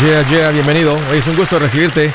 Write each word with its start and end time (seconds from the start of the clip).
Yeah, 0.00 0.30
yeah, 0.30 0.50
bienvenido. 0.52 0.96
Es 1.12 1.26
un 1.26 1.34
gusto 1.34 1.58
recibirte. 1.58 2.12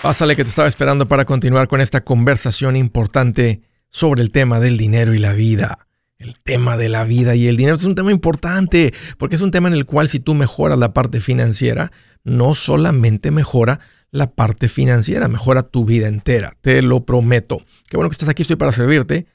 Pásale 0.00 0.36
que 0.36 0.44
te 0.44 0.50
estaba 0.50 0.68
esperando 0.68 1.08
para 1.08 1.24
continuar 1.24 1.66
con 1.66 1.80
esta 1.80 2.04
conversación 2.04 2.76
importante 2.76 3.62
sobre 3.88 4.22
el 4.22 4.30
tema 4.30 4.60
del 4.60 4.76
dinero 4.76 5.12
y 5.12 5.18
la 5.18 5.32
vida. 5.32 5.88
El 6.18 6.36
tema 6.40 6.76
de 6.76 6.88
la 6.88 7.02
vida 7.02 7.34
y 7.34 7.48
el 7.48 7.56
dinero 7.56 7.74
es 7.74 7.84
un 7.84 7.96
tema 7.96 8.12
importante 8.12 8.94
porque 9.18 9.34
es 9.34 9.40
un 9.40 9.50
tema 9.50 9.66
en 9.66 9.74
el 9.74 9.86
cual 9.86 10.08
si 10.08 10.20
tú 10.20 10.36
mejoras 10.36 10.78
la 10.78 10.94
parte 10.94 11.20
financiera, 11.20 11.90
no 12.22 12.54
solamente 12.54 13.32
mejora 13.32 13.80
la 14.12 14.30
parte 14.30 14.68
financiera, 14.68 15.26
mejora 15.26 15.64
tu 15.64 15.84
vida 15.84 16.06
entera, 16.06 16.56
te 16.60 16.80
lo 16.80 17.04
prometo. 17.04 17.58
Qué 17.88 17.96
bueno 17.96 18.08
que 18.08 18.14
estás 18.14 18.28
aquí, 18.28 18.42
estoy 18.42 18.56
para 18.56 18.70
servirte. 18.70 19.26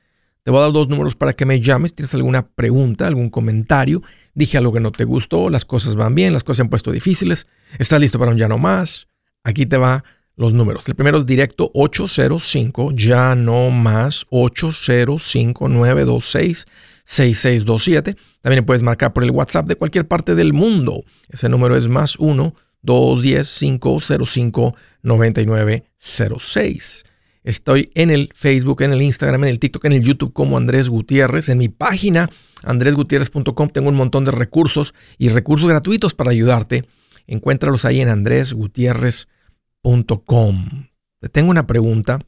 Te 0.43 0.49
voy 0.49 0.59
a 0.59 0.63
dar 0.63 0.71
dos 0.71 0.89
números 0.89 1.15
para 1.15 1.33
que 1.33 1.45
me 1.45 1.61
llames. 1.61 1.93
¿Tienes 1.93 2.15
alguna 2.15 2.47
pregunta, 2.47 3.05
algún 3.05 3.29
comentario? 3.29 4.01
Dije 4.33 4.57
algo 4.57 4.73
que 4.73 4.79
no 4.79 4.91
te 4.91 5.03
gustó, 5.03 5.51
las 5.51 5.65
cosas 5.65 5.95
van 5.95 6.15
bien, 6.15 6.33
las 6.33 6.43
cosas 6.43 6.57
se 6.57 6.61
han 6.63 6.69
puesto 6.69 6.91
difíciles. 6.91 7.45
¿Estás 7.77 8.01
listo 8.01 8.17
para 8.17 8.31
un 8.31 8.37
ya 8.37 8.47
no 8.47 8.57
más? 8.57 9.07
Aquí 9.43 9.67
te 9.67 9.77
va 9.77 10.03
los 10.35 10.53
números. 10.53 10.87
El 10.87 10.95
primero 10.95 11.19
es 11.19 11.27
directo 11.27 11.69
805, 11.75 12.93
ya 12.95 13.35
no 13.35 13.69
más 13.69 14.25
805 14.31 15.69
926 15.69 16.65
6627. 17.05 18.15
También 18.41 18.65
puedes 18.65 18.81
marcar 18.81 19.13
por 19.13 19.23
el 19.23 19.29
WhatsApp 19.29 19.67
de 19.67 19.75
cualquier 19.75 20.07
parte 20.07 20.33
del 20.33 20.53
mundo. 20.53 21.03
Ese 21.29 21.49
número 21.49 21.75
es 21.75 21.87
más 21.87 22.15
1 22.17 22.55
210 22.81 23.57
505 23.59 24.75
9906. 25.03 27.03
Estoy 27.43 27.91
en 27.95 28.11
el 28.11 28.29
Facebook, 28.35 28.83
en 28.83 28.91
el 28.91 29.01
Instagram, 29.01 29.45
en 29.45 29.49
el 29.49 29.59
TikTok, 29.59 29.85
en 29.85 29.93
el 29.93 30.03
YouTube 30.03 30.33
como 30.33 30.57
Andrés 30.57 30.89
Gutiérrez. 30.89 31.49
En 31.49 31.57
mi 31.57 31.69
página 31.69 32.29
andresgutierrez.com 32.63 33.69
tengo 33.69 33.89
un 33.89 33.95
montón 33.95 34.25
de 34.25 34.31
recursos 34.31 34.93
y 35.17 35.29
recursos 35.29 35.67
gratuitos 35.67 36.13
para 36.13 36.29
ayudarte. 36.31 36.87
Encuéntralos 37.25 37.85
ahí 37.85 38.01
en 38.01 38.09
andresgutierrez.com. 38.09 40.87
Te 41.19 41.29
tengo 41.29 41.49
una 41.49 41.65
pregunta. 41.65 42.19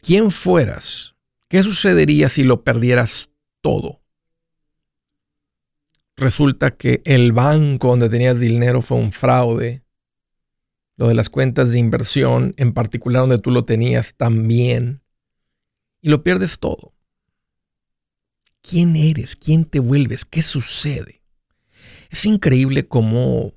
¿Quién 0.00 0.30
fueras? 0.30 1.16
¿Qué 1.48 1.62
sucedería 1.62 2.28
si 2.28 2.44
lo 2.44 2.62
perdieras 2.62 3.30
todo? 3.60 4.00
Resulta 6.16 6.72
que 6.72 7.02
el 7.04 7.32
banco 7.32 7.88
donde 7.88 8.08
tenías 8.08 8.40
dinero 8.40 8.82
fue 8.82 8.96
un 8.96 9.12
fraude 9.12 9.82
lo 10.98 11.06
de 11.06 11.14
las 11.14 11.30
cuentas 11.30 11.70
de 11.70 11.78
inversión, 11.78 12.54
en 12.58 12.72
particular 12.72 13.22
donde 13.22 13.38
tú 13.38 13.52
lo 13.52 13.64
tenías 13.64 14.14
también, 14.16 15.00
y 16.02 16.10
lo 16.10 16.24
pierdes 16.24 16.58
todo. 16.58 16.92
¿Quién 18.62 18.96
eres? 18.96 19.36
¿Quién 19.36 19.64
te 19.64 19.78
vuelves? 19.78 20.24
¿Qué 20.24 20.42
sucede? 20.42 21.22
Es 22.10 22.26
increíble 22.26 22.88
cómo 22.88 23.54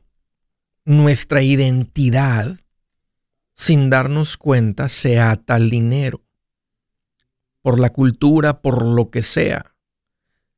nuestra 0.86 1.42
identidad, 1.42 2.60
sin 3.56 3.90
darnos 3.90 4.38
cuenta, 4.38 4.88
se 4.88 5.20
ata 5.20 5.56
al 5.56 5.72
dinero, 5.72 6.24
por 7.64 7.80
la 7.80 7.90
cultura, 7.90 8.62
por 8.62 8.86
lo 8.86 9.10
que 9.10 9.24
sea. 9.24 9.76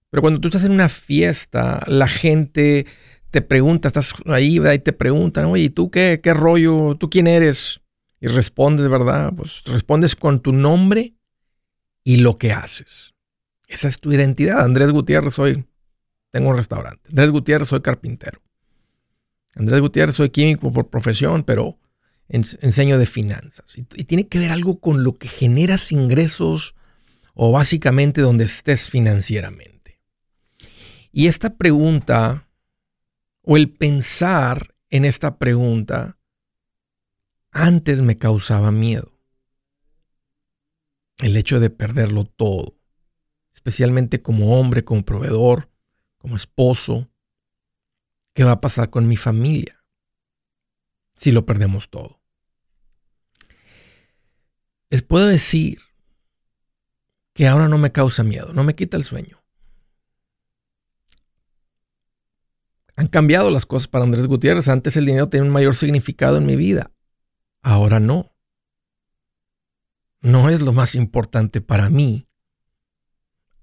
Pero 0.10 0.22
cuando 0.22 0.42
tú 0.42 0.50
estás 0.50 0.66
en 0.66 0.74
una 0.74 0.90
fiesta, 0.90 1.82
la 1.88 2.10
gente 2.10 2.86
te 3.34 3.42
pregunta, 3.42 3.88
estás 3.88 4.14
ahí 4.28 4.60
y 4.60 4.80
te 4.80 4.94
preguntan, 4.94 5.46
oye, 5.46 5.72
¿tú 5.72 5.90
qué, 5.90 6.22
qué 6.22 6.36
rollo? 6.36 6.96
¿Tú 7.00 7.10
quién 7.10 7.26
eres? 7.26 7.82
Y 8.22 8.28
respondes, 8.28 8.88
¿verdad? 8.88 9.34
Pues 9.36 9.64
respondes 9.66 10.16
con 10.16 10.40
tu 10.40 10.54
nombre 10.54 11.16
y 12.04 12.18
lo 12.18 12.38
que 12.38 12.52
haces. 12.52 13.16
Esa 13.68 13.88
es 13.88 14.00
tu 14.00 14.12
identidad. 14.14 14.64
Andrés 14.64 14.92
Gutiérrez, 14.92 15.34
soy, 15.34 15.66
tengo 16.30 16.52
un 16.52 16.58
restaurante. 16.58 17.10
Andrés 17.10 17.32
Gutiérrez, 17.32 17.70
soy 17.70 17.82
carpintero. 17.82 18.40
Andrés 19.56 19.82
Gutiérrez, 19.82 20.14
soy 20.14 20.30
químico 20.30 20.72
por 20.72 20.92
profesión, 20.92 21.44
pero 21.44 21.80
enseño 22.30 23.00
de 23.00 23.08
finanzas. 23.08 23.76
Y, 23.80 23.88
y 23.96 24.04
tiene 24.04 24.28
que 24.28 24.38
ver 24.38 24.52
algo 24.52 24.80
con 24.80 25.04
lo 25.04 25.16
que 25.16 25.28
generas 25.28 25.92
ingresos 25.92 26.76
o 27.34 27.52
básicamente 27.52 28.22
donde 28.22 28.44
estés 28.44 28.92
financieramente. 28.92 30.00
Y 31.12 31.26
esta 31.26 31.56
pregunta 31.58 32.43
o 33.44 33.58
el 33.58 33.72
pensar 33.72 34.76
en 34.90 35.06
esta 35.06 35.38
pregunta 35.38 36.18
antes 37.52 38.02
me 38.02 38.18
causaba 38.18 38.72
miedo. 38.72 39.20
El 41.20 41.38
hecho 41.38 41.60
de 41.60 41.70
perderlo 41.70 42.26
todo, 42.26 42.76
especialmente 43.54 44.22
como 44.22 44.60
hombre, 44.60 44.84
como 44.84 45.06
proveedor, 45.06 45.70
como 46.18 46.36
esposo. 46.36 47.10
¿Qué 48.34 48.44
va 48.44 48.54
a 48.54 48.62
pasar 48.62 48.90
con 48.90 49.08
mi 49.08 49.16
familia 49.16 49.86
si 51.16 51.32
lo 51.32 51.46
perdemos 51.46 51.90
todo? 51.92 52.20
Les 54.90 55.04
puedo 55.04 55.28
decir 55.28 55.80
que 57.34 57.48
ahora 57.48 57.68
no 57.68 57.78
me 57.78 57.92
causa 57.92 58.24
miedo, 58.24 58.54
no 58.54 58.64
me 58.64 58.74
quita 58.74 58.98
el 58.98 59.04
sueño. 59.04 59.43
Han 62.96 63.08
cambiado 63.08 63.50
las 63.50 63.66
cosas 63.66 63.88
para 63.88 64.06
Andrés 64.06 64.28
Gutiérrez. 64.28 64.68
Antes 64.68 64.98
el 64.98 65.06
dinero 65.06 65.30
tenía 65.30 65.46
un 65.46 65.54
mayor 65.54 65.76
significado 65.76 66.38
en 66.38 66.46
mi 66.46 66.56
vida. 66.56 66.92
Ahora 67.62 68.00
no. 68.00 68.36
No 70.22 70.50
es 70.50 70.62
lo 70.62 70.74
más 70.74 70.96
importante 70.96 71.60
para 71.60 71.90
mí. 71.90 72.28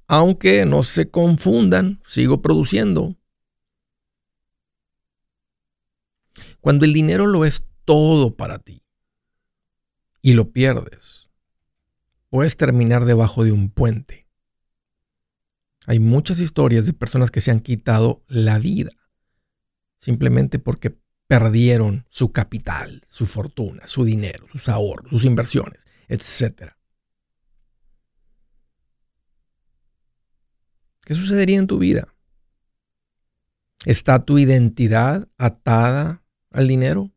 Aunque 0.06 0.66
no 0.66 0.82
se 0.82 1.10
confundan, 1.10 2.02
sigo 2.06 2.42
produciendo. 2.42 3.16
Cuando 6.60 6.84
el 6.84 6.92
dinero 6.92 7.26
lo 7.26 7.44
es 7.44 7.64
todo 7.84 8.36
para 8.36 8.58
ti 8.58 8.82
y 10.20 10.34
lo 10.34 10.50
pierdes, 10.50 11.28
puedes 12.28 12.56
terminar 12.56 13.04
debajo 13.04 13.44
de 13.44 13.52
un 13.52 13.70
puente. 13.70 14.26
Hay 15.86 16.00
muchas 16.00 16.41
historias 16.41 16.84
de 16.86 16.92
personas 16.92 17.30
que 17.30 17.41
se 17.41 17.50
han 17.50 17.60
quitado 17.60 18.22
la 18.28 18.58
vida 18.58 18.91
simplemente 20.00 20.59
porque 20.59 20.99
perdieron 21.28 22.05
su 22.09 22.33
capital, 22.33 23.05
su 23.06 23.27
fortuna, 23.27 23.87
su 23.87 24.05
dinero, 24.05 24.47
sus 24.50 24.69
ahorros, 24.69 25.11
sus 25.11 25.25
inversiones, 25.25 25.87
etc. 26.09 26.72
¿Qué 31.05 31.15
sucedería 31.15 31.59
en 31.59 31.69
tu 31.69 31.78
vida? 31.78 32.12
¿Está 33.84 34.25
tu 34.25 34.39
identidad 34.39 35.28
atada 35.39 36.25
al 36.50 36.66
dinero? 36.66 37.12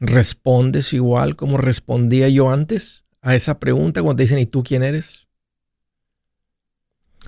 ¿Respondes 0.00 0.92
igual 0.92 1.36
como 1.36 1.56
respondía 1.56 2.28
yo 2.28 2.50
antes 2.50 3.04
a 3.20 3.34
esa 3.34 3.60
pregunta 3.60 4.02
cuando 4.02 4.16
te 4.16 4.22
dicen 4.24 4.38
¿y 4.38 4.46
tú 4.46 4.62
quién 4.62 4.82
eres? 4.82 5.28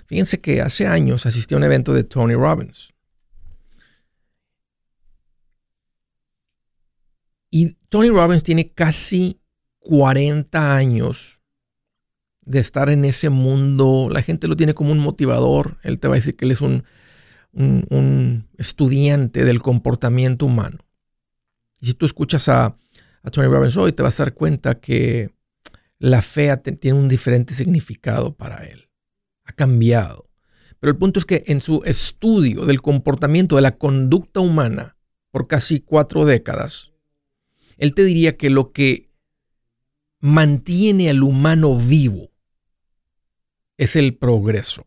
Fíjense 0.07 0.41
que 0.41 0.61
hace 0.63 0.87
años 0.87 1.27
asistí 1.27 1.55
a 1.55 1.59
un 1.59 1.65
evento 1.65 1.93
de 1.95 2.05
Tony 2.05 2.35
Robbins. 2.35 2.93
Y 7.51 7.77
Tony 7.93 8.09
Robbins 8.09 8.43
tiene 8.43 8.73
casi 8.73 9.39
40 9.81 10.75
años 10.75 11.43
de 12.41 12.59
estar 12.59 12.89
en 12.89 13.05
ese 13.05 13.29
mundo. 13.29 14.09
La 14.11 14.23
gente 14.23 14.49
lo 14.49 14.57
tiene 14.57 14.73
como 14.73 14.93
un 14.93 14.99
motivador. 14.99 15.77
Él 15.83 15.99
te 15.99 16.09
va 16.09 16.15
a 16.15 16.17
decir 16.17 16.35
que 16.35 16.47
él 16.47 16.53
es 16.53 16.63
un, 16.63 16.85
estudiante 18.57 19.45
del 19.45 19.61
comportamiento 19.61 20.47
humano. 20.47 20.79
Y 21.81 21.89
si 21.89 21.93
tú 21.93 22.07
escuchas 22.07 22.49
a, 22.49 22.75
Tony 23.31 23.49
Robbins 23.49 23.77
hoy, 23.77 23.93
te 23.93 24.03
vas 24.03 24.19
a 24.19 24.25
dar 24.25 24.33
cuenta 24.33 24.81
que 24.81 25.29
la 25.99 26.23
fe 26.23 26.57
tiene 26.57 26.99
un 26.99 27.09
diferente 27.09 27.53
significado 27.53 28.35
para 28.35 28.65
él. 28.65 28.89
Ha 29.45 29.53
cambiado. 29.53 30.31
Pero 30.81 30.93
el 30.93 30.97
punto 30.97 31.19
es 31.19 31.27
que 31.27 31.45
en 31.47 31.61
su 31.61 31.83
estudio 31.85 32.65
del 32.65 32.81
comportamiento, 32.81 33.57
de 33.57 33.63
la 33.63 33.77
conducta 33.77 34.41
humana, 34.41 34.97
por 35.31 35.47
casi 35.47 35.81
cuatro 35.81 36.25
décadas, 36.25 36.92
él 37.79 37.95
te 37.95 38.05
diría 38.05 38.37
que 38.37 38.51
lo 38.51 38.73
que 38.73 39.11
mantiene 40.21 41.11
al 41.11 41.23
humano 41.23 41.77
vivo 41.77 42.31
es 43.77 43.97
el 43.97 44.17
progreso. 44.17 44.87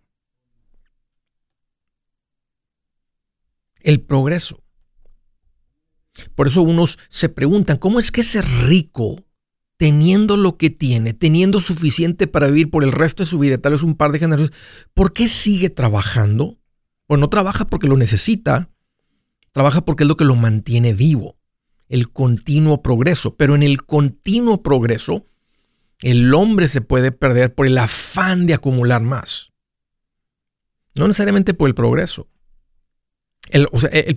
El 3.82 4.02
progreso. 4.02 4.64
Por 6.34 6.48
eso 6.48 6.62
unos 6.62 6.98
se 7.10 7.30
preguntan, 7.30 7.78
¿cómo 7.78 8.00
es 8.00 8.12
que 8.12 8.22
ese 8.22 8.42
rico, 8.42 9.26
teniendo 9.78 10.38
lo 10.38 10.58
que 10.58 10.70
tiene, 10.70 11.14
teniendo 11.14 11.60
suficiente 11.60 12.28
para 12.28 12.48
vivir 12.48 12.70
por 12.70 12.84
el 12.84 12.94
resto 12.94 13.24
de 13.24 13.30
su 13.30 13.38
vida, 13.38 13.58
tal 13.58 13.74
vez 13.74 13.84
un 13.84 13.96
par 13.96 14.14
de 14.14 14.20
generaciones, 14.20 14.58
¿por 14.94 15.12
qué 15.12 15.28
sigue 15.28 15.70
trabajando? 15.70 16.58
Pues 17.06 17.20
no 17.20 17.30
trabaja 17.30 17.68
porque 17.68 17.90
lo 17.90 17.98
necesita, 17.98 18.70
trabaja 19.52 19.84
porque 19.84 20.04
es 20.04 20.08
lo 20.08 20.16
que 20.16 20.26
lo 20.26 20.36
mantiene 20.36 20.94
vivo 20.94 21.38
el 21.90 22.12
continuo 22.12 22.82
progreso. 22.82 23.36
Pero 23.36 23.56
en 23.56 23.64
el 23.64 23.84
continuo 23.84 24.62
progreso, 24.64 25.26
el 26.02 26.34
hombre 26.34 26.68
se 26.68 26.82
puede 26.82 27.12
perder 27.12 27.54
por 27.54 27.68
el 27.68 27.78
afán 27.78 28.46
de 28.46 28.54
acumular 28.54 29.02
más. 29.02 29.52
No 30.94 31.08
necesariamente 31.08 31.54
por 31.54 31.68
el 31.68 31.76
progreso. 31.76 32.28
El, 33.50 33.68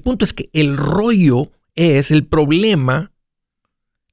punto 0.00 0.25
es 0.25 0.32
que 0.32 0.49
el 0.53 0.76
rollo 0.76 1.53
es 1.75 2.11
el 2.11 2.26
problema, 2.26 3.12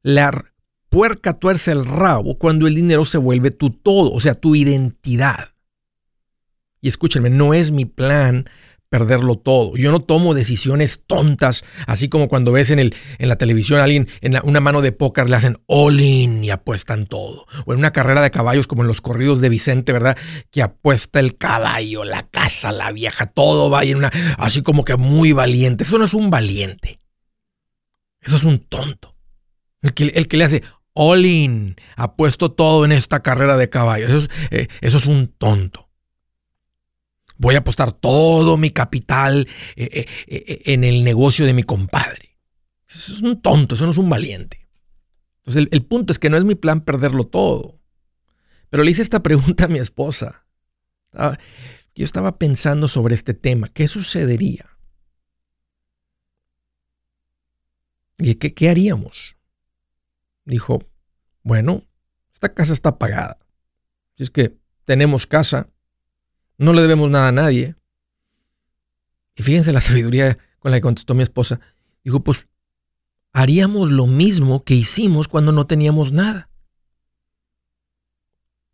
la 0.02 0.52
puerca 0.90 1.40
tuerce 1.40 1.72
el 1.72 1.86
rabo 1.86 2.38
cuando 2.38 2.68
el 2.68 2.76
dinero 2.76 3.06
se 3.06 3.18
vuelve 3.18 3.52
tu 3.52 3.70
todo, 3.70 4.12
o 4.12 4.20
sea, 4.20 4.36
tu 4.36 4.56
identidad. 4.56 5.54
Y 6.82 6.90
escúchenme, 6.90 7.30
no 7.30 7.54
es 7.54 7.72
mi 7.72 7.86
plan 7.86 8.50
perderlo 8.90 9.38
todo. 9.38 9.76
Yo 9.76 9.92
no 9.92 10.02
tomo 10.02 10.34
decisiones 10.34 11.02
tontas, 11.06 11.64
así 11.88 12.10
como 12.10 12.28
cuando 12.28 12.52
ves 12.52 12.70
en, 12.70 12.80
el, 12.80 12.96
en 13.18 13.30
la 13.30 13.36
televisión 13.36 13.80
a 13.80 13.84
alguien 13.84 14.08
en 14.22 14.38
una 14.44 14.60
mano 14.60 14.82
de 14.82 14.92
póker 14.92 15.30
le 15.30 15.36
hacen 15.36 15.58
all 15.68 16.00
in 16.00 16.44
y 16.44 16.50
apuestan 16.50 17.06
todo. 17.06 17.46
O 17.66 17.74
en 17.74 17.80
una 17.80 17.92
carrera 17.92 18.22
de 18.22 18.32
caballos 18.32 18.68
como 18.68 18.84
en 18.84 18.88
los 18.88 19.02
corridos 19.02 19.42
de 19.42 19.50
Vicente, 19.50 19.94
¿verdad? 19.94 20.18
Que 20.52 20.62
apuesta 20.62 21.20
el 21.20 21.36
caballo, 21.36 22.04
la 22.04 22.28
casa, 22.28 22.72
la 22.72 22.92
vieja, 22.92 23.28
todo 23.28 23.70
va 23.70 23.84
en 23.84 23.98
una, 23.98 24.12
así 24.38 24.62
como 24.62 24.86
que 24.86 24.96
muy 24.96 25.32
valiente. 25.32 25.84
Eso 25.84 25.98
no 25.98 26.06
es 26.06 26.14
un 26.14 26.30
valiente. 26.30 27.00
Eso 28.22 28.38
es 28.38 28.44
un 28.44 28.60
tonto. 28.60 29.16
El 29.82 29.94
que, 29.94 30.06
el 30.06 30.28
que 30.28 30.38
le 30.38 30.46
hace 30.46 30.64
all 30.94 31.26
in, 31.26 31.76
apuesto 31.96 32.52
todo 32.52 32.86
en 32.86 32.92
esta 32.92 33.22
carrera 33.22 33.58
de 33.58 33.70
caballos. 33.70 34.10
Eso 34.10 34.20
es, 34.20 34.30
eh, 34.52 34.68
eso 34.82 34.98
es 34.98 35.06
un 35.06 35.28
tonto 35.38 35.86
voy 37.38 37.56
a 37.56 37.60
apostar 37.60 37.92
todo 37.92 38.58
mi 38.58 38.72
capital 38.72 39.48
eh, 39.76 39.90
eh, 39.92 40.08
eh, 40.28 40.62
en 40.66 40.84
el 40.84 41.04
negocio 41.04 41.46
de 41.46 41.54
mi 41.54 41.64
compadre. 41.64 42.38
Eso 42.88 43.16
es 43.16 43.22
un 43.22 43.42
tonto, 43.42 43.76
eso 43.76 43.86
no 43.86 43.92
es 43.92 43.98
un 43.98 44.10
valiente. 44.10 44.68
Entonces 45.40 45.68
el, 45.72 45.86
punto 45.86 46.12
es 46.12 46.20
que 46.20 46.30
no 46.30 46.38
es 46.38 46.46
mi 46.46 46.56
plan 46.56 46.82
perderlo 46.82 47.28
todo. 47.28 47.80
Pero 48.70 48.84
le 48.84 48.92
hice 48.92 49.02
esta 49.02 49.24
pregunta 49.24 49.66
a 49.66 49.70
mi 49.70 49.80
esposa. 49.80 50.46
Yo 51.94 52.04
estaba 52.04 52.38
pensando 52.38 52.88
sobre 52.88 53.16
este 53.16 53.34
tema. 53.34 53.70
¿Qué 53.70 53.88
sucedería? 53.88 54.66
¿Y 58.18 58.36
qué, 58.36 58.54
qué 58.54 58.70
haríamos? 58.70 59.38
Dijo, 60.46 60.84
bueno, 61.44 61.86
esta 62.34 62.54
casa 62.54 62.74
está 62.74 62.98
pagada. 62.98 63.40
Si 64.16 64.24
es 64.24 64.30
que 64.30 64.58
tenemos 64.86 65.28
casa, 65.28 65.70
no 66.58 66.74
le 66.74 66.82
debemos 66.82 67.10
nada 67.10 67.30
a 67.30 67.32
nadie. 67.32 67.76
Y 69.36 69.44
fíjense 69.44 69.74
la 69.74 69.82
sabiduría 69.82 70.38
con 70.60 70.72
la 70.72 70.78
que 70.78 70.82
contestó 70.82 71.14
mi 71.14 71.24
esposa. 71.24 71.60
Dijo, 72.04 72.22
pues 72.22 72.48
haríamos 73.34 73.92
lo 73.92 74.08
mismo 74.08 74.64
que 74.64 74.76
hicimos 74.76 75.28
cuando 75.28 75.52
no 75.52 75.68
teníamos 75.68 76.12
nada. 76.12 76.50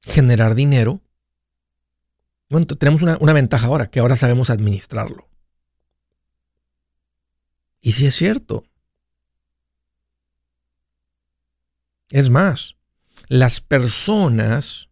Generar 0.03 0.55
dinero. 0.55 1.01
Bueno, 2.49 2.67
tenemos 2.67 3.01
una, 3.01 3.17
una 3.19 3.33
ventaja 3.33 3.67
ahora, 3.67 3.89
que 3.89 3.99
ahora 3.99 4.15
sabemos 4.15 4.49
administrarlo. 4.49 5.27
Y 7.81 7.93
si 7.93 8.05
es 8.05 8.15
cierto. 8.15 8.65
Es 12.09 12.29
más, 12.29 12.75
las 13.27 13.61
personas 13.61 14.89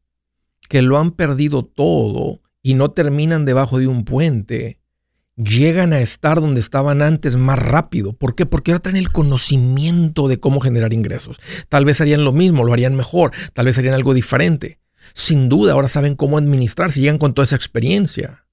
que 0.69 0.81
lo 0.81 0.97
han 0.97 1.11
perdido 1.11 1.65
todo 1.65 2.41
y 2.61 2.73
no 2.73 2.91
terminan 2.91 3.45
debajo 3.45 3.79
de 3.79 3.87
un 3.87 4.05
puente, 4.05 4.79
llegan 5.35 5.93
a 5.93 6.01
estar 6.01 6.41
donde 6.41 6.59
estaban 6.59 7.01
antes 7.01 7.35
más 7.37 7.57
rápido. 7.57 8.13
¿Por 8.13 8.35
qué? 8.35 8.45
Porque 8.45 8.71
ahora 8.71 8.81
traen 8.81 8.97
el 8.97 9.11
conocimiento 9.11 10.27
de 10.27 10.39
cómo 10.39 10.59
generar 10.59 10.93
ingresos. 10.93 11.39
Tal 11.69 11.85
vez 11.85 12.01
harían 12.01 12.23
lo 12.23 12.33
mismo, 12.33 12.63
lo 12.63 12.73
harían 12.73 12.95
mejor, 12.95 13.31
tal 13.53 13.65
vez 13.65 13.77
harían 13.77 13.93
algo 13.93 14.13
diferente. 14.13 14.79
Sin 15.13 15.49
duda, 15.49 15.73
ahora 15.73 15.87
saben 15.87 16.15
cómo 16.15 16.37
administrar 16.37 16.91
si 16.91 17.01
llegan 17.01 17.17
con 17.17 17.33
toda 17.33 17.45
esa 17.45 17.55
experiencia. 17.55 18.45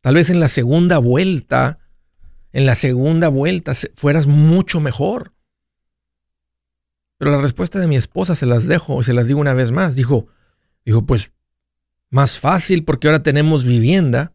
Tal 0.00 0.14
vez 0.14 0.30
en 0.30 0.38
la 0.38 0.48
segunda 0.48 0.98
vuelta, 0.98 1.78
en 2.52 2.66
la 2.66 2.74
segunda 2.74 3.28
vuelta 3.28 3.72
fueras 3.96 4.26
mucho 4.26 4.80
mejor. 4.80 5.32
Pero 7.18 7.30
la 7.30 7.40
respuesta 7.40 7.78
de 7.78 7.86
mi 7.86 7.96
esposa 7.96 8.34
se 8.34 8.46
las 8.46 8.66
dejo, 8.66 9.02
se 9.02 9.14
las 9.14 9.26
digo 9.26 9.40
una 9.40 9.54
vez 9.54 9.70
más. 9.70 9.96
Dijo, 9.96 10.26
Dijo, 10.84 11.04
pues 11.06 11.32
más 12.10 12.38
fácil 12.38 12.84
porque 12.84 13.08
ahora 13.08 13.22
tenemos 13.22 13.64
vivienda, 13.64 14.34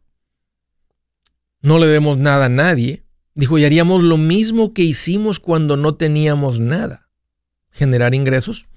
no 1.61 1.79
le 1.79 1.87
demos 1.87 2.17
nada 2.17 2.45
a 2.45 2.49
nadie. 2.49 3.05
Dijo, 3.35 3.57
y 3.57 3.65
haríamos 3.65 4.03
lo 4.03 4.17
mismo 4.17 4.73
que 4.73 4.81
hicimos 4.81 5.39
cuando 5.39 5.77
no 5.77 5.95
teníamos 5.95 6.59
nada, 6.59 7.09
generar 7.71 8.13
ingresos. 8.13 8.67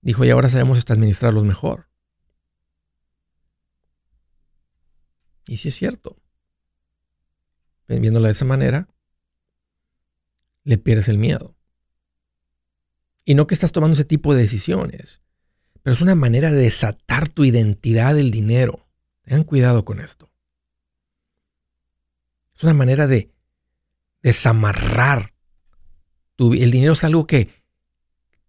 Dijo, 0.00 0.24
y 0.24 0.30
ahora 0.30 0.48
sabemos 0.48 0.78
hasta 0.78 0.94
administrarlos 0.94 1.44
mejor. 1.44 1.88
Y 5.46 5.58
si 5.58 5.68
es 5.68 5.74
cierto. 5.74 6.20
Viéndola 7.88 8.28
de 8.28 8.32
esa 8.32 8.44
manera, 8.44 8.88
le 10.64 10.76
pierdes 10.76 11.08
el 11.08 11.16
miedo. 11.16 11.56
Y 13.24 13.34
no 13.34 13.46
que 13.46 13.54
estás 13.54 13.72
tomando 13.72 13.94
ese 13.94 14.04
tipo 14.04 14.34
de 14.34 14.42
decisiones, 14.42 15.22
pero 15.88 15.96
es 15.96 16.02
una 16.02 16.14
manera 16.14 16.52
de 16.52 16.60
desatar 16.60 17.30
tu 17.30 17.46
identidad 17.46 18.14
del 18.14 18.30
dinero. 18.30 18.86
Tengan 19.22 19.44
cuidado 19.44 19.86
con 19.86 20.00
esto. 20.00 20.30
Es 22.54 22.62
una 22.62 22.74
manera 22.74 23.06
de 23.06 23.30
desamarrar. 24.22 25.32
Tu, 26.36 26.52
el 26.52 26.70
dinero 26.70 26.92
es 26.92 27.04
algo 27.04 27.26
que, 27.26 27.48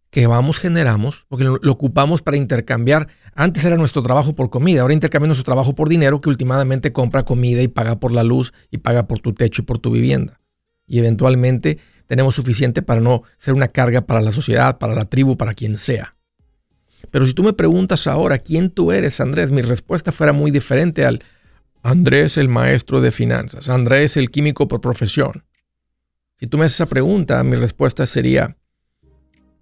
que 0.10 0.28
vamos, 0.28 0.60
generamos, 0.60 1.28
porque 1.30 1.46
lo, 1.46 1.60
lo, 1.62 1.72
ocupamos 1.72 2.22
para 2.22 2.36
intercambiar. 2.36 3.08
Antes 3.34 3.64
era 3.64 3.78
nuestro 3.78 4.02
trabajo 4.04 4.36
por 4.36 4.50
comida, 4.50 4.82
ahora 4.82 4.94
intercambiamos 4.94 5.38
nuestro 5.38 5.54
trabajo 5.54 5.74
por 5.76 5.88
dinero 5.88 6.20
que 6.20 6.28
últimamente 6.28 6.92
compra 6.92 7.24
comida 7.24 7.62
y 7.62 7.70
paga 7.70 8.02
por 8.02 8.12
la 8.12 8.26
luz 8.26 8.52
y 8.70 8.80
paga 8.80 9.08
por 9.08 9.20
tu 9.20 9.34
techo 9.34 9.62
y 9.62 9.66
por 9.66 9.80
tu 9.80 9.92
vivienda. 9.92 10.42
Y 10.86 11.00
eventualmente 11.00 11.78
tenemos 12.06 12.36
suficiente 12.36 12.82
para 12.82 13.00
no 13.00 13.24
ser 13.38 13.54
una 13.54 13.70
carga 13.70 14.02
para 14.02 14.20
la 14.20 14.34
sociedad, 14.34 14.78
para 14.78 14.94
la 14.94 15.04
tribu, 15.04 15.38
para 15.38 15.54
quien 15.54 15.78
sea. 15.78 16.19
Pero 17.12 17.26
si 17.26 17.34
tú 17.34 17.44
me 17.44 17.54
preguntas 17.54 18.08
ahora 18.08 18.40
quién 18.40 18.70
tú 18.70 18.92
eres, 18.92 19.20
Andrés, 19.20 19.52
mi 19.52 19.62
respuesta 19.62 20.12
fuera 20.12 20.34
muy 20.34 20.52
diferente 20.52 21.06
al 21.06 21.24
Andrés 21.82 22.38
el 22.38 22.50
maestro 22.50 23.02
de 23.02 23.12
finanzas, 23.12 23.70
Andrés 23.70 24.18
el 24.18 24.32
químico 24.32 24.68
por 24.68 24.82
profesión. 24.82 25.46
Si 26.38 26.48
tú 26.48 26.58
me 26.58 26.66
haces 26.66 26.76
esa 26.76 26.86
pregunta, 26.86 27.44
mi 27.44 27.56
respuesta 27.56 28.06
sería, 28.06 28.58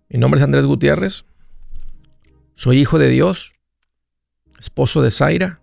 mi 0.10 0.20
nombre 0.20 0.40
es 0.40 0.44
Andrés 0.44 0.66
Gutiérrez, 0.66 1.26
soy 2.56 2.80
hijo 2.80 2.98
de 2.98 3.10
Dios, 3.10 3.54
esposo 4.60 5.02
de 5.02 5.12
Zaira, 5.12 5.62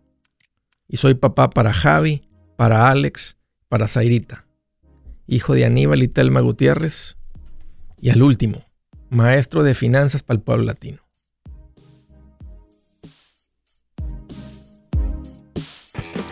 y 0.89 0.97
soy 0.97 1.15
papá 1.15 1.51
para 1.51 1.73
Javi, 1.73 2.23
para 2.57 2.91
Alex, 2.91 3.37
para 3.69 3.89
Zairita, 3.89 4.47
hijo 5.27 5.55
de 5.55 5.65
Aníbal 5.65 6.03
y 6.03 6.09
Telma 6.09 6.41
Gutiérrez, 6.41 7.17
y 8.01 8.11
al 8.11 8.23
último, 8.23 8.65
maestro 9.11 9.63
de 9.63 9.75
finanzas 9.75 10.23
para 10.23 10.37
el 10.37 10.43
pueblo 10.43 10.65
latino. 10.65 11.04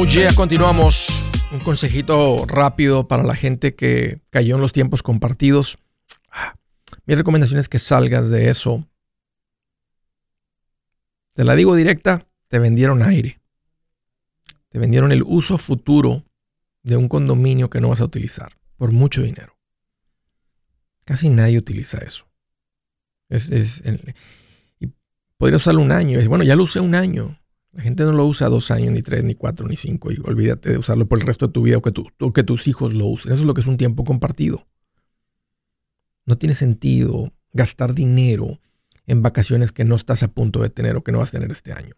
Oh 0.00 0.06
continuamos. 0.36 1.06
Un 1.50 1.58
consejito 1.58 2.46
rápido 2.46 3.08
para 3.08 3.24
la 3.24 3.34
gente 3.34 3.74
que 3.74 4.20
cayó 4.30 4.54
en 4.54 4.60
los 4.60 4.72
tiempos 4.72 5.02
compartidos. 5.02 5.76
Ah, 6.30 6.54
mi 7.04 7.16
recomendación 7.16 7.58
es 7.58 7.68
que 7.68 7.80
salgas 7.80 8.30
de 8.30 8.48
eso. 8.48 8.86
Te 11.32 11.42
la 11.42 11.56
digo 11.56 11.74
directa, 11.74 12.24
te 12.46 12.60
vendieron 12.60 13.02
aire. 13.02 13.40
Te 14.68 14.78
vendieron 14.78 15.10
el 15.10 15.24
uso 15.24 15.58
futuro 15.58 16.22
de 16.84 16.96
un 16.96 17.08
condominio 17.08 17.68
que 17.68 17.80
no 17.80 17.88
vas 17.88 18.00
a 18.00 18.04
utilizar 18.04 18.52
por 18.76 18.92
mucho 18.92 19.22
dinero. 19.22 19.58
Casi 21.06 21.28
nadie 21.28 21.58
utiliza 21.58 21.98
eso. 21.98 22.28
Es, 23.28 23.82
y 24.78 24.92
podría 25.36 25.56
usarlo 25.56 25.80
un 25.80 25.90
año. 25.90 26.20
Bueno, 26.28 26.44
ya 26.44 26.54
lo 26.54 26.62
usé 26.62 26.78
un 26.78 26.94
año. 26.94 27.36
La 27.72 27.82
gente 27.82 28.04
no 28.04 28.12
lo 28.12 28.26
usa 28.26 28.48
dos 28.48 28.70
años, 28.70 28.92
ni 28.92 29.02
tres, 29.02 29.22
ni 29.24 29.34
cuatro, 29.34 29.68
ni 29.68 29.76
cinco. 29.76 30.10
Y 30.10 30.18
olvídate 30.24 30.70
de 30.70 30.78
usarlo 30.78 31.06
por 31.06 31.18
el 31.20 31.26
resto 31.26 31.46
de 31.46 31.52
tu 31.52 31.62
vida 31.62 31.76
o 31.76 31.82
que, 31.82 31.92
que 32.32 32.42
tus 32.42 32.66
hijos 32.66 32.94
lo 32.94 33.06
usen. 33.06 33.32
Eso 33.32 33.42
es 33.42 33.46
lo 33.46 33.54
que 33.54 33.60
es 33.60 33.66
un 33.66 33.76
tiempo 33.76 34.04
compartido. 34.04 34.66
No 36.24 36.38
tiene 36.38 36.54
sentido 36.54 37.32
gastar 37.52 37.94
dinero 37.94 38.60
en 39.06 39.22
vacaciones 39.22 39.72
que 39.72 39.84
no 39.84 39.94
estás 39.96 40.22
a 40.22 40.28
punto 40.28 40.62
de 40.62 40.70
tener 40.70 40.96
o 40.96 41.04
que 41.04 41.12
no 41.12 41.18
vas 41.18 41.30
a 41.30 41.38
tener 41.38 41.50
este 41.50 41.72
año. 41.72 41.94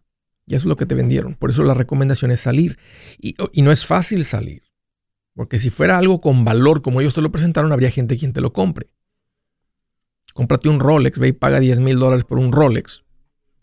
Y 0.46 0.54
eso 0.54 0.62
es 0.62 0.66
lo 0.66 0.76
que 0.76 0.86
te 0.86 0.94
vendieron. 0.94 1.34
Por 1.34 1.50
eso 1.50 1.62
la 1.62 1.74
recomendación 1.74 2.30
es 2.30 2.40
salir. 2.40 2.78
Y, 3.18 3.36
y 3.52 3.62
no 3.62 3.70
es 3.70 3.86
fácil 3.86 4.24
salir. 4.24 4.62
Porque 5.34 5.58
si 5.58 5.70
fuera 5.70 5.96
algo 5.96 6.20
con 6.20 6.44
valor 6.44 6.82
como 6.82 7.00
ellos 7.00 7.14
te 7.14 7.22
lo 7.22 7.32
presentaron, 7.32 7.72
habría 7.72 7.90
gente 7.90 8.16
quien 8.16 8.32
te 8.32 8.40
lo 8.40 8.52
compre. 8.52 8.90
Cómprate 10.34 10.68
un 10.68 10.80
Rolex, 10.80 11.18
ve 11.18 11.28
y 11.28 11.32
paga 11.32 11.60
10 11.60 11.80
mil 11.80 11.98
dólares 11.98 12.24
por 12.24 12.38
un 12.38 12.52
Rolex. 12.52 13.04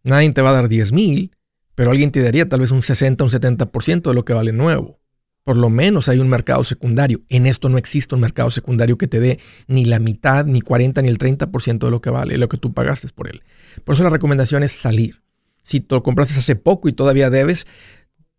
Nadie 0.03 0.31
te 0.31 0.41
va 0.41 0.51
a 0.51 0.53
dar 0.53 0.69
10 0.69 0.91
mil 0.91 1.36
pero 1.77 1.91
alguien 1.91 2.11
te 2.11 2.23
daría 2.23 2.47
tal 2.47 2.61
vez 2.61 2.71
un 2.71 2.81
60, 2.81 3.23
un 3.23 3.29
70% 3.29 4.01
de 4.01 4.13
lo 4.15 4.25
que 4.25 4.33
vale 4.33 4.51
nuevo. 4.51 4.99
Por 5.43 5.57
lo 5.57 5.69
menos 5.69 6.09
hay 6.09 6.17
un 6.17 6.27
mercado 6.27 6.63
secundario. 6.63 7.21
En 7.29 7.45
esto 7.45 7.69
no 7.69 7.77
existe 7.77 8.15
un 8.15 8.21
mercado 8.21 8.49
secundario 8.49 8.97
que 8.97 9.07
te 9.07 9.19
dé 9.19 9.37
ni 9.67 9.85
la 9.85 9.99
mitad, 9.99 10.47
ni 10.47 10.61
40, 10.61 11.03
ni 11.03 11.07
el 11.07 11.19
30% 11.19 11.77
de 11.77 11.91
lo 11.91 12.01
que 12.01 12.09
vale, 12.09 12.39
lo 12.39 12.49
que 12.49 12.57
tú 12.57 12.73
pagaste 12.73 13.07
por 13.13 13.29
él. 13.29 13.43
Por 13.83 13.93
eso 13.93 14.03
la 14.03 14.09
recomendación 14.09 14.63
es 14.63 14.71
salir. 14.71 15.21
Si 15.61 15.85
lo 15.87 16.01
compraste 16.01 16.39
hace 16.39 16.55
poco 16.55 16.89
y 16.89 16.93
todavía 16.93 17.29
debes, 17.29 17.67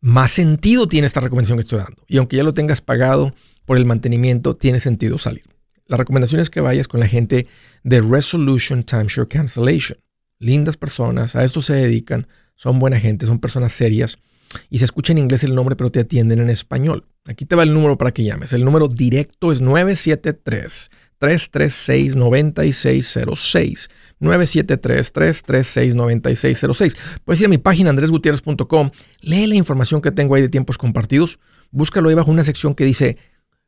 más 0.01 0.33
sentido 0.33 0.89
tiene 0.89 1.07
esta 1.07 1.21
recomendación 1.21 1.59
que 1.59 1.63
estoy 1.63 1.79
dando. 1.79 2.03
Y 2.09 2.17
aunque 2.17 2.39
ya 2.39 2.43
lo 2.43 2.55
tengas 2.55 2.81
pagado 2.81 3.37
por 3.67 3.79
el 3.79 3.87
mantenimiento, 3.87 4.55
tiene 4.55 4.81
sentido 4.81 5.17
salir. 5.17 5.45
La 5.87 5.97
recomendación 5.97 6.41
es 6.41 6.51
que 6.51 6.61
vayas 6.61 6.89
con 6.89 6.99
la 6.99 7.07
gente 7.07 7.47
de 7.85 8.01
Resolution 8.01 8.83
Timeshare 8.83 9.29
Cancellation. 9.29 10.01
Lindas 10.41 10.77
personas, 10.77 11.37
a 11.37 11.45
esto 11.45 11.63
se 11.63 11.75
dedican 11.75 12.27
son 12.59 12.81
buena 12.81 12.99
gente, 12.99 13.25
son 13.25 13.39
personas 13.39 13.73
serias 13.73 14.19
y 14.69 14.79
se 14.79 14.85
escucha 14.85 15.13
en 15.13 15.19
inglés 15.19 15.45
el 15.45 15.55
nombre, 15.55 15.77
pero 15.77 15.91
te 15.91 16.01
atienden 16.01 16.41
en 16.41 16.51
español. 16.51 17.07
Aquí 17.27 17.45
te 17.45 17.55
va 17.55 17.63
el 17.63 17.73
número 17.73 17.97
para 17.97 18.13
que 18.13 18.25
llames. 18.25 18.53
El 18.53 18.65
número 18.65 18.89
directo 18.89 19.53
es 19.53 19.61
973 19.61 20.91
336 21.19 22.17
9606. 22.17 23.91
973 24.19 25.13
336 25.13 25.95
9606. 25.95 26.97
Puedes 27.25 27.41
ir 27.41 27.47
a 27.47 27.49
mi 27.49 27.59
página 27.59 27.91
andresgutierrez.com, 27.91 28.91
lee 29.21 29.47
la 29.47 29.55
información 29.55 30.03
que 30.03 30.11
tengo 30.11 30.35
ahí 30.35 30.43
de 30.43 30.49
tiempos 30.49 30.79
compartidos, 30.79 31.39
búscalo 31.71 32.09
ahí 32.09 32.17
bajo 32.17 32.31
una 32.31 32.43
sección 32.43 32.75
que 32.75 32.85
dice 32.85 33.19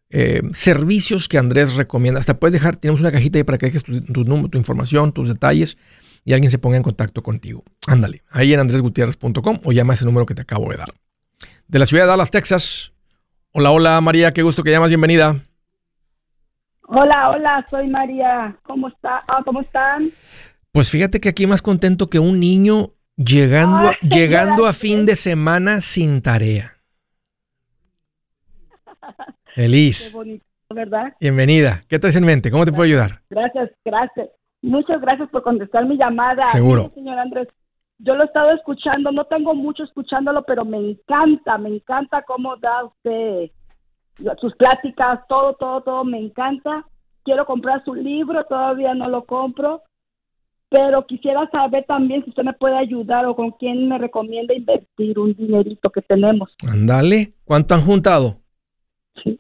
eh, 0.09 0.43
servicios 0.53 1.29
que 1.29 1.39
Andrés 1.39 1.77
recomienda. 1.77 2.19
Hasta 2.19 2.41
puedes 2.41 2.55
dejar, 2.55 2.77
tenemos 2.77 3.01
una 3.01 3.13
cajita 3.13 3.39
ahí 3.39 3.45
para 3.45 3.57
que 3.59 3.67
dejes 3.67 3.85
tu, 3.85 4.01
tu, 4.01 4.49
tu 4.49 4.59
información, 4.59 5.13
tus 5.13 5.29
detalles 5.29 5.77
y 6.25 6.33
alguien 6.33 6.51
se 6.51 6.59
ponga 6.59 6.77
en 6.77 6.83
contacto 6.83 7.23
contigo. 7.23 7.65
Ándale, 7.87 8.23
ahí 8.31 8.53
en 8.53 8.61
andresgutierrez.com 8.61 9.61
o 9.65 9.73
llama 9.73 9.95
ese 9.95 10.05
número 10.05 10.27
que 10.27 10.35
te 10.35 10.43
acabo 10.43 10.71
de 10.71 10.77
dar. 10.77 10.89
De 11.69 11.79
la 11.79 11.87
ciudad 11.87 12.05
de 12.05 12.09
Dallas, 12.09 12.31
Texas. 12.31 12.93
Hola, 13.53 13.71
hola 13.71 14.01
María, 14.01 14.33
qué 14.33 14.43
gusto 14.43 14.63
que 14.63 14.71
llamas, 14.71 14.89
bienvenida. 14.89 15.41
Hola, 16.93 17.31
hola, 17.31 17.67
soy 17.71 17.89
María. 17.89 18.57
¿Cómo 18.65 18.89
está? 18.89 19.23
Ah, 19.29 19.43
¿cómo 19.45 19.61
están? 19.61 20.11
Pues 20.73 20.91
fíjate 20.91 21.21
que 21.21 21.29
aquí 21.29 21.47
más 21.47 21.63
contento 21.63 22.11
que 22.11 22.19
un 22.19 22.41
niño 22.41 22.95
llegando, 23.17 23.93
llegando 24.03 24.67
a 24.67 24.73
fin 24.73 25.07
de 25.07 25.17
semana 25.17 25.81
sin 25.81 26.23
tarea. 26.23 26.77
Feliz. 29.55 30.09
Qué 30.09 30.17
bonito, 30.17 30.45
¿verdad? 30.71 31.13
Bienvenida. 31.21 31.83
¿Qué 31.89 31.99
traes 31.99 32.17
en 32.17 32.25
mente? 32.25 32.51
¿Cómo 32.51 32.65
te 32.65 32.73
puedo 32.73 32.85
ayudar? 32.85 33.23
Gracias, 33.31 33.71
gracias. 33.85 34.29
Muchas 34.63 35.01
gracias 35.01 35.29
por 35.31 35.43
contestar 35.43 35.87
mi 35.87 35.97
llamada. 35.97 36.45
Seguro. 36.47 36.91
señor 36.95 37.19
Andrés, 37.19 37.49
yo 37.99 38.15
lo 38.15 38.23
he 38.23 38.27
estado 38.27 38.53
escuchando, 38.53 39.13
no 39.13 39.25
tengo 39.25 39.55
mucho 39.55 39.85
escuchándolo, 39.85 40.43
pero 40.45 40.65
me 40.65 40.79
encanta, 40.79 41.59
me 41.59 41.71
encanta 41.71 42.23
cómo 42.23 42.57
da 42.57 42.85
usted 42.85 43.51
sus 44.41 44.55
pláticas, 44.57 45.21
todo, 45.29 45.55
todo, 45.55 45.81
todo, 45.83 46.05
me 46.05 46.19
encanta. 46.19 46.85
Quiero 47.25 47.47
comprar 47.47 47.85
su 47.85 47.95
libro, 47.95 48.45
todavía 48.45 48.95
no 48.95 49.09
lo 49.09 49.25
compro, 49.25 49.83
pero 50.69 51.07
quisiera 51.07 51.49
saber 51.51 51.85
también 51.85 52.25
si 52.25 52.31
usted 52.31 52.45
me 52.45 52.53
puede 52.55 52.77
ayudar 52.77 53.27
o 53.27 53.37
con 53.37 53.51
quién 53.53 53.89
me 53.89 53.99
recomienda 53.99 54.55
invertir 54.55 55.19
un 55.19 55.35
dinerito 55.35 55.91
que 55.91 56.03
tenemos. 56.03 56.51
Ándale, 56.71 57.35
¿cuánto 57.45 57.75
han 57.75 57.83
juntado? 57.83 58.37
Sí. 59.23 59.39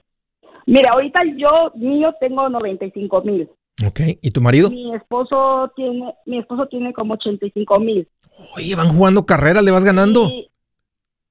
Mira, 0.66 0.92
ahorita 0.92 1.20
yo, 1.36 1.72
mío, 1.74 2.14
tengo 2.20 2.48
95 2.48 3.22
mil. 3.22 3.48
Ok, 3.87 4.00
¿y 4.20 4.30
tu 4.30 4.40
marido? 4.40 4.70
Mi 4.70 4.94
esposo 4.94 5.72
tiene, 5.75 6.14
mi 6.26 6.38
esposo 6.38 6.66
tiene 6.66 6.92
como 6.92 7.14
85 7.14 7.80
mil. 7.80 8.08
Oye, 8.56 8.75
van 8.75 8.88
jugando 8.88 9.25
carreras, 9.25 9.62
le 9.62 9.70
vas 9.70 9.84
ganando. 9.84 10.28
Sí. 10.28 10.50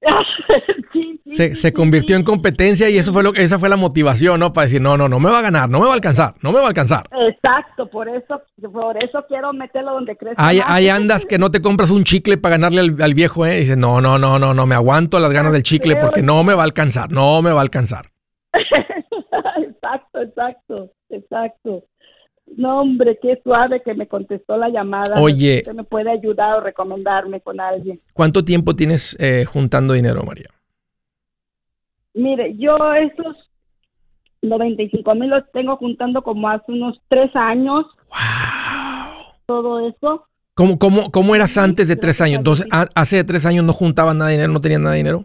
se, 1.36 1.54
se 1.54 1.72
convirtió 1.72 2.16
en 2.16 2.24
competencia 2.24 2.88
y 2.88 2.96
eso 2.96 3.12
fue 3.12 3.22
lo 3.22 3.34
esa 3.34 3.58
fue 3.58 3.68
la 3.68 3.76
motivación, 3.76 4.40
¿no? 4.40 4.52
Para 4.52 4.66
decir, 4.66 4.80
no, 4.80 4.96
no, 4.96 5.08
no 5.08 5.20
me 5.20 5.30
va 5.30 5.38
a 5.40 5.42
ganar, 5.42 5.68
no 5.68 5.78
me 5.78 5.86
va 5.86 5.92
a 5.92 5.94
alcanzar, 5.94 6.34
no 6.42 6.52
me 6.52 6.58
va 6.58 6.64
a 6.64 6.68
alcanzar. 6.68 7.04
Exacto, 7.28 7.88
por 7.88 8.08
eso, 8.08 8.42
por 8.72 9.02
eso 9.02 9.24
quiero 9.28 9.52
meterlo 9.52 9.92
donde 9.92 10.16
crees. 10.16 10.36
Ahí, 10.38 10.88
andas 10.88 11.26
que 11.26 11.38
no 11.38 11.50
te 11.50 11.60
compras 11.60 11.90
un 11.90 12.04
chicle 12.04 12.38
para 12.38 12.56
ganarle 12.56 12.80
al, 13.02 13.14
viejo, 13.14 13.46
¿eh? 13.46 13.58
Y 13.58 13.60
dices, 13.60 13.76
no, 13.76 14.00
no, 14.00 14.18
no, 14.18 14.38
no, 14.38 14.54
no, 14.54 14.66
me 14.66 14.74
aguanto 14.74 15.20
las 15.20 15.32
ganas 15.32 15.52
del 15.52 15.62
chicle 15.62 15.96
porque 15.96 16.22
no 16.22 16.42
me 16.44 16.54
va 16.54 16.62
a 16.62 16.66
alcanzar, 16.66 17.10
no 17.10 17.42
me 17.42 17.52
va 17.52 17.58
a 17.60 17.62
alcanzar. 17.62 18.06
exacto, 18.52 20.20
exacto, 20.20 20.90
exacto. 21.10 21.84
No, 22.60 22.80
hombre, 22.80 23.18
qué 23.22 23.40
suave 23.42 23.80
que 23.82 23.94
me 23.94 24.06
contestó 24.06 24.58
la 24.58 24.68
llamada. 24.68 25.18
Oye. 25.18 25.60
Usted 25.60 25.72
me 25.72 25.82
puede 25.82 26.10
ayudar 26.10 26.58
o 26.58 26.60
recomendarme 26.60 27.40
con 27.40 27.58
alguien. 27.58 28.02
¿Cuánto 28.12 28.44
tiempo 28.44 28.76
tienes 28.76 29.16
eh, 29.18 29.46
juntando 29.46 29.94
dinero, 29.94 30.22
María? 30.24 30.50
Mire, 32.12 32.54
yo 32.58 32.76
esos 32.92 33.34
95 34.42 35.14
mil 35.14 35.30
los 35.30 35.50
tengo 35.52 35.78
juntando 35.78 36.20
como 36.20 36.50
hace 36.50 36.70
unos 36.70 37.00
tres 37.08 37.34
años. 37.34 37.86
¡Wow! 38.10 39.24
Todo 39.46 39.88
eso. 39.88 40.26
¿Cómo, 40.52 40.78
cómo, 40.78 41.10
cómo 41.10 41.34
eras 41.34 41.56
antes 41.56 41.88
de 41.88 41.96
tres 41.96 42.20
años? 42.20 42.40
Entonces, 42.40 42.66
¿hace 42.94 43.24
tres 43.24 43.46
años 43.46 43.64
no 43.64 43.72
juntabas 43.72 44.14
nada 44.14 44.28
de 44.28 44.34
dinero, 44.36 44.52
no 44.52 44.60
tenías 44.60 44.82
nada 44.82 44.92
de 44.92 44.98
dinero? 44.98 45.24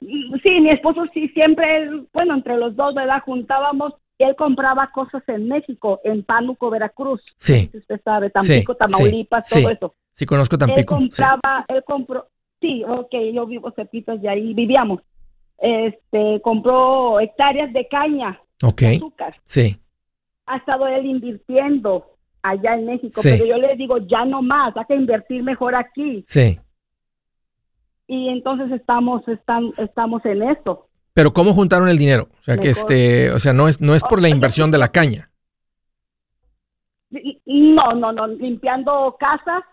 Mm, 0.00 0.34
Sí, 0.42 0.60
mi 0.60 0.70
esposo 0.70 1.04
sí 1.14 1.28
siempre, 1.28 1.88
bueno, 2.12 2.34
entre 2.34 2.56
los 2.56 2.74
dos, 2.74 2.92
¿verdad? 2.92 3.22
Juntábamos 3.24 3.92
él 4.18 4.34
compraba 4.36 4.90
cosas 4.90 5.22
en 5.28 5.48
México, 5.48 6.00
en 6.04 6.24
Pánuco, 6.24 6.70
Veracruz. 6.70 7.22
Sí. 7.36 7.68
Si 7.70 7.78
usted 7.78 8.00
sabe, 8.02 8.30
Tampico, 8.30 8.74
Tamaulipas, 8.74 9.48
todo 9.48 9.70
eso. 9.70 9.94
Sí, 10.12 10.26
conozco 10.26 10.58
Tampico. 10.58 10.80
Él 10.80 10.86
compraba, 11.08 11.64
él 11.68 11.84
compró, 11.84 12.28
sí, 12.60 12.82
ok, 12.84 13.14
yo 13.32 13.46
vivo 13.46 13.70
cerquitas 13.72 14.20
de 14.20 14.28
ahí, 14.28 14.54
vivíamos. 14.54 15.00
Este, 15.58 16.40
compró 16.42 17.20
hectáreas 17.20 17.72
de 17.72 17.86
caña, 17.88 18.40
Ok. 18.62 18.80
de 18.80 18.96
azúcar. 18.96 19.36
Sí. 19.44 19.78
Ha 20.46 20.56
estado 20.56 20.86
él 20.88 21.06
invirtiendo 21.06 22.14
allá 22.42 22.74
en 22.74 22.86
México, 22.86 23.20
pero 23.22 23.44
yo 23.44 23.56
le 23.58 23.76
digo, 23.76 23.98
ya 23.98 24.24
no 24.24 24.42
más, 24.42 24.76
hay 24.76 24.84
que 24.86 24.94
invertir 24.94 25.42
mejor 25.42 25.74
aquí. 25.74 26.24
Sí. 26.26 26.58
Y 28.06 28.30
entonces 28.30 28.70
estamos, 28.72 29.26
están, 29.28 29.70
estamos 29.76 30.24
en 30.24 30.42
eso. 30.42 30.87
Pero 31.18 31.32
¿cómo 31.32 31.52
juntaron 31.52 31.88
el 31.88 31.98
dinero? 31.98 32.28
O 32.38 32.42
sea, 32.44 32.58
que 32.58 32.70
este, 32.70 33.32
o 33.32 33.40
sea, 33.40 33.52
no 33.52 33.66
es, 33.66 33.80
no 33.80 33.96
es 33.96 34.04
por 34.04 34.22
la 34.22 34.28
inversión 34.28 34.70
de 34.70 34.78
la 34.78 34.92
caña. 34.92 35.32
No, 37.10 37.92
no, 37.92 38.12
no, 38.12 38.28
limpiando 38.28 39.16
casas. 39.18 39.64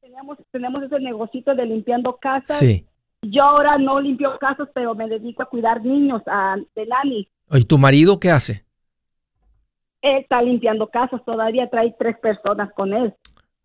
Tenemos, 0.00 0.38
tenemos 0.50 0.82
ese 0.82 1.00
negocito 1.00 1.54
de 1.54 1.66
limpiando 1.66 2.16
casas. 2.16 2.60
Sí. 2.60 2.86
Yo 3.20 3.42
ahora 3.42 3.76
no 3.76 4.00
limpio 4.00 4.38
casas, 4.38 4.70
pero 4.72 4.94
me 4.94 5.06
dedico 5.06 5.42
a 5.42 5.50
cuidar 5.50 5.84
niños, 5.84 6.22
a, 6.26 6.56
de 6.74 6.86
nani. 6.86 7.28
¿Y 7.50 7.64
tu 7.64 7.76
marido 7.76 8.18
qué 8.18 8.30
hace? 8.30 8.64
Él 10.00 10.16
está 10.22 10.40
limpiando 10.40 10.88
casas, 10.88 11.22
todavía 11.26 11.68
trae 11.68 11.94
tres 11.98 12.16
personas 12.20 12.72
con 12.72 12.94
él. 12.94 13.14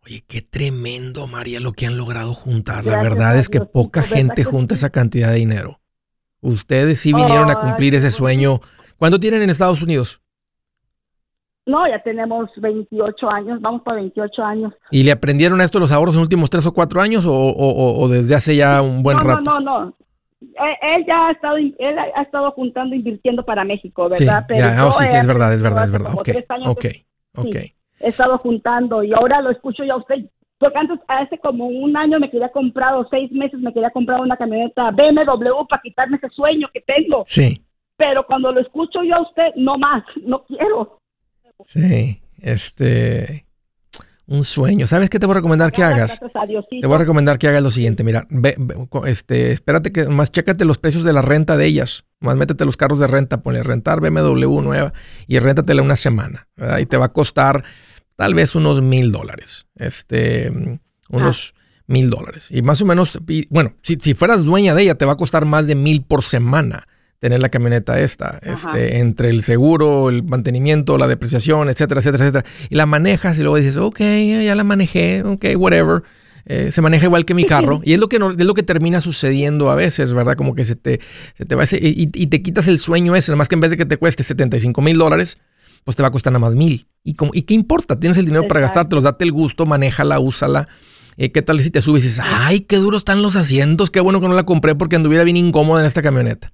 Oye, 0.06 0.26
qué 0.28 0.42
tremendo, 0.42 1.28
María, 1.28 1.62
lo 1.62 1.72
que 1.72 1.86
han 1.86 1.96
logrado 1.96 2.34
juntar. 2.34 2.84
la 2.84 3.02
verdad 3.02 3.38
es 3.38 3.48
que 3.48 3.62
poca 3.62 4.02
gente 4.02 4.44
junta 4.44 4.74
esa 4.74 4.90
cantidad 4.90 5.30
de 5.30 5.38
dinero. 5.38 5.80
Ustedes 6.44 7.00
sí 7.00 7.14
vinieron 7.14 7.50
a 7.50 7.56
cumplir 7.56 7.96
ese 7.96 8.12
sueño. 8.12 8.60
¿Cuándo 8.98 9.20
tienen 9.20 9.42
en 9.42 9.50
Estados 9.50 9.82
Unidos? 9.82 10.22
No, 11.66 11.88
ya 11.88 12.02
tenemos 12.04 12.50
28 12.58 13.30
años, 13.30 13.62
vamos 13.62 13.82
para 13.84 13.96
28 13.98 14.44
años. 14.44 14.74
¿Y 14.92 15.04
le 15.04 15.14
aprendieron 15.14 15.62
esto 15.62 15.80
los 15.80 15.94
ahorros 15.94 16.16
en 16.16 16.20
los 16.20 16.26
últimos 16.26 16.50
tres 16.50 16.66
o 16.68 16.74
cuatro 16.74 17.00
años 17.00 17.24
o, 17.26 18.08
desde 18.10 18.36
hace 18.36 18.56
ya 18.58 18.82
un 18.82 19.02
buen 19.02 19.18
rato? 19.20 19.42
No, 19.42 19.60
no, 19.62 19.86
no. 19.86 19.98
Él, 20.42 21.06
ya 21.08 21.28
ha 21.28 21.32
estado, 21.32 21.56
él 21.56 21.98
ha 22.16 22.22
estado 22.22 22.52
juntando, 22.52 22.94
invirtiendo 22.94 23.46
para 23.46 23.64
México, 23.64 24.10
¿verdad? 24.10 24.46
Sí, 24.50 24.56
ya, 24.58 24.86
oh, 24.86 24.92
sí, 24.92 25.08
sí, 25.08 25.16
es 25.16 25.26
verdad, 25.26 25.54
es 25.54 25.62
verdad, 25.62 25.86
es 25.86 25.92
verdad. 25.92 26.14
Ok, 26.16 26.30
ok, 26.66 26.86
ok. 27.38 27.56
he 27.56 27.74
estado 28.02 28.38
juntando 28.38 29.02
y 29.02 29.14
ahora 29.14 29.42
lo 29.42 29.50
escucho 29.50 29.86
ya 29.86 29.96
usted 29.96 30.26
porque 30.64 30.80
antes, 30.80 31.00
hace 31.10 31.38
como 31.40 31.68
un 31.68 31.98
año 31.98 32.20
me 32.20 32.32
quería 32.32 32.48
comprar, 32.48 32.94
o 32.94 33.06
seis 33.10 33.30
meses 33.34 33.60
me 33.60 33.74
quería 33.74 33.90
comprar 33.90 34.22
una 34.22 34.38
camioneta 34.38 34.92
BMW 34.92 35.68
para 35.68 35.82
quitarme 35.82 36.16
ese 36.16 36.30
sueño 36.30 36.70
que 36.74 36.80
tengo. 36.80 37.26
Sí. 37.28 37.62
Pero 37.98 38.26
cuando 38.26 38.50
lo 38.54 38.62
escucho 38.62 39.04
yo 39.04 39.16
a 39.16 39.22
usted, 39.24 39.54
no 39.58 39.78
más, 39.78 40.06
no 40.26 40.46
quiero. 40.46 41.00
Sí, 41.66 42.22
este 42.42 43.46
un 44.26 44.46
sueño. 44.46 44.88
¿Sabes 44.88 45.10
qué 45.10 45.20
te 45.20 45.26
voy 45.26 45.34
a 45.34 45.36
recomendar 45.40 45.74
que 45.74 45.84
hagas? 45.84 46.18
Te 46.18 46.88
voy 46.88 46.96
a 46.96 47.00
recomendar 47.00 47.38
que 47.38 47.50
hagas 47.50 47.62
lo 47.62 47.72
siguiente. 47.72 48.06
Mira, 48.06 48.26
ve, 48.30 48.56
este, 49.06 49.52
espérate 49.52 49.92
que 49.92 50.06
más 50.06 50.32
chécate 50.32 50.64
los 50.64 50.78
precios 50.78 51.04
de 51.04 51.12
la 51.12 51.22
renta 51.22 51.58
de 51.58 51.66
ellas. 51.66 52.06
Más 52.22 52.38
métete 52.38 52.64
los 52.64 52.78
carros 52.78 53.00
de 53.00 53.08
renta, 53.08 53.44
ponle 53.44 53.64
rentar 53.64 54.00
BMW 54.00 54.62
nueva 54.62 54.94
y 55.28 55.40
réntatela 55.40 55.82
una 55.82 55.98
semana. 55.98 56.48
¿verdad? 56.56 56.78
Y 56.78 56.86
te 56.86 56.96
va 56.96 57.08
a 57.08 57.14
costar 57.14 57.66
tal 58.16 58.34
vez 58.34 58.56
unos 58.56 58.82
mil 58.82 59.12
dólares. 59.12 59.68
Este, 59.76 60.52
unos 61.10 61.54
mil 61.88 62.10
dólares. 62.10 62.48
Y 62.50 62.62
más 62.62 62.82
o 62.82 62.86
menos, 62.86 63.20
bueno, 63.50 63.76
si, 63.82 63.98
si, 64.00 64.14
fueras 64.14 64.46
dueña 64.46 64.74
de 64.76 64.84
ella, 64.84 64.96
te 64.96 65.06
va 65.06 65.14
a 65.14 65.18
costar 65.18 65.46
más 65.46 65.68
de 65.68 65.76
mil 65.76 66.04
por 66.04 66.24
semana 66.24 66.88
tener 67.24 67.40
la 67.40 67.48
camioneta 67.48 68.02
esta, 68.02 68.38
este, 68.42 69.00
entre 69.00 69.30
el 69.30 69.44
seguro, 69.44 70.10
el 70.10 70.24
mantenimiento, 70.24 70.98
la 70.98 71.08
depreciación, 71.08 71.70
etcétera, 71.70 72.02
etcétera, 72.02 72.26
etcétera. 72.26 72.46
Y 72.70 72.76
la 72.76 72.86
manejas 72.86 73.38
y 73.38 73.44
luego 73.44 73.56
dices, 73.56 73.78
ok, 73.78 74.02
ya 74.44 74.54
la 74.56 74.66
manejé, 74.66 75.24
ok, 75.24 75.46
whatever. 75.56 76.04
Eh, 76.46 76.74
se 76.74 76.82
maneja 76.82 77.06
igual 77.06 77.24
que 77.24 77.34
mi 77.34 77.46
carro. 77.46 77.80
Y 77.86 77.94
es 77.94 78.00
lo 78.02 78.10
que, 78.10 78.18
es 78.18 78.46
lo 78.46 78.54
que 78.54 78.64
termina 78.64 79.00
sucediendo 79.00 79.72
a 79.72 79.76
veces, 79.76 80.12
¿verdad? 80.12 80.36
Como 80.36 80.54
que 80.54 80.66
se 80.66 80.76
te, 80.76 81.00
se 81.38 81.46
te 81.46 81.56
va 81.56 81.64
ese, 81.64 81.78
y, 81.82 82.10
y, 82.14 82.28
te 82.28 82.42
quitas 82.42 82.68
el 82.68 82.78
sueño 82.78 83.16
ese, 83.16 83.34
más 83.38 83.48
que 83.48 83.56
en 83.56 83.62
vez 83.62 83.72
de 83.72 83.78
que 83.78 83.86
te 83.86 83.96
cueste 83.96 84.24
75 84.24 84.82
mil 84.82 84.98
dólares, 84.98 85.38
pues 85.84 85.98
te 85.98 86.04
va 86.04 86.10
a 86.10 86.12
costar 86.12 86.34
nada 86.34 86.40
más 86.40 86.56
mil. 86.56 86.88
¿Y, 87.04 87.16
como, 87.16 87.32
¿Y 87.34 87.44
qué 87.44 87.54
importa? 87.54 88.00
Tienes 88.00 88.18
el 88.18 88.26
dinero 88.26 88.48
para 88.48 88.62
gastártelos, 88.62 89.04
date 89.04 89.24
el 89.26 89.32
gusto, 89.32 89.66
manéjala, 89.66 90.20
úsala. 90.20 90.68
Eh, 91.18 91.32
¿Qué 91.32 91.42
tal 91.42 91.62
si 91.62 91.70
te 91.70 91.82
subes 91.82 92.04
y 92.04 92.08
dices, 92.08 92.24
ay, 92.26 92.62
qué 92.62 92.78
duros 92.78 93.02
están 93.02 93.22
los 93.22 93.36
asientos, 93.36 93.92
qué 93.92 94.00
bueno 94.00 94.20
que 94.20 94.28
no 94.28 94.34
la 94.34 94.44
compré 94.44 94.76
porque 94.76 94.96
anduviera 94.96 95.24
bien 95.24 95.38
incómoda 95.38 95.82
en 95.82 95.88
esta 95.88 96.02
camioneta? 96.02 96.54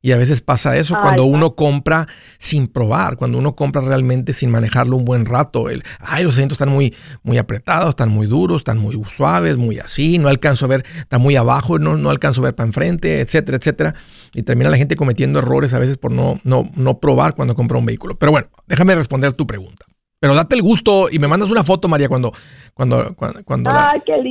Y 0.00 0.12
a 0.12 0.16
veces 0.16 0.42
pasa 0.42 0.76
eso 0.76 0.94
cuando 1.00 1.24
uno 1.24 1.56
compra 1.56 2.06
sin 2.38 2.68
probar, 2.68 3.16
cuando 3.16 3.36
uno 3.36 3.56
compra 3.56 3.82
realmente 3.82 4.32
sin 4.32 4.48
manejarlo 4.48 4.96
un 4.96 5.04
buen 5.04 5.26
rato. 5.26 5.68
El, 5.70 5.82
ay, 5.98 6.22
los 6.22 6.34
asientos 6.34 6.54
están 6.54 6.68
muy, 6.68 6.94
muy 7.24 7.36
apretados, 7.36 7.90
están 7.90 8.08
muy 8.08 8.28
duros, 8.28 8.58
están 8.58 8.78
muy 8.78 9.00
suaves, 9.16 9.56
muy 9.56 9.80
así, 9.80 10.18
no 10.18 10.28
alcanzo 10.28 10.66
a 10.66 10.68
ver, 10.68 10.84
está 10.98 11.18
muy 11.18 11.34
abajo, 11.34 11.80
no, 11.80 11.96
no 11.96 12.10
alcanzo 12.10 12.42
a 12.42 12.44
ver 12.44 12.54
para 12.54 12.68
enfrente, 12.68 13.20
etcétera, 13.20 13.58
etcétera. 13.58 13.94
Y 14.34 14.44
termina 14.44 14.70
la 14.70 14.76
gente 14.76 14.94
cometiendo 14.94 15.40
errores 15.40 15.74
a 15.74 15.80
veces 15.80 15.98
por 15.98 16.12
no, 16.12 16.38
no, 16.44 16.70
no 16.76 17.00
probar 17.00 17.34
cuando 17.34 17.56
compra 17.56 17.76
un 17.78 17.86
vehículo. 17.86 18.16
Pero 18.16 18.30
bueno, 18.30 18.46
déjame 18.68 18.94
responder 18.94 19.32
tu 19.32 19.48
pregunta. 19.48 19.84
Pero 20.20 20.34
date 20.34 20.54
el 20.54 20.62
gusto 20.62 21.08
y 21.10 21.18
me 21.18 21.26
mandas 21.26 21.50
una 21.50 21.64
foto, 21.64 21.88
María, 21.88 22.08
cuando, 22.08 22.32
cuando, 22.74 23.16
cuando, 23.44 23.70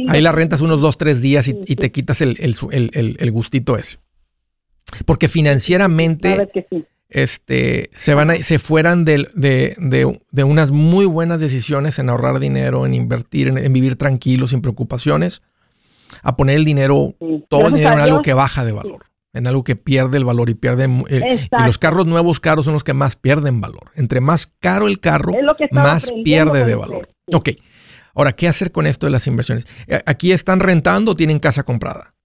ahí 0.07 0.21
la 0.21 0.31
rentas 0.31 0.61
unos 0.61 0.79
dos, 0.79 0.97
tres 0.97 1.21
días 1.21 1.47
y, 1.47 1.75
te 1.75 1.91
quitas 1.91 2.21
el, 2.21 2.37
el, 2.39 3.17
el 3.19 3.31
gustito 3.31 3.77
ese. 3.77 3.97
Porque 5.05 5.27
financieramente 5.27 6.49
este, 7.09 7.89
se, 7.95 8.13
van 8.13 8.43
se 8.43 8.59
fueran 8.59 9.05
de, 9.05 9.27
de, 9.33 10.43
unas 10.43 10.71
muy 10.71 11.05
buenas 11.05 11.39
decisiones 11.39 11.99
en 11.99 12.09
ahorrar 12.09 12.39
dinero, 12.39 12.85
en 12.85 12.93
invertir, 12.93 13.47
en, 13.47 13.73
vivir 13.73 13.95
tranquilos, 13.95 14.51
sin 14.51 14.61
preocupaciones, 14.61 15.41
a 16.21 16.35
poner 16.35 16.57
el 16.57 16.65
dinero, 16.65 17.15
todo 17.49 17.67
el 17.67 17.73
dinero 17.73 17.93
en 17.93 17.99
algo 18.01 18.21
que 18.21 18.33
baja 18.33 18.65
de 18.65 18.71
valor, 18.71 19.05
en 19.33 19.47
algo 19.47 19.63
que 19.63 19.75
pierde 19.75 20.17
el 20.17 20.25
valor 20.25 20.49
y 20.49 20.55
pierde... 20.55 20.85
Eh, 21.09 21.47
y 21.59 21.63
los 21.63 21.77
carros 21.77 22.05
nuevos 22.05 22.39
caros 22.39 22.65
son 22.65 22.73
los 22.73 22.83
que 22.83 22.93
más 22.93 23.15
pierden 23.15 23.61
valor. 23.61 23.91
Entre 23.95 24.19
más 24.19 24.51
caro 24.59 24.87
el 24.87 24.99
carro, 24.99 25.33
más 25.71 26.11
pierde 26.23 26.65
de 26.65 26.75
valor. 26.75 27.09
Ok. 27.31 27.49
Ahora, 28.15 28.31
¿qué 28.31 28.47
hacer 28.47 28.71
con 28.71 28.87
esto 28.87 29.05
de 29.05 29.11
las 29.11 29.27
inversiones? 29.27 29.67
Eh, 29.85 30.01
¿Aquí 30.07 30.31
están 30.31 30.59
rentando 30.59 31.11
o 31.11 31.15
tienen 31.15 31.39
casa 31.39 31.63
comprada? 31.63 32.15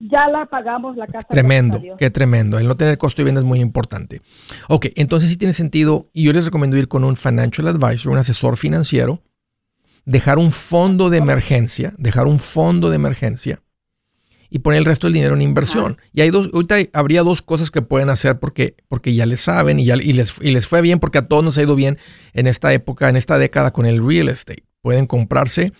Ya 0.00 0.28
la 0.28 0.46
pagamos 0.46 0.96
la 0.96 1.06
casa. 1.06 1.28
Tremendo, 1.28 1.80
qué 1.98 2.10
tremendo. 2.10 2.58
El 2.58 2.66
no 2.66 2.76
tener 2.76 2.98
costo 2.98 3.18
de 3.18 3.24
vivienda 3.24 3.40
es 3.40 3.46
muy 3.46 3.60
importante. 3.60 4.22
Ok, 4.68 4.86
entonces 4.96 5.30
sí 5.30 5.36
tiene 5.36 5.52
sentido 5.52 6.08
y 6.12 6.24
yo 6.24 6.32
les 6.32 6.46
recomiendo 6.46 6.76
ir 6.76 6.88
con 6.88 7.04
un 7.04 7.16
financial 7.16 7.68
advisor, 7.68 8.12
un 8.12 8.18
asesor 8.18 8.56
financiero, 8.56 9.22
dejar 10.06 10.38
un 10.38 10.52
fondo 10.52 11.10
de 11.10 11.18
emergencia, 11.18 11.92
dejar 11.98 12.26
un 12.26 12.40
fondo 12.40 12.88
de 12.88 12.96
emergencia 12.96 13.62
y 14.48 14.60
poner 14.60 14.78
el 14.78 14.84
resto 14.84 15.06
del 15.06 15.14
dinero 15.14 15.34
en 15.34 15.42
inversión. 15.42 15.98
Y 16.12 16.22
hay 16.22 16.30
dos, 16.30 16.50
ahorita 16.52 16.76
habría 16.92 17.22
dos 17.22 17.42
cosas 17.42 17.70
que 17.70 17.82
pueden 17.82 18.08
hacer 18.08 18.40
porque, 18.40 18.76
porque 18.88 19.14
ya 19.14 19.26
les 19.26 19.40
saben 19.40 19.78
y, 19.78 19.84
ya, 19.84 19.96
y, 19.96 20.12
les, 20.14 20.38
y 20.40 20.50
les 20.50 20.66
fue 20.66 20.80
bien 20.80 20.98
porque 20.98 21.18
a 21.18 21.28
todos 21.28 21.44
nos 21.44 21.58
ha 21.58 21.62
ido 21.62 21.76
bien 21.76 21.98
en 22.32 22.46
esta 22.46 22.72
época, 22.72 23.08
en 23.08 23.16
esta 23.16 23.38
década 23.38 23.70
con 23.72 23.86
el 23.86 24.04
real 24.04 24.28
estate. 24.28 24.64
Pueden 24.80 25.06
comprarse 25.06 25.72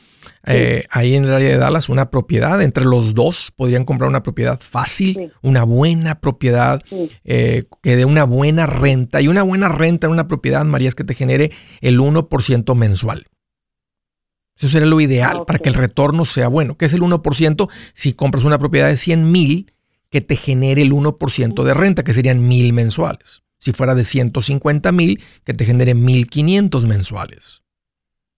eh, 0.46 0.84
ahí 0.90 1.14
en 1.14 1.24
el 1.24 1.32
área 1.32 1.48
de 1.48 1.56
Dallas 1.56 1.88
una 1.88 2.10
propiedad. 2.10 2.60
Entre 2.62 2.84
los 2.84 3.14
dos 3.14 3.52
podrían 3.56 3.84
comprar 3.84 4.08
una 4.08 4.22
propiedad 4.22 4.60
fácil, 4.60 5.32
una 5.42 5.64
buena 5.64 6.20
propiedad 6.20 6.82
eh, 7.24 7.64
que 7.82 7.96
dé 7.96 8.04
una 8.04 8.24
buena 8.24 8.66
renta. 8.66 9.20
Y 9.20 9.28
una 9.28 9.42
buena 9.42 9.68
renta 9.68 10.06
en 10.06 10.12
una 10.12 10.28
propiedad, 10.28 10.64
María, 10.64 10.88
es 10.88 10.94
que 10.94 11.04
te 11.04 11.14
genere 11.14 11.52
el 11.80 11.98
1% 12.00 12.74
mensual. 12.74 13.26
Eso 14.56 14.68
sería 14.68 14.88
lo 14.88 15.00
ideal 15.00 15.38
ah, 15.40 15.46
para 15.46 15.58
que 15.58 15.70
el 15.70 15.74
retorno 15.74 16.26
sea 16.26 16.48
bueno. 16.48 16.76
¿Qué 16.76 16.84
es 16.84 16.92
el 16.92 17.00
1%? 17.00 17.70
Si 17.94 18.12
compras 18.12 18.44
una 18.44 18.58
propiedad 18.58 18.88
de 18.88 18.98
100 18.98 19.30
mil, 19.30 19.72
que 20.10 20.20
te 20.20 20.36
genere 20.36 20.82
el 20.82 20.92
1% 20.92 21.62
de 21.62 21.74
renta, 21.74 22.02
que 22.02 22.12
serían 22.12 22.46
mil 22.46 22.72
mensuales. 22.72 23.42
Si 23.58 23.72
fuera 23.72 23.94
de 23.94 24.04
150 24.04 24.92
mil, 24.92 25.22
que 25.44 25.54
te 25.54 25.64
genere 25.64 25.94
1500 25.94 26.84
mensuales. 26.84 27.62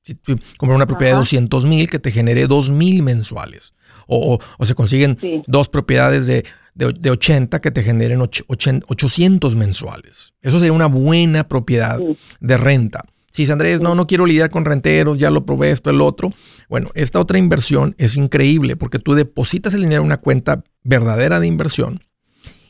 Si 0.02 0.14
tú 0.14 0.38
compras 0.58 0.76
una 0.76 0.86
propiedad 0.86 1.12
de 1.12 1.18
200 1.18 1.64
mil 1.64 1.88
que 1.88 1.98
te 1.98 2.10
genere 2.10 2.46
2 2.46 2.70
mil 2.70 3.02
mensuales. 3.02 3.72
O, 4.08 4.38
se 4.62 4.74
consiguen 4.74 5.16
dos 5.46 5.68
propiedades 5.68 6.26
de, 6.26 6.44
de, 6.74 7.10
80 7.10 7.60
que 7.60 7.70
te 7.70 7.82
generen 7.82 8.20
800 8.20 9.56
mensuales. 9.56 10.34
Eso 10.42 10.58
sería 10.58 10.72
una 10.72 10.86
buena 10.86 11.48
propiedad 11.48 12.00
de 12.40 12.56
renta. 12.56 13.04
Si 13.30 13.50
Andrés, 13.50 13.80
no, 13.80 13.94
no 13.94 14.06
quiero 14.06 14.26
lidiar 14.26 14.50
con 14.50 14.66
renteros, 14.66 15.18
ya 15.18 15.30
lo 15.30 15.46
probé 15.46 15.70
esto, 15.70 15.88
el 15.88 16.02
otro. 16.02 16.34
Bueno, 16.68 16.90
esta 16.94 17.18
otra 17.18 17.38
inversión 17.38 17.94
es 17.96 18.16
increíble 18.16 18.76
porque 18.76 18.98
tú 18.98 19.14
depositas 19.14 19.72
el 19.72 19.82
dinero 19.82 20.02
en 20.02 20.06
una 20.06 20.18
cuenta 20.18 20.64
verdadera 20.82 21.40
de 21.40 21.46
inversión 21.46 22.02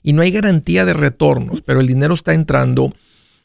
y 0.02 0.12
no 0.12 0.22
hay 0.22 0.30
garantía 0.30 0.84
de 0.84 0.94
retornos, 0.94 1.62
pero 1.62 1.80
el 1.80 1.88
dinero 1.88 2.14
está 2.14 2.32
entrando 2.32 2.94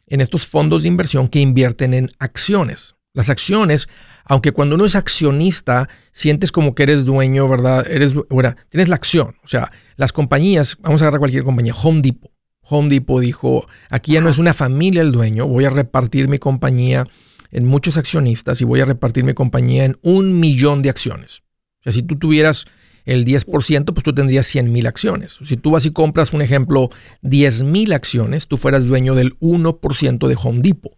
en 0.06 0.22
estos 0.22 0.46
fondos 0.46 0.84
de 0.84 0.90
inversión 0.90 1.28
que 1.28 1.40
invierten 1.40 1.94
en 1.94 2.10
acciones. 2.20 2.97
Las 3.18 3.30
acciones 3.30 3.90
aunque 4.30 4.52
cuando 4.52 4.76
uno 4.76 4.86
es 4.86 4.96
accionista, 4.96 5.88
sientes 6.12 6.52
como 6.52 6.76
que 6.76 6.84
eres 6.84 7.06
dueño, 7.06 7.48
¿verdad? 7.48 7.90
Eres, 7.90 8.14
bueno, 8.30 8.56
tienes 8.70 8.90
la 8.90 8.96
acción. 8.96 9.36
O 9.44 9.48
sea, 9.48 9.72
las 9.96 10.12
compañías, 10.12 10.78
vamos 10.82 11.02
a 11.02 11.06
agarrar 11.06 11.20
cualquier 11.20 11.44
compañía, 11.44 11.74
Home 11.74 12.02
Depot. 12.02 12.32
Home 12.64 12.90
Depot 12.90 13.22
dijo, 13.22 13.66
aquí 13.90 14.14
ya 14.14 14.22
no 14.22 14.30
es 14.30 14.38
una 14.38 14.54
familia 14.54 15.02
el 15.02 15.14
dueño, 15.14 15.48
voy 15.48 15.64
a 15.64 15.70
repartir 15.70 16.28
mi 16.28 16.40
compañía 16.40 17.08
en 17.52 17.66
muchos 17.66 17.96
accionistas 17.96 18.60
y 18.60 18.66
voy 18.66 18.82
a 18.82 18.86
repartir 18.86 19.24
mi 19.24 19.34
compañía 19.34 19.86
en 19.86 19.96
un 20.02 20.38
millón 20.38 20.82
de 20.82 20.90
acciones. 20.90 21.44
O 21.80 21.84
sea, 21.84 21.94
si 21.94 22.04
tú 22.04 22.18
tuvieras 22.20 22.66
el 23.06 23.24
10%, 23.24 23.94
pues 23.94 24.04
tú 24.04 24.14
tendrías 24.14 24.46
100 24.48 24.70
mil 24.70 24.86
acciones. 24.86 25.40
Si 25.42 25.56
tú 25.56 25.72
vas 25.72 25.86
y 25.86 25.92
compras, 25.92 26.34
un 26.34 26.42
ejemplo, 26.42 26.90
10 27.22 27.64
mil 27.64 27.94
acciones, 27.94 28.50
tú 28.50 28.58
fueras 28.58 28.86
dueño 28.86 29.16
del 29.16 29.40
1% 29.40 30.28
de 30.28 30.36
Home 30.38 30.60
Depot. 30.62 30.92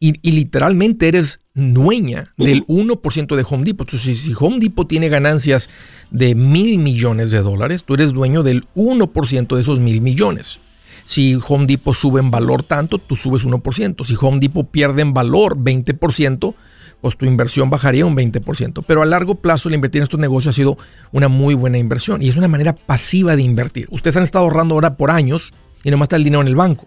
Y, 0.00 0.12
literalmente 0.30 1.08
eres 1.08 1.40
dueña 1.54 2.32
del 2.36 2.64
1% 2.66 3.34
de 3.34 3.46
Home 3.48 3.64
Depot. 3.64 3.88
Entonces, 3.88 4.18
si, 4.18 4.32
Home 4.38 4.58
Depot 4.60 4.86
tiene 4.86 5.08
ganancias 5.08 5.68
de 6.10 6.36
mil 6.36 6.78
millones 6.78 7.32
de 7.32 7.42
dólares, 7.42 7.82
tú 7.82 7.94
eres 7.94 8.12
dueño 8.12 8.44
del 8.44 8.64
1% 8.76 9.56
de 9.56 9.60
esos 9.60 9.80
mil 9.80 10.00
millones. 10.00 10.60
Si 11.04 11.36
Home 11.48 11.66
Depot 11.66 11.94
sube 11.94 12.20
en 12.20 12.30
valor 12.30 12.62
tanto, 12.62 12.98
tú 12.98 13.16
subes 13.16 13.44
1%. 13.44 14.04
Si 14.04 14.14
Home 14.20 14.38
Depot 14.38 14.70
pierde 14.70 15.02
en 15.02 15.14
valor 15.14 15.56
20%, 15.56 16.54
pues 17.00 17.16
tu 17.16 17.26
inversión 17.26 17.70
bajaría 17.70 18.06
un 18.06 18.16
20%. 18.16 18.84
Pero 18.86 19.02
a 19.02 19.06
largo 19.06 19.36
plazo 19.36 19.68
el 19.68 19.74
invertir 19.74 20.00
en 20.00 20.04
estos 20.04 20.20
negocios 20.20 20.54
ha 20.54 20.56
sido 20.56 20.78
una 21.12 21.28
muy 21.28 21.54
buena 21.54 21.78
inversión 21.78 22.22
y 22.22 22.28
es 22.28 22.36
una 22.36 22.48
manera 22.48 22.74
pasiva 22.74 23.36
de 23.36 23.42
invertir. 23.42 23.88
Ustedes 23.90 24.16
han 24.16 24.22
estado 24.22 24.44
ahorrando 24.44 24.74
ahora 24.74 24.96
por 24.96 25.10
años 25.10 25.52
y 25.82 25.90
nomás 25.90 26.06
está 26.06 26.16
el 26.16 26.24
dinero 26.24 26.42
en 26.42 26.48
el 26.48 26.56
banco. 26.56 26.86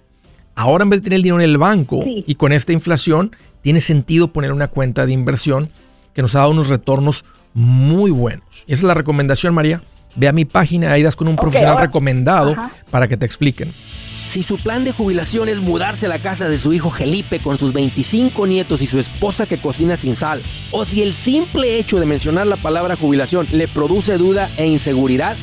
Ahora 0.56 0.84
en 0.84 0.90
vez 0.90 1.02
de 1.02 1.06
tener 1.06 1.18
el 1.18 1.24
dinero 1.24 1.42
en 1.42 1.50
el 1.50 1.58
banco 1.58 2.04
y 2.06 2.36
con 2.36 2.52
esta 2.52 2.74
inflación, 2.74 3.36
tiene 3.62 3.82
sentido 3.82 4.34
poner 4.34 4.52
una 4.52 4.68
cuenta 4.68 5.06
de 5.06 5.14
inversión 5.14 5.70
que 6.14 6.22
nos 6.22 6.36
ha 6.36 6.40
dado 6.40 6.52
unos 6.52 6.68
retornos 6.68 7.24
muy 7.54 8.12
buenos. 8.12 8.46
Y 8.68 8.74
esa 8.74 8.82
es 8.82 8.88
la 8.88 8.94
recomendación, 8.94 9.54
María. 9.54 9.82
Ve 10.16 10.28
a 10.28 10.34
mi 10.34 10.46
página, 10.46 10.92
ahí 10.92 11.04
das 11.04 11.16
con 11.16 11.28
un 11.28 11.38
profesional 11.38 11.78
recomendado 11.80 12.56
para 12.90 13.08
que 13.08 13.18
te 13.18 13.26
expliquen. 13.26 13.72
Si 14.30 14.44
su 14.44 14.58
plan 14.58 14.86
de 14.86 14.94
jubilación 14.94 15.50
es 15.50 15.60
mudarse 15.60 16.06
a 16.06 16.10
la 16.10 16.20
casa 16.20 16.48
de 16.48 16.58
su 16.58 16.72
hijo 16.72 16.90
Felipe 16.90 17.40
con 17.40 17.58
sus 17.58 17.74
25 17.74 18.48
nietos 18.48 18.82
y 18.82 18.88
su 18.88 18.98
esposa 18.98 19.46
que 19.46 19.58
cocina 19.58 19.98
sin 19.98 20.16
sal, 20.16 20.42
o 20.72 20.86
si 20.86 21.02
el 21.02 21.14
simple 21.14 21.78
hecho 21.78 22.00
de 22.00 22.06
mencionar 22.06 22.48
la 22.48 22.56
palabra 22.56 22.96
jubilación 22.96 23.46
le 23.52 23.68
produce 23.68 24.18
duda 24.18 24.50
e 24.56 24.68
inseguridad, 24.68 25.36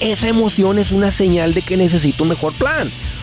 esa 0.00 0.28
emoción 0.28 0.78
es 0.78 0.92
una 0.92 1.10
señal 1.10 1.54
de 1.54 1.62
que 1.62 1.78
necesita 1.78 2.22
un 2.22 2.30
mejor 2.30 2.52
plan. 2.52 2.90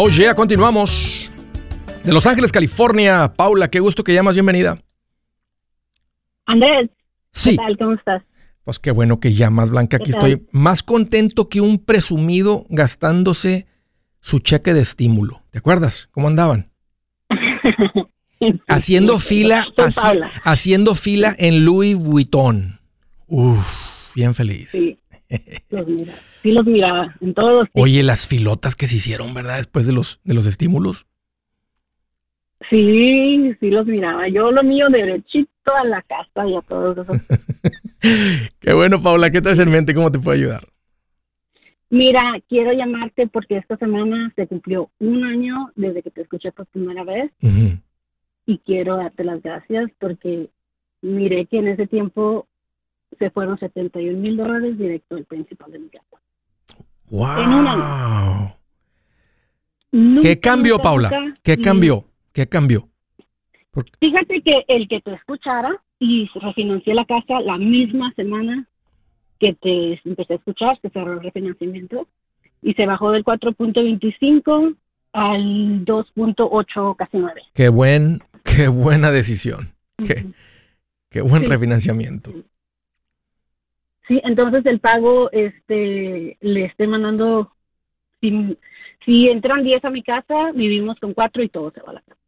Oye, 0.00 0.32
continuamos. 0.36 1.28
De 2.04 2.12
Los 2.12 2.24
Ángeles, 2.24 2.52
California. 2.52 3.32
Paula, 3.34 3.68
qué 3.68 3.80
gusto 3.80 4.04
que 4.04 4.14
llamas. 4.14 4.34
Bienvenida. 4.34 4.78
Andrés. 6.46 6.88
Sí. 7.32 7.50
¿Qué 7.50 7.56
tal? 7.56 7.76
¿Cómo 7.78 7.94
estás? 7.94 8.22
Pues 8.62 8.78
qué 8.78 8.92
bueno 8.92 9.18
que 9.18 9.34
llamas, 9.34 9.70
Blanca. 9.70 9.96
Aquí 9.96 10.12
estoy 10.12 10.46
más 10.52 10.84
contento 10.84 11.48
que 11.48 11.60
un 11.60 11.84
presumido 11.84 12.64
gastándose 12.68 13.66
su 14.20 14.38
cheque 14.38 14.72
de 14.72 14.82
estímulo. 14.82 15.42
¿Te 15.50 15.58
acuerdas? 15.58 16.08
¿Cómo 16.12 16.28
andaban? 16.28 16.70
haciendo 18.68 19.18
fila, 19.18 19.66
haciendo 20.44 20.94
fila 20.94 21.34
en 21.36 21.64
Louis 21.64 21.96
Vuitton. 21.96 22.78
Uf, 23.26 24.14
bien 24.14 24.32
feliz. 24.32 24.70
Sí, 24.70 24.96
los 25.70 25.88
mira, 25.88 26.14
sí 26.42 26.52
los 26.52 26.66
miraba 26.66 27.14
en 27.20 27.34
todos 27.34 27.68
Oye, 27.72 28.02
las 28.02 28.26
filotas 28.26 28.76
que 28.76 28.86
se 28.86 28.96
hicieron, 28.96 29.34
¿verdad? 29.34 29.56
Después 29.56 29.86
de 29.86 29.92
los, 29.92 30.20
de 30.24 30.34
los 30.34 30.46
estímulos. 30.46 31.06
Sí, 32.70 33.54
sí 33.60 33.70
los 33.70 33.86
miraba. 33.86 34.28
Yo 34.28 34.50
lo 34.50 34.62
mío 34.62 34.88
derechito 34.90 35.74
a 35.74 35.84
la 35.84 36.02
casa 36.02 36.46
y 36.46 36.56
a 36.56 36.60
todos 36.62 36.98
esos. 36.98 37.16
Qué 38.60 38.72
bueno, 38.72 39.02
Paula. 39.02 39.30
¿Qué 39.30 39.40
traes 39.40 39.58
en 39.58 39.70
mente? 39.70 39.94
¿Cómo 39.94 40.10
te 40.10 40.18
puedo 40.18 40.36
ayudar? 40.36 40.66
Mira, 41.90 42.34
quiero 42.48 42.72
llamarte 42.72 43.28
porque 43.28 43.56
esta 43.56 43.76
semana 43.78 44.30
se 44.36 44.46
cumplió 44.46 44.90
un 44.98 45.24
año 45.24 45.72
desde 45.74 46.02
que 46.02 46.10
te 46.10 46.22
escuché 46.22 46.52
por 46.52 46.66
primera 46.66 47.02
vez 47.02 47.32
y 48.44 48.58
quiero 48.58 48.96
darte 48.96 49.24
las 49.24 49.42
gracias 49.42 49.90
porque 49.98 50.50
miré 51.00 51.46
que 51.46 51.58
en 51.58 51.68
ese 51.68 51.86
tiempo 51.86 52.46
se 53.18 53.30
fueron 53.30 53.58
71 53.58 54.18
mil 54.18 54.36
dólares 54.36 54.76
directo 54.76 55.16
al 55.16 55.24
principal 55.24 55.72
de 55.72 55.78
mi 55.78 55.88
casa. 55.88 56.07
¡Wow! 57.10 57.42
En 57.42 57.52
un 57.52 57.66
año. 57.66 58.54
¿Qué 60.22 60.38
cambió, 60.38 60.78
Paula? 60.78 61.10
¿Qué 61.42 61.56
cambió? 61.56 62.04
¿Qué 62.32 62.46
cambió? 62.46 62.88
Fíjate 64.00 64.42
que 64.42 64.64
el 64.68 64.88
que 64.88 65.00
te 65.00 65.14
escuchara 65.14 65.70
y 65.98 66.28
refinancié 66.34 66.94
la 66.94 67.04
casa 67.04 67.40
la 67.40 67.58
misma 67.58 68.12
semana 68.14 68.66
que 69.38 69.54
te 69.54 70.00
empecé 70.04 70.34
a 70.34 70.36
escuchar, 70.36 70.78
se 70.82 70.90
cerró 70.90 71.12
el 71.14 71.22
refinanciamiento 71.22 72.08
y 72.60 72.74
se 72.74 72.86
bajó 72.86 73.12
del 73.12 73.24
4.25 73.24 74.76
al 75.12 75.84
2.8, 75.84 76.96
casi 76.96 77.18
9. 77.18 77.42
Qué 77.54 77.68
buen, 77.68 78.20
qué 78.44 78.68
buena 78.68 79.10
decisión. 79.10 79.72
Qué, 79.96 80.26
qué 81.10 81.20
buen 81.20 81.48
refinanciamiento. 81.48 82.32
Sí, 84.08 84.20
entonces 84.24 84.66
el 84.66 84.80
pago, 84.80 85.30
este, 85.30 86.36
le 86.40 86.64
estoy 86.64 86.86
mandando, 86.86 87.52
si, 88.20 88.56
si 89.04 89.28
entran 89.28 89.62
10 89.62 89.84
a 89.84 89.90
mi 89.90 90.02
casa, 90.02 90.52
vivimos 90.52 90.98
con 90.98 91.14
4 91.14 91.42
y 91.42 91.48
todo 91.50 91.70
se 91.70 91.82
va 91.82 91.90
a 91.90 91.94
la 91.94 92.00
casa 92.00 92.18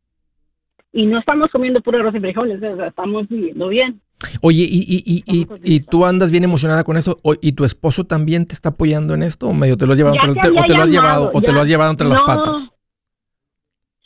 y 0.93 1.07
no 1.07 1.19
estamos 1.19 1.51
comiendo 1.51 1.81
puro 1.81 1.99
arroz 1.99 2.14
y 2.14 2.21
frijoles, 2.21 2.61
estamos 2.62 3.29
viviendo 3.29 3.69
bien. 3.69 4.01
Oye, 4.43 4.66
¿y, 4.69 5.03
y, 5.07 5.23
y, 5.27 5.47
y, 5.64 5.81
tú 5.81 6.05
andas 6.05 6.31
bien 6.31 6.45
emocionada 6.45 6.85
con 6.85 6.99
eso? 6.99 7.16
¿Y 7.40 7.53
tu 7.53 7.64
esposo 7.64 8.05
también 8.05 8.45
te 8.45 8.53
está 8.53 8.71
apoyando 8.71 9.14
en 9.14 9.23
esto? 9.23 9.49
¿O 9.49 9.55
medio 9.55 9.79
te 9.79 9.87
lo 9.87 9.93
has 9.93 9.99
llevado, 9.99 10.16
entre, 10.23 10.51
o 10.51 10.62
te 10.62 10.75
lo 10.75 10.83
has 10.83 10.90
llevado, 10.90 11.31
o 11.33 11.40
te 11.40 11.53
lo 11.53 11.61
has 11.61 11.69
llevado 11.69 11.90
entre 11.90 12.07
las 12.07 12.21
patas? 12.21 12.71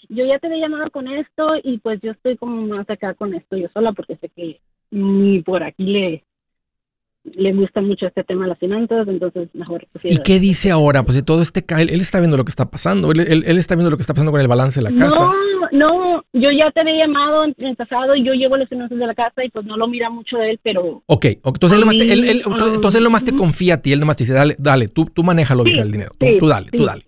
Yo 0.09 0.25
ya 0.25 0.39
te 0.39 0.47
había 0.47 0.69
llamado 0.69 0.89
con 0.91 1.09
esto 1.09 1.55
y 1.65 1.79
pues 1.79 2.01
yo 2.01 2.13
estoy 2.13 2.37
como 2.37 2.65
más 2.67 2.89
acá 2.89 3.15
con 3.15 3.35
esto 3.35 3.57
yo 3.57 3.69
sola 3.73 3.93
porque 3.93 4.17
sé 4.17 4.29
que 4.29 4.61
ni 4.91 5.43
por 5.43 5.65
aquí 5.65 5.85
le, 5.85 6.25
le 7.25 7.53
gusta 7.53 7.81
mucho 7.81 8.07
este 8.07 8.23
tema 8.25 8.45
de 8.45 8.51
las 8.51 8.59
finanzas, 8.59 9.09
entonces 9.09 9.49
mejor. 9.55 9.87
¿Y 10.03 10.19
qué 10.19 10.39
dice 10.39 10.71
ahora? 10.71 11.03
Pues 11.05 11.17
de 11.17 11.23
todo 11.23 11.43
este 11.43 11.65
él, 11.69 11.91
él 11.91 12.01
está 12.01 12.21
viendo 12.21 12.37
lo 12.37 12.45
que 12.45 12.51
está 12.51 12.71
pasando, 12.71 13.13
él, 13.13 13.21
él, 13.21 13.59
está 13.59 13.75
viendo 13.75 13.91
lo 13.91 13.97
que 13.97 14.03
está 14.03 14.13
pasando 14.13 14.31
con 14.31 14.41
el 14.41 14.49
balance 14.49 14.81
de 14.81 14.91
la 14.91 14.99
casa. 14.99 15.19
No, 15.19 15.69
no, 15.73 16.25
yo 16.35 16.51
ya 16.51 16.71
te 16.71 16.81
había 16.81 17.07
llamado 17.07 17.45
en 17.45 17.55
el 17.59 17.77
pasado 17.77 18.15
y 18.15 18.25
yo 18.25 18.33
llevo 18.35 18.57
las 18.57 18.69
finanzas 18.69 18.99
de 18.99 19.07
la 19.07 19.15
casa 19.15 19.45
y 19.45 19.49
pues 19.49 19.65
no 19.65 19.77
lo 19.77 19.89
mira 19.89 20.11
mucho 20.11 20.41
él, 20.43 20.61
pero... 20.63 21.03
Ok, 21.07 21.25
entonces, 21.43 21.79
él, 21.79 22.11
él, 22.11 22.25
él, 22.25 22.43
entonces 22.47 22.99
él 22.99 23.05
nomás 23.05 23.25
te 23.25 23.35
confía 23.35 23.75
a 23.75 23.79
ti, 23.79 23.93
él 23.93 24.01
nomás 24.01 24.17
te 24.17 24.25
dice, 24.25 24.35
dale, 24.35 24.55
dale, 24.59 24.89
tú, 24.89 25.07
tú 25.07 25.25
manéjalo 25.25 25.65
bien 25.65 25.79
el 25.79 25.91
dinero, 25.91 26.13
tú, 26.39 26.47
dale, 26.47 26.71
tú 26.71 26.85
dale. 26.85 27.05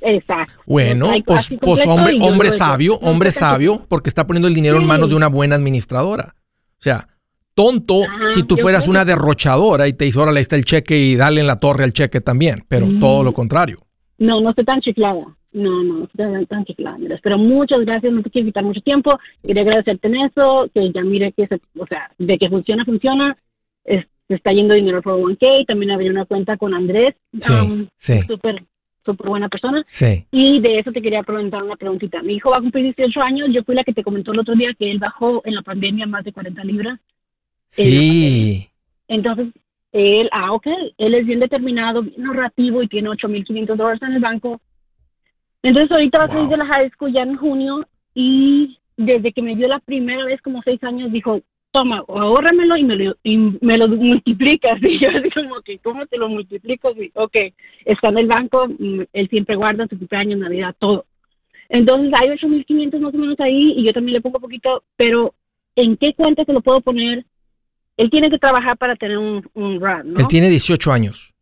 Exacto. 0.00 0.62
Bueno, 0.64 1.12
pues, 1.26 1.54
pues 1.60 1.86
hombre, 1.86 2.16
hombre 2.20 2.52
sabio, 2.52 2.98
hombre 3.02 3.32
sabio, 3.32 3.84
porque 3.88 4.08
está 4.08 4.26
poniendo 4.26 4.48
el 4.48 4.54
dinero 4.54 4.78
en 4.78 4.86
manos 4.86 5.10
de 5.10 5.16
una 5.16 5.28
buena 5.28 5.56
administradora. 5.56 6.34
O 6.78 6.82
sea, 6.82 7.08
tonto 7.56 8.02
si 8.28 8.42
tú 8.44 8.56
fueras 8.56 8.86
una 8.86 9.04
derrochadora 9.04 9.88
y 9.88 9.94
te 9.94 10.04
dice, 10.04 10.20
órale, 10.20 10.38
ahí 10.38 10.42
está 10.42 10.56
el 10.56 10.64
cheque 10.64 10.96
y 10.96 11.16
dale 11.16 11.40
en 11.40 11.46
la 11.46 11.58
torre 11.58 11.82
al 11.82 11.92
cheque 11.92 12.20
también, 12.20 12.62
pero 12.68 12.86
todo 13.00 13.24
lo 13.24 13.32
contrario. 13.32 13.78
No, 14.18 14.40
no 14.40 14.50
estoy 14.50 14.64
tan 14.64 14.80
chiflada. 14.80 15.24
No, 15.52 15.82
no, 15.82 16.06
tranquila, 16.48 16.90
Andrés. 16.90 17.18
Pero 17.22 17.38
muchas 17.38 17.80
gracias, 17.80 18.12
no 18.12 18.22
te 18.22 18.28
quiero 18.30 18.46
quitar 18.46 18.62
mucho 18.62 18.82
tiempo. 18.82 19.18
Quería 19.42 19.62
agradecerte 19.62 20.06
en 20.06 20.16
eso, 20.16 20.68
que 20.74 20.92
ya 20.92 21.02
mire 21.02 21.32
que, 21.32 21.46
se, 21.46 21.58
o 21.78 21.86
sea, 21.86 22.10
de 22.18 22.36
que 22.36 22.50
funciona, 22.50 22.84
funciona. 22.84 23.36
se 23.86 24.04
está 24.34 24.52
yendo 24.52 24.74
dinero 24.74 25.00
por 25.00 25.14
1K. 25.14 25.66
También 25.66 25.92
había 25.92 26.10
una 26.10 26.26
cuenta 26.26 26.58
con 26.58 26.74
Andrés. 26.74 27.14
Sí, 27.38 27.54
um, 27.54 27.86
sí. 27.96 28.20
Súper, 28.26 28.64
súper 29.02 29.28
buena 29.28 29.48
persona. 29.48 29.82
Sí. 29.88 30.26
Y 30.30 30.60
de 30.60 30.80
eso 30.80 30.92
te 30.92 31.00
quería 31.00 31.22
preguntar 31.22 31.62
una 31.62 31.76
preguntita. 31.76 32.20
Mi 32.22 32.34
hijo 32.34 32.50
va 32.50 32.58
a 32.58 32.60
cumplir 32.60 32.84
18 32.94 33.22
años. 33.22 33.48
Yo 33.50 33.64
fui 33.64 33.74
la 33.74 33.84
que 33.84 33.94
te 33.94 34.02
comentó 34.02 34.32
el 34.32 34.40
otro 34.40 34.54
día 34.54 34.74
que 34.78 34.90
él 34.90 34.98
bajó 34.98 35.40
en 35.46 35.54
la 35.54 35.62
pandemia 35.62 36.06
más 36.06 36.22
de 36.24 36.32
40 36.32 36.64
libras. 36.64 37.00
Sí. 37.70 38.68
Entonces, 39.08 39.48
él, 39.92 40.28
ah, 40.32 40.52
ok, 40.52 40.66
él 40.98 41.14
es 41.14 41.26
bien 41.26 41.40
determinado, 41.40 42.02
bien 42.02 42.22
narrativo 42.22 42.82
y 42.82 42.88
tiene 42.88 43.08
8.500 43.08 43.76
dólares 43.76 44.02
en 44.02 44.12
el 44.12 44.20
banco. 44.20 44.60
Entonces 45.62 45.90
ahorita 45.90 46.18
va 46.18 46.24
a 46.24 46.28
salir 46.28 46.48
de 46.48 46.56
la 46.56 46.66
high 46.66 46.90
school 46.90 47.12
ya 47.12 47.22
en 47.22 47.36
junio 47.36 47.86
y 48.14 48.78
desde 48.96 49.32
que 49.32 49.42
me 49.42 49.56
dio 49.56 49.68
la 49.68 49.80
primera 49.80 50.24
vez 50.24 50.40
como 50.42 50.62
seis 50.62 50.82
años 50.84 51.12
dijo, 51.12 51.40
toma, 51.70 52.04
ahórramelo 52.08 52.76
y 52.76 52.84
me 52.84 52.96
lo, 52.96 53.16
y 53.22 53.36
me 53.36 53.78
lo 53.78 53.88
multiplicas. 53.88 54.78
Y 54.82 54.98
yo 54.98 55.08
así 55.10 55.30
como 55.30 55.56
que, 55.56 55.78
¿cómo 55.78 56.06
te 56.06 56.18
lo 56.18 56.28
multiplico? 56.28 56.92
Y, 56.92 57.10
ok, 57.14 57.36
está 57.84 58.08
en 58.08 58.18
el 58.18 58.26
banco, 58.26 58.66
mm, 58.68 59.02
él 59.12 59.28
siempre 59.28 59.56
guarda 59.56 59.86
su 59.86 59.98
cumpleaños, 59.98 60.38
Navidad, 60.38 60.74
todo. 60.78 61.04
Entonces 61.68 62.12
hay 62.14 62.28
8.500 62.30 63.00
más 63.00 63.14
o 63.14 63.18
menos 63.18 63.40
ahí 63.40 63.74
y 63.76 63.84
yo 63.84 63.92
también 63.92 64.14
le 64.14 64.20
pongo 64.20 64.40
poquito, 64.40 64.84
pero 64.96 65.34
¿en 65.74 65.96
qué 65.96 66.14
cuenta 66.14 66.44
se 66.44 66.52
lo 66.52 66.60
puedo 66.60 66.80
poner? 66.80 67.24
Él 67.96 68.10
tiene 68.10 68.30
que 68.30 68.38
trabajar 68.38 68.76
para 68.76 68.96
tener 68.96 69.18
un, 69.18 69.48
un 69.54 69.80
run, 69.80 70.12
¿no? 70.12 70.20
Él 70.20 70.28
tiene 70.28 70.48
18 70.48 70.92
años. 70.92 71.34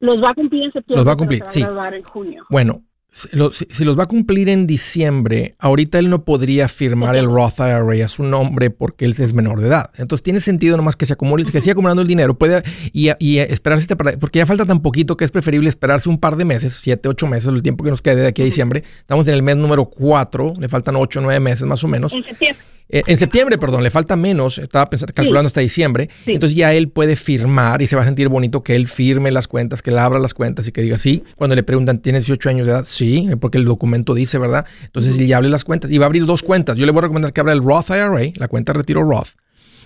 Los 0.00 0.22
va 0.22 0.30
a 0.30 0.34
cumplir 0.34 0.64
en 0.64 0.72
septiembre. 0.72 0.96
Los 0.96 1.06
va 1.06 1.12
a 1.12 1.16
cumplir, 1.16 1.42
sí. 1.46 1.60
en 1.62 2.02
junio. 2.04 2.44
Bueno, 2.48 2.82
si, 3.12 3.84
los 3.84 3.98
va 3.98 4.04
a 4.04 4.06
cumplir 4.06 4.48
en 4.48 4.66
diciembre, 4.66 5.56
ahorita 5.58 5.98
él 5.98 6.08
no 6.08 6.24
podría 6.24 6.68
firmar 6.68 7.16
el 7.16 7.26
Roth 7.26 7.58
IRA 7.58 8.04
a 8.04 8.08
su 8.08 8.22
nombre 8.22 8.70
porque 8.70 9.04
él 9.04 9.14
es 9.18 9.34
menor 9.34 9.60
de 9.60 9.66
edad. 9.66 9.90
Entonces 9.98 10.22
tiene 10.22 10.40
sentido 10.40 10.76
nomás 10.76 10.96
que 10.96 11.06
se 11.06 11.12
acumule, 11.14 11.44
que 11.44 11.60
siga 11.60 11.72
acumulando 11.72 12.02
el 12.02 12.08
dinero, 12.08 12.38
puede 12.38 12.62
y, 12.92 13.10
y 13.18 13.38
esperarse 13.38 13.82
este 13.82 13.96
porque 13.96 14.38
ya 14.38 14.46
falta 14.46 14.64
tan 14.64 14.80
poquito 14.80 15.16
que 15.16 15.24
es 15.24 15.30
preferible 15.30 15.68
esperarse 15.68 16.08
un 16.08 16.18
par 16.18 16.36
de 16.36 16.44
meses, 16.44 16.78
siete, 16.80 17.08
ocho 17.08 17.26
meses, 17.26 17.48
el 17.48 17.62
tiempo 17.62 17.84
que 17.84 17.90
nos 17.90 18.00
quede 18.00 18.22
de 18.22 18.28
aquí 18.28 18.42
a 18.42 18.44
diciembre. 18.44 18.84
Estamos 19.00 19.26
en 19.26 19.34
el 19.34 19.42
mes 19.42 19.56
número 19.56 19.86
cuatro, 19.86 20.54
le 20.58 20.68
faltan 20.68 20.96
ocho, 20.96 21.20
nueve 21.20 21.40
meses 21.40 21.66
más 21.66 21.82
o 21.82 21.88
menos. 21.88 22.14
En 22.14 22.24
septiembre. 22.24 22.64
Eh, 22.92 23.02
en 23.06 23.16
septiembre, 23.16 23.56
perdón, 23.56 23.84
le 23.84 23.90
falta 23.90 24.16
menos, 24.16 24.58
estaba 24.58 24.90
pensando, 24.90 25.14
calculando 25.14 25.46
hasta 25.46 25.60
diciembre, 25.60 26.08
entonces 26.26 26.56
ya 26.56 26.72
él 26.74 26.88
puede 26.88 27.14
firmar 27.14 27.82
y 27.82 27.86
se 27.86 27.94
va 27.94 28.02
a 28.02 28.04
sentir 28.04 28.28
bonito 28.28 28.64
que 28.64 28.74
él 28.74 28.88
firme 28.88 29.30
las 29.30 29.46
cuentas, 29.46 29.80
que 29.80 29.90
él 29.90 29.98
abra 29.98 30.18
las 30.18 30.34
cuentas 30.34 30.66
y 30.66 30.72
que 30.72 30.82
diga 30.82 30.98
sí. 30.98 31.22
Cuando 31.36 31.54
le 31.54 31.62
preguntan, 31.62 32.00
¿tienes 32.00 32.26
18 32.26 32.48
años 32.48 32.66
de 32.66 32.72
edad? 32.72 32.84
Sí, 32.84 33.28
porque 33.40 33.58
el 33.58 33.64
documento 33.64 34.12
dice, 34.12 34.38
¿verdad? 34.38 34.66
Entonces 34.84 35.16
ya 35.18 35.36
abre 35.36 35.48
las 35.48 35.64
cuentas 35.64 35.90
y 35.90 35.98
va 35.98 36.06
a 36.06 36.08
abrir 36.08 36.26
dos 36.26 36.42
cuentas. 36.42 36.76
Yo 36.76 36.84
le 36.84 36.92
voy 36.92 36.98
a 36.98 37.02
recomendar 37.02 37.32
que 37.32 37.40
abra 37.40 37.52
el 37.52 37.62
Roth 37.62 37.90
IRA, 37.90 38.32
la 38.34 38.48
cuenta 38.48 38.72
de 38.72 38.78
retiro 38.80 39.04
Roth, 39.04 39.36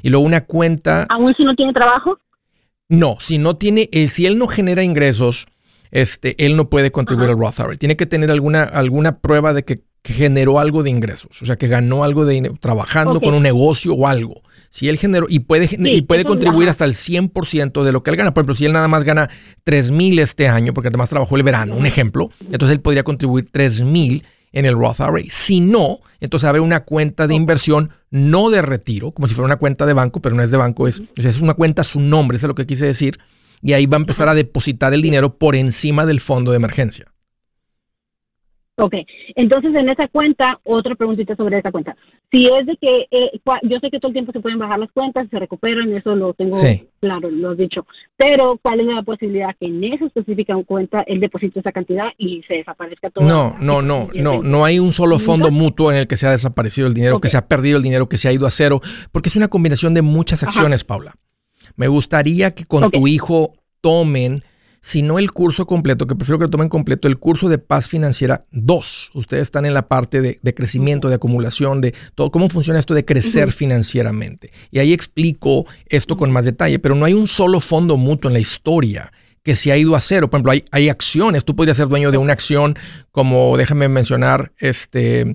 y 0.02 0.08
luego 0.08 0.24
una 0.24 0.44
cuenta... 0.46 1.06
¿Aún 1.10 1.34
si 1.36 1.44
no 1.44 1.54
tiene 1.54 1.74
trabajo? 1.74 2.18
No, 2.88 3.16
si 3.20 3.36
no 3.36 3.56
tiene, 3.56 3.90
eh, 3.92 4.08
si 4.08 4.24
él 4.24 4.38
no 4.38 4.46
genera 4.46 4.82
ingresos, 4.82 5.46
este, 5.90 6.42
él 6.44 6.56
no 6.56 6.70
puede 6.70 6.90
contribuir 6.90 7.28
al 7.28 7.38
Roth 7.38 7.58
IRA. 7.58 7.74
Tiene 7.74 7.96
que 7.96 8.06
tener 8.06 8.30
alguna, 8.30 8.62
alguna 8.62 9.18
prueba 9.18 9.52
de 9.52 9.62
que 9.64 9.82
que 10.04 10.12
generó 10.12 10.58
algo 10.58 10.82
de 10.82 10.90
ingresos, 10.90 11.40
o 11.40 11.46
sea, 11.46 11.56
que 11.56 11.66
ganó 11.66 12.04
algo 12.04 12.26
de 12.26 12.34
dinero 12.34 12.56
trabajando 12.60 13.22
con 13.22 13.32
un 13.32 13.42
negocio 13.42 13.94
o 13.94 14.06
algo. 14.06 14.42
Si 14.68 14.90
él 14.90 14.98
generó 14.98 15.24
y 15.30 15.38
puede, 15.38 15.66
y 15.70 16.02
puede 16.02 16.26
contribuir 16.26 16.68
hasta 16.68 16.84
el 16.84 16.92
100% 16.92 17.82
de 17.82 17.90
lo 17.90 18.02
que 18.02 18.10
él 18.10 18.16
gana. 18.16 18.34
Por 18.34 18.42
ejemplo, 18.42 18.54
si 18.54 18.66
él 18.66 18.74
nada 18.74 18.86
más 18.86 19.02
gana 19.02 19.30
3 19.64 19.92
mil 19.92 20.18
este 20.18 20.46
año, 20.46 20.74
porque 20.74 20.88
además 20.88 21.08
trabajó 21.08 21.36
el 21.36 21.42
verano, 21.42 21.74
un 21.74 21.86
ejemplo, 21.86 22.28
entonces 22.52 22.74
él 22.74 22.82
podría 22.82 23.02
contribuir 23.02 23.48
3 23.50 23.80
mil 23.80 24.24
en 24.52 24.66
el 24.66 24.74
Roth 24.74 25.00
IRA. 25.00 25.24
Si 25.30 25.62
no, 25.62 26.00
entonces 26.20 26.46
abre 26.46 26.60
una 26.60 26.80
cuenta 26.80 27.26
de 27.26 27.34
inversión 27.34 27.88
no 28.10 28.50
de 28.50 28.60
retiro, 28.60 29.10
como 29.12 29.26
si 29.26 29.32
fuera 29.32 29.46
una 29.46 29.56
cuenta 29.56 29.86
de 29.86 29.94
banco, 29.94 30.20
pero 30.20 30.36
no 30.36 30.42
es 30.42 30.50
de 30.50 30.58
banco, 30.58 30.86
es, 30.86 31.00
es 31.16 31.40
una 31.40 31.54
cuenta 31.54 31.80
a 31.80 31.84
su 31.84 31.98
nombre, 31.98 32.36
eso 32.36 32.44
es 32.44 32.48
lo 32.48 32.54
que 32.54 32.66
quise 32.66 32.84
decir. 32.84 33.18
Y 33.62 33.72
ahí 33.72 33.86
va 33.86 33.96
a 33.96 34.00
empezar 34.00 34.28
a 34.28 34.34
depositar 34.34 34.92
el 34.92 35.00
dinero 35.00 35.38
por 35.38 35.56
encima 35.56 36.04
del 36.04 36.20
fondo 36.20 36.50
de 36.50 36.58
emergencia. 36.58 37.06
Ok, 38.76 38.94
entonces 39.36 39.72
en 39.72 39.88
esa 39.88 40.08
cuenta, 40.08 40.58
otra 40.64 40.96
preguntita 40.96 41.36
sobre 41.36 41.58
esa 41.58 41.70
cuenta. 41.70 41.96
Si 42.32 42.48
es 42.48 42.66
de 42.66 42.76
que, 42.76 43.06
eh, 43.08 43.30
yo 43.62 43.78
sé 43.78 43.88
que 43.88 44.00
todo 44.00 44.08
el 44.08 44.14
tiempo 44.14 44.32
se 44.32 44.40
pueden 44.40 44.58
bajar 44.58 44.80
las 44.80 44.90
cuentas, 44.90 45.28
se 45.30 45.38
recuperan, 45.38 45.92
eso 45.92 46.16
lo 46.16 46.34
tengo 46.34 46.56
claro, 46.98 47.30
lo 47.30 47.50
has 47.50 47.56
dicho, 47.56 47.86
pero 48.16 48.58
¿cuál 48.60 48.80
es 48.80 48.86
la 48.86 49.02
posibilidad 49.02 49.54
que 49.60 49.66
en 49.66 49.84
esa 49.84 50.06
específica 50.06 50.56
cuenta 50.66 51.02
él 51.06 51.20
deposite 51.20 51.60
esa 51.60 51.70
cantidad 51.70 52.08
y 52.18 52.42
se 52.48 52.54
desaparezca 52.54 53.10
todo? 53.10 53.24
No, 53.24 53.56
no, 53.60 53.80
no, 53.80 54.08
no, 54.12 54.42
no 54.42 54.64
hay 54.64 54.80
un 54.80 54.92
solo 54.92 55.20
fondo 55.20 55.52
mutuo 55.52 55.92
en 55.92 55.98
el 55.98 56.08
que 56.08 56.16
se 56.16 56.26
ha 56.26 56.32
desaparecido 56.32 56.88
el 56.88 56.94
dinero, 56.94 57.20
que 57.20 57.28
se 57.28 57.36
ha 57.36 57.46
perdido 57.46 57.76
el 57.76 57.82
dinero, 57.84 58.08
que 58.08 58.16
se 58.16 58.26
ha 58.26 58.32
ido 58.32 58.46
a 58.46 58.50
cero, 58.50 58.80
porque 59.12 59.28
es 59.28 59.36
una 59.36 59.46
combinación 59.46 59.94
de 59.94 60.02
muchas 60.02 60.42
acciones, 60.42 60.82
Paula. 60.82 61.14
Me 61.76 61.86
gustaría 61.86 62.56
que 62.56 62.64
con 62.64 62.90
tu 62.90 63.06
hijo 63.06 63.54
tomen 63.80 64.42
si 64.84 65.00
no 65.00 65.18
el 65.18 65.32
curso 65.32 65.66
completo, 65.66 66.06
que 66.06 66.14
prefiero 66.14 66.38
que 66.38 66.44
lo 66.44 66.50
tomen 66.50 66.68
completo, 66.68 67.08
el 67.08 67.18
curso 67.18 67.48
de 67.48 67.56
paz 67.56 67.88
financiera 67.88 68.44
2. 68.50 69.12
Ustedes 69.14 69.44
están 69.44 69.64
en 69.64 69.72
la 69.72 69.88
parte 69.88 70.20
de, 70.20 70.54
crecimiento, 70.54 71.08
de 71.08 71.14
acumulación, 71.14 71.80
de 71.80 71.94
todo, 72.14 72.30
cómo 72.30 72.50
funciona 72.50 72.78
esto 72.78 72.92
de 72.92 73.06
crecer 73.06 73.50
financieramente. 73.52 74.52
Y 74.70 74.80
ahí 74.80 74.92
explico 74.92 75.64
esto 75.86 76.18
con 76.18 76.30
más 76.30 76.44
detalle, 76.44 76.78
pero 76.78 76.94
no 76.94 77.06
hay 77.06 77.14
un 77.14 77.28
solo 77.28 77.60
fondo 77.60 77.96
mutuo 77.96 78.28
en 78.28 78.34
la 78.34 78.40
historia 78.40 79.10
que 79.42 79.56
se 79.56 79.72
ha 79.72 79.78
ido 79.78 79.96
a 79.96 80.00
cero. 80.00 80.28
Por 80.28 80.36
ejemplo, 80.36 80.52
hay, 80.52 80.64
hay 80.70 80.90
acciones. 80.90 81.46
Tú 81.46 81.56
podrías 81.56 81.78
ser 81.78 81.88
dueño 81.88 82.10
de 82.10 82.18
una 82.18 82.34
acción 82.34 82.76
como, 83.10 83.56
déjame 83.56 83.88
mencionar, 83.88 84.52
este, 84.58 85.34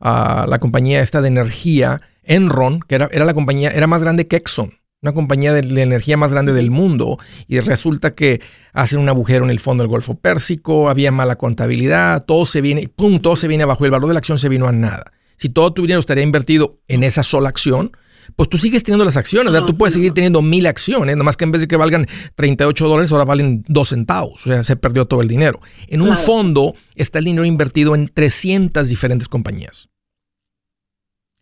la 0.00 0.58
compañía 0.60 1.02
esta 1.02 1.22
de 1.22 1.28
energía, 1.28 2.00
Enron, 2.24 2.80
que 2.80 2.96
era, 2.96 3.08
era 3.12 3.24
la 3.24 3.34
compañía, 3.34 3.70
era 3.70 3.86
más 3.86 4.02
grande 4.02 4.26
que 4.26 4.34
Exxon 4.34 4.78
una 5.00 5.12
compañía 5.12 5.52
de, 5.52 5.60
energía 5.80 6.16
más 6.16 6.32
grande 6.32 6.52
del 6.52 6.70
mundo, 6.70 7.18
y 7.46 7.60
resulta 7.60 8.14
que 8.14 8.40
hacen 8.72 8.98
un 8.98 9.08
agujero 9.08 9.44
en 9.44 9.50
el 9.50 9.60
fondo 9.60 9.82
del 9.82 9.90
Golfo 9.90 10.14
Pérsico, 10.16 10.90
había 10.90 11.12
mala 11.12 11.36
contabilidad, 11.36 12.24
todo 12.24 12.46
se 12.46 12.60
viene, 12.60 12.88
pum, 12.88 13.20
todo 13.20 13.36
se 13.36 13.48
viene 13.48 13.62
abajo, 13.62 13.84
el 13.84 13.92
valor 13.92 14.08
de 14.08 14.14
la 14.14 14.18
acción 14.18 14.38
se 14.38 14.48
vino 14.48 14.66
a 14.66 14.72
nada. 14.72 15.12
Si 15.36 15.48
todo 15.48 15.72
tu 15.72 15.82
dinero 15.82 16.00
estaría 16.00 16.24
invertido 16.24 16.80
en 16.88 17.04
esa 17.04 17.22
sola 17.22 17.48
acción, 17.48 17.92
pues 18.34 18.48
tú 18.48 18.58
sigues 18.58 18.82
teniendo 18.82 19.04
las 19.04 19.16
acciones, 19.16 19.52
¿verdad? 19.52 19.66
Tú 19.66 19.78
puedes 19.78 19.94
seguir 19.94 20.12
teniendo 20.12 20.42
mil 20.42 20.66
acciones, 20.66 21.16
nomás 21.16 21.36
que 21.36 21.44
en 21.44 21.52
vez 21.52 21.60
de 21.60 21.68
que 21.68 21.76
valgan 21.76 22.06
38 22.34 22.88
dólares, 22.88 23.12
ahora 23.12 23.24
valen 23.24 23.64
2 23.68 23.88
centavos, 23.88 24.44
o 24.44 24.50
sea, 24.50 24.64
se 24.64 24.76
perdió 24.76 25.06
todo 25.06 25.22
el 25.22 25.28
dinero. 25.28 25.60
En 25.86 26.02
un 26.02 26.16
fondo 26.16 26.74
está 26.96 27.20
el 27.20 27.26
dinero 27.26 27.44
invertido 27.44 27.94
en 27.94 28.08
300 28.08 28.88
diferentes 28.88 29.28
compañías. 29.28 29.88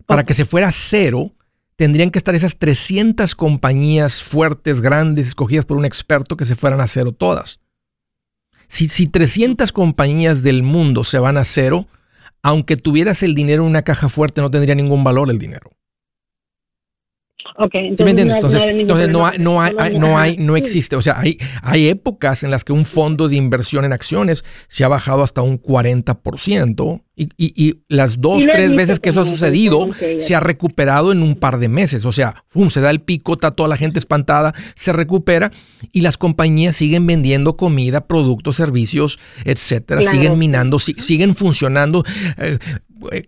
Para 0.04 0.24
que 0.24 0.34
se 0.34 0.44
fuera 0.44 0.70
cero, 0.70 1.32
tendrían 1.76 2.10
que 2.10 2.18
estar 2.18 2.34
esas 2.34 2.56
300 2.56 3.34
compañías 3.34 4.22
fuertes, 4.22 4.80
grandes, 4.80 5.28
escogidas 5.28 5.66
por 5.66 5.76
un 5.76 5.84
experto 5.84 6.36
que 6.36 6.46
se 6.46 6.56
fueran 6.56 6.80
a 6.80 6.88
cero 6.88 7.12
todas. 7.12 7.60
Si, 8.68 8.88
si 8.88 9.06
300 9.06 9.70
compañías 9.72 10.42
del 10.42 10.62
mundo 10.62 11.04
se 11.04 11.18
van 11.18 11.36
a 11.36 11.44
cero, 11.44 11.86
aunque 12.42 12.76
tuvieras 12.76 13.22
el 13.22 13.34
dinero 13.34 13.62
en 13.62 13.68
una 13.68 13.82
caja 13.82 14.08
fuerte, 14.08 14.40
no 14.40 14.50
tendría 14.50 14.74
ningún 14.74 15.04
valor 15.04 15.30
el 15.30 15.38
dinero. 15.38 15.70
Okay, 17.58 17.88
entonces, 17.88 18.04
me 18.04 18.10
entiendes? 18.10 18.36
Entonces, 18.36 19.08
no, 19.08 19.26
hay, 19.26 19.38
no, 19.38 19.60
hay, 19.60 19.98
no, 19.98 20.18
hay, 20.18 20.36
no 20.36 20.56
existe. 20.56 20.96
O 20.96 21.02
sea, 21.02 21.18
hay, 21.18 21.38
hay 21.62 21.88
épocas 21.88 22.42
en 22.42 22.50
las 22.50 22.64
que 22.64 22.72
un 22.72 22.84
fondo 22.84 23.28
de 23.28 23.36
inversión 23.36 23.84
en 23.84 23.92
acciones 23.92 24.44
se 24.68 24.84
ha 24.84 24.88
bajado 24.88 25.22
hasta 25.22 25.42
un 25.42 25.60
40% 25.60 27.02
y, 27.18 27.30
y, 27.38 27.78
las 27.88 28.20
dos, 28.20 28.44
tres 28.44 28.74
veces 28.74 29.00
que 29.00 29.08
eso 29.08 29.22
ha 29.22 29.24
sucedido 29.24 29.88
se 30.18 30.34
ha 30.34 30.40
recuperado 30.40 31.12
en 31.12 31.22
un 31.22 31.34
par 31.34 31.58
de 31.58 31.68
meses. 31.68 32.04
O 32.04 32.12
sea, 32.12 32.44
se 32.68 32.80
da 32.80 32.90
el 32.90 33.00
pico, 33.00 33.32
está 33.32 33.52
toda 33.52 33.70
la 33.70 33.78
gente 33.78 33.98
espantada, 33.98 34.52
se 34.74 34.92
recupera 34.92 35.50
y 35.92 36.02
las 36.02 36.18
compañías 36.18 36.76
siguen 36.76 37.06
vendiendo 37.06 37.56
comida, 37.56 38.06
productos, 38.06 38.56
servicios, 38.56 39.18
etcétera, 39.44 40.02
siguen 40.02 40.36
minando, 40.36 40.78
siguen 40.78 41.34
funcionando. 41.34 42.04
Eh, 42.36 42.58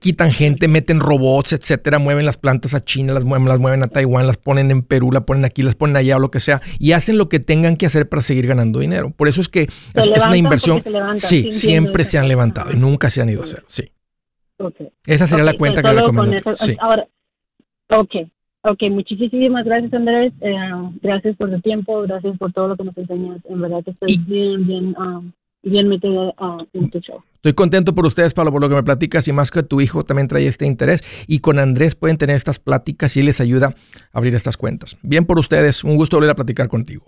quitan 0.00 0.32
gente, 0.32 0.68
meten 0.68 1.00
robots, 1.00 1.52
etcétera, 1.52 1.98
mueven 1.98 2.24
las 2.24 2.36
plantas 2.36 2.74
a 2.74 2.84
China, 2.84 3.12
las 3.12 3.24
mueven, 3.24 3.48
las 3.48 3.58
mueven 3.58 3.82
a 3.82 3.88
Taiwán, 3.88 4.26
las 4.26 4.36
ponen 4.36 4.70
en 4.70 4.82
Perú, 4.82 5.12
las 5.12 5.24
ponen 5.24 5.44
aquí, 5.44 5.62
las 5.62 5.74
ponen 5.74 5.96
allá 5.96 6.16
o 6.16 6.20
lo 6.20 6.30
que 6.30 6.40
sea, 6.40 6.60
y 6.78 6.92
hacen 6.92 7.18
lo 7.18 7.28
que 7.28 7.40
tengan 7.40 7.76
que 7.76 7.86
hacer 7.86 8.08
para 8.08 8.22
seguir 8.22 8.46
ganando 8.46 8.80
dinero. 8.80 9.10
Por 9.10 9.28
eso 9.28 9.40
es 9.40 9.48
que 9.48 9.62
es, 9.94 10.08
una 10.08 10.36
inversión. 10.36 10.82
sí, 11.16 11.50
siempre 11.50 12.04
se 12.04 12.18
han 12.18 12.28
levantado 12.28 12.72
y 12.72 12.76
nunca 12.76 13.10
se 13.10 13.20
han 13.20 13.28
ido 13.28 13.40
a 13.40 13.44
hacer. 13.44 13.64
Sí. 13.66 13.90
Esa 15.06 15.26
sería 15.26 15.44
la 15.44 15.54
cuenta 15.54 15.82
que 15.82 15.92
recomiendo. 15.92 16.54
Sí. 16.56 16.76
Ahora, 16.80 17.06
ok, 17.90 18.14
ok, 18.62 18.82
muchísimas 18.90 19.64
gracias 19.64 19.92
Andrés, 19.92 20.32
eh, 20.40 20.56
gracias 21.02 21.36
por 21.36 21.50
tu 21.50 21.60
tiempo, 21.60 22.02
gracias 22.02 22.36
por 22.38 22.52
todo 22.52 22.68
lo 22.68 22.76
que 22.76 22.84
nos 22.84 22.96
enseñas. 22.96 23.38
En 23.48 23.60
verdad 23.60 23.84
que 23.84 23.92
estoy 23.92 24.16
bien, 24.26 24.66
bien. 24.66 24.96
Um, 24.98 25.32
bien 25.62 25.88
metido 25.88 26.34
uh, 26.38 26.64
en 26.72 26.90
tu 26.90 27.00
show. 27.00 27.22
Estoy 27.34 27.52
contento 27.52 27.94
por 27.94 28.06
ustedes, 28.06 28.34
Pablo, 28.34 28.52
por 28.52 28.60
lo 28.60 28.68
que 28.68 28.74
me 28.74 28.82
platicas 28.82 29.28
y 29.28 29.32
más 29.32 29.50
que 29.50 29.62
tu 29.62 29.80
hijo 29.80 30.04
también 30.04 30.28
trae 30.28 30.46
este 30.46 30.66
interés. 30.66 31.02
Y 31.26 31.40
con 31.40 31.58
Andrés 31.58 31.94
pueden 31.94 32.18
tener 32.18 32.36
estas 32.36 32.58
pláticas 32.58 33.16
y 33.16 33.20
él 33.20 33.26
les 33.26 33.40
ayuda 33.40 33.74
a 34.12 34.18
abrir 34.18 34.34
estas 34.34 34.56
cuentas. 34.56 34.96
Bien 35.02 35.24
por 35.24 35.38
ustedes, 35.38 35.84
un 35.84 35.96
gusto 35.96 36.16
volver 36.16 36.30
a 36.30 36.34
platicar 36.34 36.68
contigo. 36.68 37.06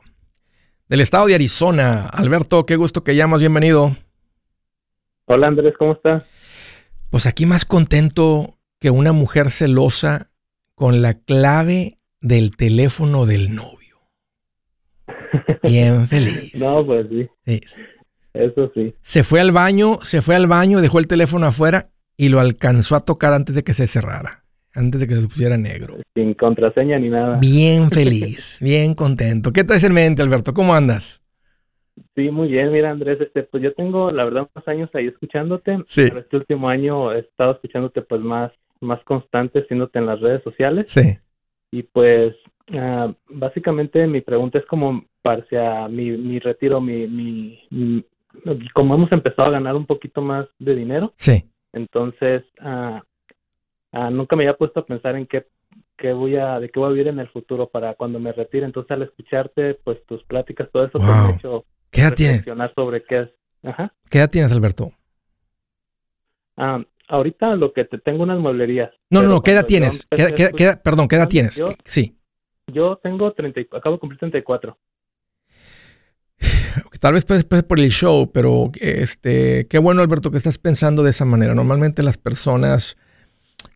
Del 0.89 1.01
estado 1.01 1.27
de 1.27 1.35
Arizona, 1.35 2.07
Alberto, 2.07 2.67
qué 2.67 2.77
gusto 2.77 3.05
que 3.05 3.15
llamas, 3.15 3.41
bienvenido. 3.41 3.97
Hola 5.27 5.47
Andrés, 5.47 5.75
¿cómo 5.79 5.93
estás? 5.93 6.25
Pues 7.11 7.27
aquí 7.27 7.47
más 7.47 7.65
contento 7.65 8.59
que 8.81 8.91
una 8.91 9.13
mujer 9.13 9.51
celosa 9.51 10.31
con 10.75 11.03
la 11.03 11.15
clave 11.15 11.99
del 12.21 12.57
teléfono 12.57 13.27
del 13.27 13.55
novio. 13.55 13.99
Bien 15.63 16.09
feliz. 16.09 16.55
no, 16.55 16.85
pues 16.85 17.07
sí. 17.09 17.29
sí. 17.47 17.61
Eso 18.35 18.71
sí. 18.75 18.95
Se 19.03 19.25
fue 19.25 19.40
al 19.40 19.53
baño, 19.53 19.99
se 20.03 20.23
fue 20.23 20.37
al 20.37 20.47
baño, 20.47 20.81
dejó 20.81 20.99
el 20.99 21.09
teléfono 21.09 21.47
afuera 21.47 21.88
y 22.16 22.29
lo 22.29 22.40
alcanzó 22.40 22.97
a 22.97 23.05
tocar 23.05 23.33
antes 23.33 23.55
de 23.55 23.64
que 23.64 23.73
se 23.73 23.87
cerrara, 23.87 24.45
antes 24.75 25.01
de 25.01 25.09
que 25.09 25.14
se 25.14 25.23
pusiera 25.23 25.57
negro. 25.57 25.97
Sin 26.14 26.35
contraseña 26.35 26.99
ni 26.99 27.09
nada. 27.09 27.38
Bien 27.38 27.90
feliz, 27.90 28.59
bien 28.61 28.95
contento. 28.95 29.53
¿Qué 29.53 29.64
traes 29.64 29.85
en 29.85 29.95
mente, 29.95 30.23
Alberto? 30.23 30.55
¿Cómo 30.55 30.75
andas? 30.75 31.23
Sí, 32.14 32.31
muy 32.31 32.49
bien, 32.49 32.73
mira 32.73 32.90
Andrés, 32.90 33.21
este, 33.21 33.43
pues 33.43 33.62
yo 33.62 33.75
tengo 33.75 34.11
la 34.11 34.25
verdad 34.25 34.49
unos 34.55 34.69
años 34.69 34.90
ahí 34.95 35.07
escuchándote, 35.07 35.79
sí. 35.87 36.07
pero 36.09 36.21
este 36.21 36.37
último 36.37 36.69
año 36.69 37.12
he 37.12 37.21
estado 37.21 37.53
escuchándote 37.53 38.03
pues 38.03 38.21
más, 38.21 38.53
más 38.81 39.03
constante, 39.05 39.64
siéndote 39.66 39.99
en 39.99 40.07
las 40.07 40.21
redes 40.21 40.43
sociales. 40.43 40.87
Sí. 40.88 41.19
Y 41.73 41.83
pues 41.85 42.35
uh, 42.73 43.12
básicamente 43.29 44.07
mi 44.07 44.21
pregunta 44.23 44.59
es 44.59 44.66
como 44.66 45.05
para 45.23 45.88
mi, 45.88 46.11
mi 46.12 46.38
retiro, 46.38 46.81
mi, 46.81 47.07
mi, 47.07 48.05
como 48.75 48.95
hemos 48.95 49.12
empezado 49.12 49.49
a 49.49 49.53
ganar 49.53 49.77
un 49.77 49.87
poquito 49.87 50.23
más 50.23 50.47
de 50.59 50.75
dinero. 50.75 51.12
Sí. 51.16 51.45
Entonces, 51.73 52.45
uh, 52.62 53.01
uh, 53.97 54.11
nunca 54.11 54.37
me 54.37 54.45
había 54.45 54.57
puesto 54.57 54.81
a 54.81 54.87
pensar 54.87 55.16
en 55.16 55.27
qué 55.27 55.47
qué 55.97 56.12
voy 56.14 56.37
a, 56.37 56.59
de 56.59 56.71
qué 56.71 56.81
voy 56.81 56.88
a 56.88 56.93
vivir 56.93 57.09
en 57.09 57.21
el 57.21 57.29
futuro 57.29 57.69
para 57.69 57.95
cuando 57.95 58.19
me 58.19 58.33
retire. 58.33 58.64
Entonces, 58.64 58.90
al 58.90 59.03
escucharte, 59.03 59.75
pues 59.85 60.05
tus 60.07 60.25
pláticas, 60.25 60.69
todo 60.73 60.85
eso, 60.85 60.99
pues, 60.99 61.05
me 61.05 61.12
ha 61.12 61.37
hecho 61.37 61.66
¿Qué 61.90 62.01
edad 62.01 62.14
tienes? 62.14 62.45
sobre 62.75 63.05
qué 63.05 63.21
es. 63.21 63.29
Ajá. 63.62 63.93
¿Qué 64.11 64.19
edad 64.19 64.31
tienes, 64.31 64.51
Alberto? 64.53 64.93
Ah, 66.57 66.83
ahorita 67.09 67.55
lo 67.57 67.73
que 67.73 67.85
te 67.85 67.99
tengo 67.99 68.23
unas 68.23 68.38
mueblerías. 68.38 68.90
No, 69.11 69.23
no, 69.23 69.29
no, 69.29 69.43
¿qué 69.43 69.53
edad 69.53 69.66
tienes? 69.66 70.07
¿Qué, 70.09 70.75
perdón, 70.83 71.07
¿qué 71.07 71.16
edad 71.16 71.29
tienes? 71.29 71.61
sí. 71.85 72.16
Yo 72.66 72.97
tengo 73.03 73.33
30, 73.33 73.62
acabo 73.77 73.97
de 73.97 74.01
cumplir 74.01 74.21
34. 74.21 74.79
Tal 77.01 77.15
vez 77.15 77.25
pues, 77.25 77.45
pues, 77.45 77.63
por 77.63 77.81
el 77.81 77.91
show, 77.91 78.31
pero 78.31 78.71
este, 78.79 79.67
qué 79.69 79.79
bueno, 79.79 80.03
Alberto, 80.03 80.31
que 80.31 80.37
estás 80.37 80.59
pensando 80.59 81.03
de 81.03 81.11
esa 81.11 81.25
manera. 81.25 81.55
Normalmente 81.55 82.03
las 82.03 82.19
personas 82.19 82.99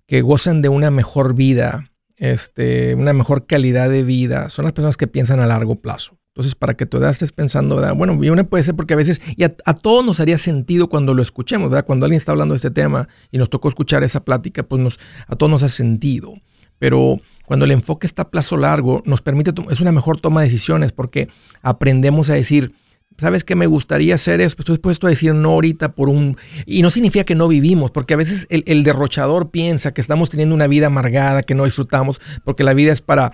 que 0.07 0.21
gozan 0.21 0.61
de 0.61 0.69
una 0.69 0.91
mejor 0.91 1.35
vida, 1.35 1.91
este, 2.17 2.95
una 2.95 3.15
mejor 3.15 3.47
calidad 3.47 3.89
de 3.89 4.03
vida, 4.03 4.51
son 4.51 4.65
las 4.65 4.73
personas 4.73 4.99
que 4.99 5.07
piensan 5.07 5.41
a 5.41 5.47
largo 5.47 5.77
plazo. 5.77 6.19
Entonces, 6.35 6.55
para 6.55 6.75
que 6.75 6.85
tu 6.85 6.99
edad 6.99 7.13
estés 7.13 7.33
pensando, 7.33 7.77
¿verdad? 7.77 7.95
bueno, 7.95 8.23
y 8.23 8.29
una 8.29 8.45
puede 8.45 8.65
ser 8.65 8.75
porque 8.75 8.93
a 8.93 8.97
veces, 8.97 9.23
y 9.37 9.45
a, 9.45 9.49
todos 9.49 10.05
nos 10.05 10.21
haría 10.21 10.37
sentido 10.37 10.89
cuando 10.89 11.15
lo 11.15 11.23
escuchemos, 11.23 11.71
¿verdad? 11.71 11.87
Cuando 11.87 12.05
alguien 12.05 12.17
está 12.19 12.33
hablando 12.33 12.55
de 12.55 12.57
este 12.57 12.73
tema 12.73 13.09
y 13.31 13.39
nos 13.39 13.49
tocó 13.49 13.69
escuchar 13.69 14.03
esa 14.03 14.25
plática, 14.25 14.65
pues 14.65 14.83
nos, 14.83 14.99
a 15.29 15.37
todos 15.37 15.49
nos 15.49 15.63
ha 15.63 15.69
sentido. 15.69 16.35
Pero 16.79 17.21
cuando 17.47 17.65
el 17.65 17.71
enfoque 17.71 18.07
está 18.07 18.23
a 18.23 18.31
plazo 18.31 18.57
largo, 18.57 19.01
nos 19.07 19.23
permite, 19.23 19.53
es 19.71 19.81
una 19.81 19.93
mejor 19.93 20.21
toma 20.21 20.41
de 20.41 20.49
decisiones 20.49 20.91
porque 20.91 21.29
aprendemos 21.63 22.29
a 22.31 22.35
decir, 22.35 22.75
¿sabes 23.19 23.45
qué 23.45 23.55
me 23.55 23.67
gustaría 23.67 24.15
hacer? 24.15 24.41
Esto? 24.41 24.63
Estoy 24.63 24.77
dispuesto 24.77 25.07
a 25.07 25.11
decir 25.11 25.35
no 25.35 25.51
ahorita 25.53 25.93
por 25.93 26.09
un... 26.09 26.37
Y 26.67 26.83
no 26.83 26.91
significa 26.91 27.25
que 27.25 27.35
no 27.35 27.49
vivimos, 27.49 27.91
porque 27.91 28.15
a 28.15 28.17
veces 28.17 28.47
el, 28.51 28.83
derrochador 28.83 29.51
piensa 29.51 29.93
que 29.93 30.01
estamos 30.01 30.31
teniendo 30.31 30.55
una 30.55 30.67
vida 30.67 30.87
amargada, 30.87 31.43
que 31.43 31.55
no 31.55 31.65
disfrutamos, 31.65 32.21
porque 32.45 32.65
la 32.65 32.75
vida 32.75 32.93
es 32.93 33.01
para, 33.01 33.33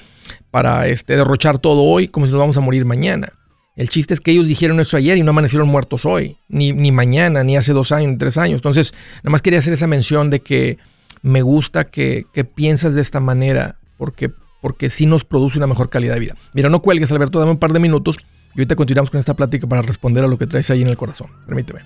para 0.51 0.87
este, 0.89 1.17
derrochar 1.17 1.59
todo 1.59 1.83
hoy 1.83 2.09
como 2.09 2.27
si 2.27 2.33
nos 2.33 2.41
vamos 2.41 2.57
a 2.57 2.61
morir 2.61 2.85
mañana. 2.85 3.33
El 3.77 3.89
chiste 3.89 4.13
es 4.13 4.21
que 4.21 4.33
ellos 4.33 4.47
dijeron 4.47 4.81
eso 4.81 4.97
ayer 4.97 5.17
y 5.17 5.23
no 5.23 5.31
amanecieron 5.31 5.69
muertos 5.69 6.05
hoy, 6.05 6.37
ni, 6.49 6.73
ni 6.73 6.93
mañana, 6.93 7.45
ni 7.45 7.57
hace 7.57 7.73
dos 7.73 7.93
años, 7.93 8.11
ni 8.11 8.19
tres 8.19 8.37
años. 8.37 8.59
Entonces, 8.59 8.93
nada 9.19 9.31
más 9.31 9.43
quería 9.43 9.59
hacer 9.59 9.73
esa 9.73 9.87
mención 9.87 10.29
de 10.29 10.41
que 10.41 10.77
me 11.23 11.41
gusta 11.41 11.85
que, 11.85 12.27
que 12.35 12.45
piensas 12.45 12.95
de 12.95 13.01
esta 13.01 13.21
manera, 13.21 13.77
porque, 13.97 14.31
porque 14.61 14.91
sí 14.91 15.07
nos 15.07 15.25
produce 15.25 15.57
una 15.57 15.67
mejor 15.67 15.89
calidad 15.89 16.15
de 16.15 16.21
vida. 16.21 16.37
Mira, 16.53 16.69
no 16.69 16.83
cuelgues, 16.83 17.11
Alberto, 17.11 17.39
dame 17.39 17.53
un 17.53 17.59
par 17.59 17.73
de 17.73 17.81
minutos 17.81 18.19
y 18.55 18.61
ahorita 18.61 18.77
continuamos 18.77 19.11
con 19.11 19.21
esta 19.21 19.35
plática 19.35 19.67
para 19.67 19.83
responder 19.83 20.25
a 20.25 20.29
lo 20.29 20.39
que 20.39 20.47
traes 20.47 20.71
ahí 20.71 20.83
en 20.83 20.89
el 20.89 20.97
corazón. 20.97 21.29
Permíteme. 21.47 21.81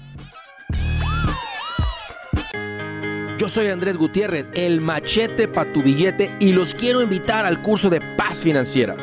Yo 3.39 3.49
soy 3.49 3.67
Andrés 3.67 3.97
Gutiérrez, 3.97 4.47
el 4.55 4.81
machete 4.81 5.49
para 5.49 5.73
tu 5.73 5.83
billete 5.83 6.35
y 6.41 6.53
los 6.53 6.75
quiero 6.75 7.03
invitar 7.03 7.45
al 7.45 7.61
curso 7.63 7.91
de 7.91 8.01
paz 8.17 8.39
financiera. 8.39 8.97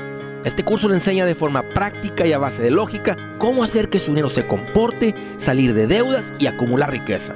Este 0.45 0.63
curso 0.63 0.88
le 0.88 0.95
enseña 0.95 1.26
de 1.26 1.36
forma 1.36 1.62
práctica 1.74 2.26
y 2.26 2.34
a 2.34 2.39
base 2.39 2.63
de 2.63 2.71
lógica 2.71 3.15
cómo 3.38 3.63
hacer 3.63 3.89
que 3.89 4.00
su 4.00 4.08
dinero 4.08 4.30
se 4.30 4.47
comporte, 4.47 5.13
salir 5.38 5.76
de 5.76 5.86
deudas 5.86 6.34
y 6.39 6.47
acumular 6.47 6.89
riqueza. 6.89 7.36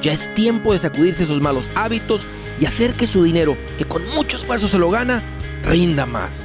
Ya 0.00 0.12
es 0.12 0.32
tiempo 0.34 0.72
de 0.72 0.78
sacudirse 0.78 1.24
esos 1.24 1.42
malos 1.42 1.68
hábitos 1.74 2.26
y 2.58 2.66
hacer 2.66 2.94
que 2.94 3.06
su 3.06 3.24
dinero, 3.24 3.58
que 3.76 3.84
con 3.84 4.06
mucho 4.14 4.38
esfuerzo 4.38 4.68
se 4.68 4.78
lo 4.78 4.88
gana, 4.88 5.22
rinda 5.64 6.06
más. 6.06 6.44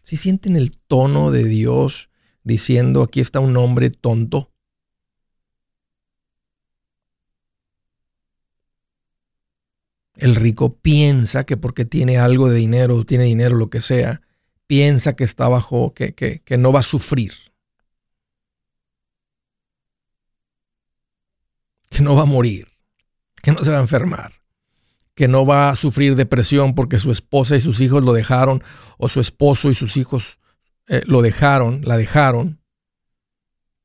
Si 0.03 0.17
sienten 0.17 0.55
el 0.55 0.77
tono 0.77 1.31
de 1.31 1.43
Dios 1.43 2.09
diciendo, 2.43 3.01
aquí 3.01 3.21
está 3.21 3.39
un 3.39 3.57
hombre 3.57 3.89
tonto? 3.89 4.51
El 10.15 10.35
rico 10.35 10.77
piensa 10.77 11.43
que 11.43 11.57
porque 11.57 11.85
tiene 11.85 12.17
algo 12.17 12.49
de 12.49 12.57
dinero, 12.57 13.03
tiene 13.03 13.25
dinero, 13.25 13.57
lo 13.57 13.69
que 13.69 13.81
sea, 13.81 14.21
piensa 14.67 15.15
que 15.15 15.23
está 15.23 15.47
bajo, 15.47 15.93
que, 15.93 16.13
que, 16.13 16.41
que 16.41 16.57
no 16.57 16.71
va 16.71 16.79
a 16.79 16.83
sufrir, 16.83 17.33
que 21.89 22.01
no 22.01 22.15
va 22.15 22.23
a 22.23 22.25
morir, 22.25 22.67
que 23.41 23.51
no 23.51 23.63
se 23.63 23.71
va 23.71 23.77
a 23.77 23.81
enfermar, 23.81 24.33
que 25.13 25.27
no 25.27 25.45
va 25.45 25.69
a 25.69 25.75
sufrir 25.75 26.15
depresión 26.15 26.75
porque 26.75 26.99
su 26.99 27.11
esposa 27.11 27.55
y 27.55 27.61
sus 27.61 27.79
hijos 27.81 28.03
lo 28.03 28.13
dejaron, 28.13 28.63
o 28.97 29.09
su 29.09 29.19
esposo 29.19 29.69
y 29.69 29.75
sus 29.75 29.97
hijos 29.97 30.39
eh, 30.87 31.01
lo 31.05 31.21
dejaron, 31.21 31.81
la 31.83 31.97
dejaron, 31.97 32.61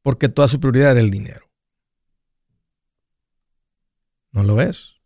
porque 0.03 0.29
toda 0.29 0.49
su 0.49 0.61
prioridad 0.61 0.93
era 0.93 1.01
el 1.01 1.11
dinero. 1.11 1.51
¿No 4.33 4.45
lo 4.45 4.55
ves? 4.55 4.97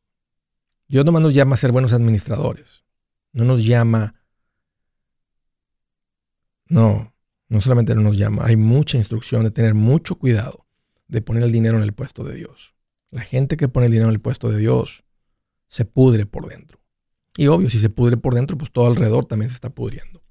Dios 0.87 1.05
nomás 1.05 1.23
nos 1.23 1.35
llama 1.35 1.55
a 1.55 1.59
ser 1.59 1.73
buenos 1.73 1.93
administradores, 1.93 2.85
no 3.33 3.45
nos 3.45 3.65
llama 3.65 4.15
no, 6.69 7.13
no 7.49 7.61
solamente 7.61 7.95
no 7.95 8.03
nos 8.03 8.17
llama, 8.17 8.45
hay 8.47 8.57
mucha 8.57 8.99
instrucción 8.99 9.45
de 9.45 9.51
tener 9.51 9.75
mucho 9.75 10.17
cuidado 10.17 10.65
de 11.09 11.23
poner 11.23 11.43
el 11.45 11.53
dinero 11.53 11.77
en 11.77 11.83
el 11.83 11.93
puesto 11.93 12.25
de 12.25 12.35
Dios. 12.35 12.75
La 13.11 13.23
gente 13.23 13.57
que 13.57 13.69
pone 13.69 13.87
el 13.87 13.93
dinero 13.93 14.09
en 14.09 14.15
el 14.15 14.21
puesto 14.21 14.49
de 14.49 14.59
Dios 14.59 15.05
se 15.67 15.85
pudre 15.85 16.27
por 16.27 16.49
dentro. 16.49 16.81
Y 17.37 17.47
obvio, 17.49 17.71
si 17.71 17.79
se 17.79 17.91
pudre 17.91 18.17
por 18.17 18.35
dentro, 18.35 18.57
pues 18.57 18.73
todo 18.73 18.87
alrededor 18.87 19.27
también 19.27 19.49
se 19.49 19.55
está 19.55 19.71
pudriendo. 19.71 20.23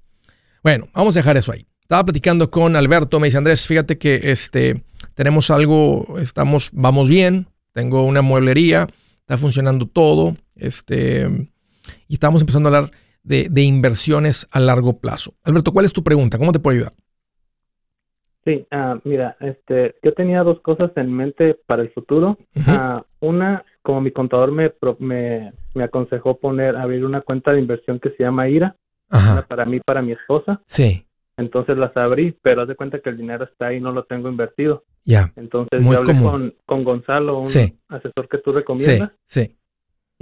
Bueno, 0.62 0.88
vamos 0.94 1.16
a 1.16 1.20
dejar 1.20 1.36
eso 1.36 1.52
ahí. 1.52 1.66
Estaba 1.82 2.04
platicando 2.04 2.50
con 2.50 2.76
Alberto, 2.76 3.20
me 3.20 3.26
dice 3.26 3.36
Andrés, 3.36 3.66
fíjate 3.66 3.98
que 3.98 4.20
este, 4.24 4.84
tenemos 5.14 5.50
algo, 5.50 6.18
estamos, 6.18 6.70
vamos 6.72 7.08
bien, 7.08 7.48
tengo 7.72 8.04
una 8.04 8.22
mueblería, 8.22 8.86
está 9.20 9.36
funcionando 9.36 9.86
todo, 9.86 10.36
este, 10.54 11.50
y 12.08 12.14
estamos 12.14 12.40
empezando 12.40 12.68
a 12.70 12.76
hablar 12.76 12.92
de, 13.24 13.48
de, 13.50 13.62
inversiones 13.62 14.46
a 14.52 14.60
largo 14.60 15.00
plazo. 15.00 15.34
Alberto, 15.42 15.72
¿cuál 15.72 15.86
es 15.86 15.92
tu 15.92 16.04
pregunta? 16.04 16.38
¿Cómo 16.38 16.52
te 16.52 16.60
puedo 16.60 16.76
ayudar? 16.76 16.92
Sí, 18.44 18.66
uh, 18.70 19.00
mira, 19.04 19.36
este, 19.40 19.94
yo 20.02 20.12
tenía 20.12 20.42
dos 20.42 20.60
cosas 20.60 20.90
en 20.96 21.10
mente 21.12 21.58
para 21.66 21.82
el 21.82 21.90
futuro. 21.90 22.38
Uh, 22.54 23.00
una, 23.26 23.64
como 23.82 24.02
mi 24.02 24.10
contador 24.10 24.52
me, 24.52 24.72
me, 24.98 25.52
me, 25.74 25.84
aconsejó 25.84 26.36
poner, 26.38 26.76
abrir 26.76 27.06
una 27.06 27.22
cuenta 27.22 27.52
de 27.52 27.60
inversión 27.60 27.98
que 27.98 28.10
se 28.10 28.22
llama 28.22 28.48
IRA, 28.48 28.76
para 29.48 29.64
mí, 29.64 29.80
para 29.80 30.02
mi 30.02 30.12
esposa. 30.12 30.60
Sí. 30.66 31.06
Entonces 31.36 31.76
las 31.78 31.96
abrí, 31.96 32.36
pero 32.42 32.62
haz 32.62 32.68
de 32.68 32.76
cuenta 32.76 33.00
que 33.00 33.10
el 33.10 33.16
dinero 33.16 33.44
está 33.44 33.68
ahí, 33.68 33.80
no 33.80 33.92
lo 33.92 34.04
tengo 34.04 34.28
invertido. 34.28 34.84
Ya. 35.04 35.32
Entonces 35.36 35.82
yo 35.82 35.98
hablé 35.98 36.20
con, 36.20 36.54
con, 36.66 36.84
Gonzalo, 36.84 37.38
un 37.38 37.46
asesor 37.88 38.28
que 38.30 38.38
tú 38.38 38.52
recomiendas. 38.52 39.10
Sí, 39.24 39.46
sí. 39.46 39.56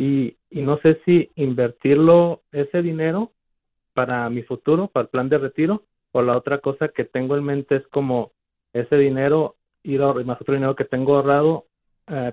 Y, 0.02 0.36
y 0.50 0.62
no 0.62 0.78
sé 0.78 1.00
si 1.04 1.30
invertirlo, 1.36 2.42
ese 2.50 2.82
dinero, 2.82 3.30
para 3.94 4.28
mi 4.30 4.42
futuro, 4.42 4.88
para 4.88 5.04
el 5.04 5.10
plan 5.10 5.28
de 5.28 5.38
retiro, 5.38 5.84
o 6.10 6.22
la 6.22 6.36
otra 6.36 6.58
cosa 6.58 6.88
que 6.88 7.04
tengo 7.04 7.36
en 7.36 7.44
mente 7.44 7.76
es 7.76 7.86
como 7.86 8.32
ese 8.72 8.96
dinero, 8.96 9.54
ir 9.84 10.02
a 10.02 10.12
más 10.12 10.40
otro 10.40 10.54
dinero 10.54 10.74
que 10.74 10.86
tengo 10.86 11.14
ahorrado, 11.14 11.66
eh, 12.08 12.32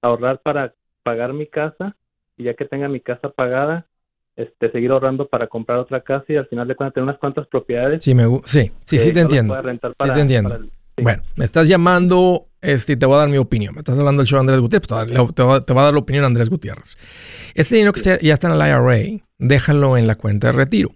ahorrar 0.00 0.40
para 0.40 0.72
pagar 1.02 1.34
mi 1.34 1.46
casa, 1.46 1.94
y 2.38 2.44
ya 2.44 2.54
que 2.54 2.64
tenga 2.64 2.88
mi 2.88 3.00
casa 3.00 3.28
pagada, 3.28 3.84
este, 4.36 4.70
seguir 4.70 4.90
ahorrando 4.90 5.28
para 5.28 5.46
comprar 5.46 5.80
otra 5.80 6.00
casa 6.00 6.24
y 6.28 6.36
al 6.36 6.46
final 6.46 6.68
de 6.68 6.74
cuentas 6.74 6.94
tener 6.94 7.04
unas 7.04 7.18
cuantas 7.18 7.46
propiedades. 7.48 8.02
Sí, 8.02 8.14
me, 8.14 8.24
sí, 8.46 8.72
sí, 8.86 8.98
sí 8.98 9.12
te 9.12 9.20
entiendo. 9.20 9.54
sí 9.62 10.10
te 10.14 10.20
entiendo. 10.20 10.58
Bueno, 11.00 11.22
me 11.36 11.44
estás 11.44 11.68
llamando 11.68 12.48
este, 12.60 12.94
y 12.94 12.96
te 12.96 13.06
voy 13.06 13.16
a 13.16 13.18
dar 13.18 13.28
mi 13.28 13.38
opinión. 13.38 13.74
Me 13.74 13.80
estás 13.80 13.98
hablando 13.98 14.20
del 14.20 14.28
show 14.28 14.40
Andrés 14.40 14.60
Gutiérrez, 14.60 14.88
pues, 14.88 15.34
te, 15.34 15.42
va, 15.42 15.56
a 15.56 15.84
dar 15.84 15.92
la 15.92 15.98
opinión 15.98 16.24
Andrés 16.24 16.50
Gutiérrez. 16.50 16.96
Este 17.54 17.76
dinero 17.76 17.92
que 17.92 18.00
ya 18.20 18.34
está 18.34 18.48
en 18.48 18.54
el 18.54 18.60
IRA, 18.60 19.22
déjalo 19.38 19.96
en 19.96 20.06
la 20.06 20.16
cuenta 20.16 20.48
de 20.48 20.52
retiro. 20.52 20.92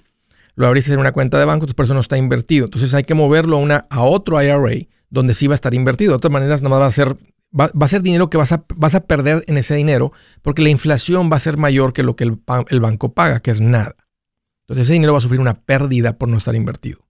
Lo 0.54 0.66
abriste 0.66 0.92
en 0.92 1.00
una 1.00 1.12
cuenta 1.12 1.38
de 1.38 1.44
banco, 1.44 1.66
tu 1.66 1.74
persona 1.74 1.94
no 1.94 2.00
está 2.02 2.18
invertido. 2.18 2.66
Entonces 2.66 2.92
hay 2.94 3.04
que 3.04 3.14
moverlo 3.14 3.56
a, 3.56 3.60
una, 3.60 3.86
a 3.90 4.02
otro 4.02 4.42
IRA 4.42 4.86
donde 5.08 5.34
sí 5.34 5.46
va 5.46 5.54
a 5.54 5.56
estar 5.56 5.72
invertido. 5.74 6.10
De 6.10 6.16
otras 6.16 6.32
maneras, 6.32 6.62
nada 6.62 6.70
más 6.70 6.82
va 6.82 6.86
a 6.86 6.90
ser 6.90 7.16
Va, 7.54 7.70
a 7.78 7.88
ser 7.88 8.00
dinero 8.00 8.30
que 8.30 8.38
vas 8.38 8.50
a, 8.52 8.64
vas 8.76 8.94
a 8.94 9.04
perder 9.04 9.44
en 9.46 9.58
ese 9.58 9.74
dinero 9.74 10.12
porque 10.40 10.62
la 10.62 10.70
inflación 10.70 11.30
va 11.30 11.36
a 11.36 11.38
ser 11.38 11.58
mayor 11.58 11.92
que 11.92 12.02
lo 12.02 12.16
que 12.16 12.24
el, 12.24 12.40
el, 12.70 12.80
banco 12.80 13.12
paga, 13.12 13.40
que 13.40 13.50
es 13.50 13.60
nada. 13.60 13.94
Entonces 14.62 14.86
ese 14.86 14.94
dinero 14.94 15.12
va 15.12 15.18
a 15.18 15.20
sufrir 15.20 15.38
una 15.38 15.60
pérdida 15.60 16.16
por 16.16 16.30
no 16.30 16.38
estar 16.38 16.54
invertido. 16.54 17.00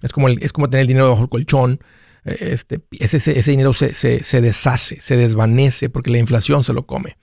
Es 0.00 0.12
como, 0.12 0.28
el, 0.28 0.40
es 0.40 0.52
como 0.52 0.70
tener 0.70 0.82
el 0.82 0.86
dinero 0.86 1.10
bajo 1.10 1.22
el 1.22 1.28
colchón. 1.28 1.80
Eh, 2.24 2.50
este, 2.52 2.80
ese, 2.98 3.50
dinero 3.50 3.72
se, 3.74 3.94
se, 3.94 4.24
se, 4.24 4.40
deshace, 4.40 5.00
se 5.00 5.16
desvanece 5.16 5.90
porque 5.90 6.10
la 6.10 6.18
inflación 6.18 6.64
se 6.64 6.72
lo 6.72 6.86
come. 6.86 7.16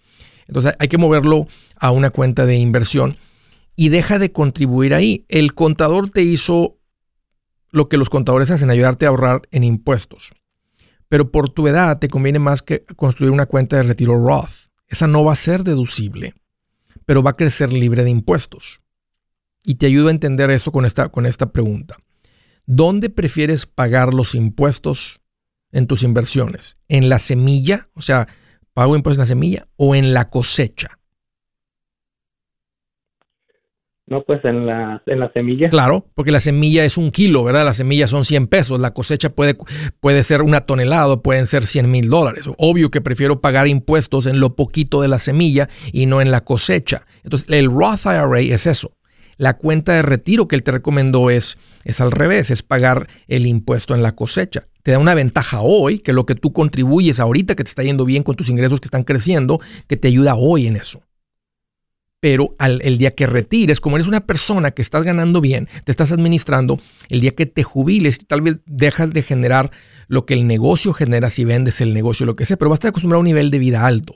Entonces 0.48 0.76
hay 0.80 0.88
que 0.88 0.98
moverlo 0.98 1.48
a 1.80 1.92
una 1.92 2.10
cuenta 2.10 2.46
de 2.46 2.56
inversión 2.58 3.18
y 3.76 3.90
deja 3.90 4.20
de 4.20 4.32
contribuir 4.32 4.94
ahí. 4.94 5.26
El 5.28 5.54
contador 5.54 6.10
te 6.10 6.22
hizo 6.22 6.78
lo 7.72 7.90
que 7.90 7.98
los 7.98 8.10
contadores 8.10 8.52
hacen, 8.52 8.70
ayudarte 8.70 9.06
a 9.06 9.10
ahorrar 9.10 9.42
en 9.52 9.64
impuestos 9.64 10.32
pero 11.10 11.32
por 11.32 11.50
tu 11.50 11.68
edad 11.68 12.00
te 12.00 12.10
conviene 12.10 12.40
más 12.40 12.62
que 12.62 12.84
construir 12.96 13.32
una 13.32 13.46
cuenta 13.46 13.78
de 13.78 13.84
retiro 13.84 14.18
Roth. 14.18 14.70
Esa 14.88 15.08
no 15.08 15.24
va 15.24 15.34
a 15.34 15.38
ser 15.38 15.64
deducible, 15.64 16.34
pero 17.06 17.24
va 17.24 17.32
a 17.32 17.36
crecer 17.36 17.74
libre 17.74 18.04
de 18.04 18.10
impuestos. 18.10 18.82
Y 19.64 19.76
te 19.76 19.88
ayudo 19.88 20.10
a 20.10 20.12
entender 20.12 20.52
esto 20.52 20.72
con 20.72 20.86
esta, 20.86 21.10
con 21.10 21.26
esta 21.26 21.52
pregunta. 21.52 21.98
¿Dónde 22.66 23.10
prefieres 23.10 23.66
pagar 23.66 24.14
los 24.14 24.36
impuestos 24.36 25.22
en 25.72 25.88
tus 25.88 26.04
inversiones? 26.04 26.78
¿En 26.88 27.10
la 27.10 27.20
semilla? 27.20 27.90
O 27.94 28.02
sea, 28.02 28.28
¿pago 28.74 28.96
impuestos 28.96 29.18
en 29.18 29.22
la 29.22 29.26
semilla 29.28 29.68
o 29.78 29.96
en 29.96 30.14
la 30.14 30.30
cosecha? 30.30 31.00
No, 34.08 34.22
pues 34.22 34.46
en 34.46 34.68
la, 34.68 35.02
en 35.08 35.20
la 35.20 35.32
semilla. 35.34 35.68
Claro, 35.70 36.06
porque 36.14 36.32
la 36.32 36.40
semilla 36.40 36.86
es 36.86 36.96
un 36.96 37.10
kilo, 37.10 37.44
¿verdad? 37.44 37.66
La 37.66 37.74
semilla 37.74 38.08
son 38.08 38.24
100 38.24 38.48
pesos, 38.48 38.80
la 38.80 38.94
cosecha 38.94 39.30
puede, 39.30 39.58
puede 40.00 40.22
ser 40.22 40.44
una 40.44 40.62
tonelada, 40.62 41.18
pueden 41.18 41.48
ser 41.48 41.66
100 41.66 41.90
mil 41.90 42.08
dólares. 42.08 42.48
Obvio 42.58 42.92
que 42.92 43.02
prefiero 43.02 43.42
pagar 43.42 43.68
impuestos 43.68 44.28
en 44.28 44.40
lo 44.40 44.56
poquito 44.56 45.02
de 45.02 45.08
la 45.08 45.18
semilla 45.18 45.70
y 45.92 46.06
no 46.06 46.22
en 46.22 46.30
la 46.30 46.42
cosecha. 46.42 47.08
Entonces, 47.24 47.50
el 47.50 47.72
Roth 47.72 48.06
IRA 48.06 48.42
es 48.42 48.68
eso. 48.68 48.92
La 49.38 49.58
cuenta 49.58 49.94
de 49.94 50.02
retiro 50.02 50.48
que 50.48 50.56
él 50.56 50.64
te 50.64 50.72
recomendó 50.72 51.30
es, 51.30 51.58
es 51.84 52.02
al 52.02 52.12
revés, 52.12 52.52
es 52.52 52.64
pagar 52.64 53.08
el 53.28 53.46
impuesto 53.46 53.96
en 53.96 54.04
la 54.04 54.16
cosecha. 54.16 54.68
Te 54.84 54.92
da 54.92 55.00
una 55.00 55.16
ventaja 55.16 55.62
hoy, 55.62 56.00
que 56.00 56.14
lo 56.14 56.26
que 56.26 56.36
tú 56.36 56.54
contribuyes 56.54 57.20
ahorita, 57.20 57.56
que 57.56 57.64
te 57.64 57.70
está 57.70 57.84
yendo 57.84 58.06
bien 58.06 58.24
con 58.24 58.36
tus 58.36 58.50
ingresos 58.50 58.80
que 58.80 58.88
están 58.88 59.04
creciendo, 59.04 59.60
que 59.88 59.98
te 59.98 60.08
ayuda 60.08 60.36
hoy 60.36 60.68
en 60.68 60.76
eso 60.76 61.02
pero 62.26 62.56
al, 62.58 62.82
el 62.84 62.98
día 62.98 63.14
que 63.14 63.28
retires, 63.28 63.80
como 63.80 63.98
eres 63.98 64.08
una 64.08 64.22
persona 64.22 64.72
que 64.72 64.82
estás 64.82 65.04
ganando 65.04 65.42
bien, 65.42 65.70
te 65.84 65.92
estás 65.92 66.12
administrando, 66.12 66.80
el 67.10 67.22
día 67.22 67.36
que 67.36 67.46
te 67.46 67.62
jubiles, 67.62 68.18
tal 68.26 68.42
vez 68.42 68.58
dejas 68.66 69.14
de 69.14 69.22
generar 69.22 69.70
lo 70.08 70.26
que 70.26 70.34
el 70.34 70.48
negocio 70.48 70.92
genera 70.94 71.30
si 71.30 71.46
vendes 71.46 71.82
el 71.82 71.94
negocio, 71.94 72.26
lo 72.26 72.36
que 72.36 72.46
sea, 72.46 72.58
pero 72.58 72.72
vas 72.72 72.78
a 72.78 72.80
estar 72.80 72.90
acostumbrado 72.90 73.20
a 73.20 73.22
un 73.22 73.26
nivel 73.26 73.52
de 73.52 73.60
vida 73.60 73.86
alto. 73.86 74.16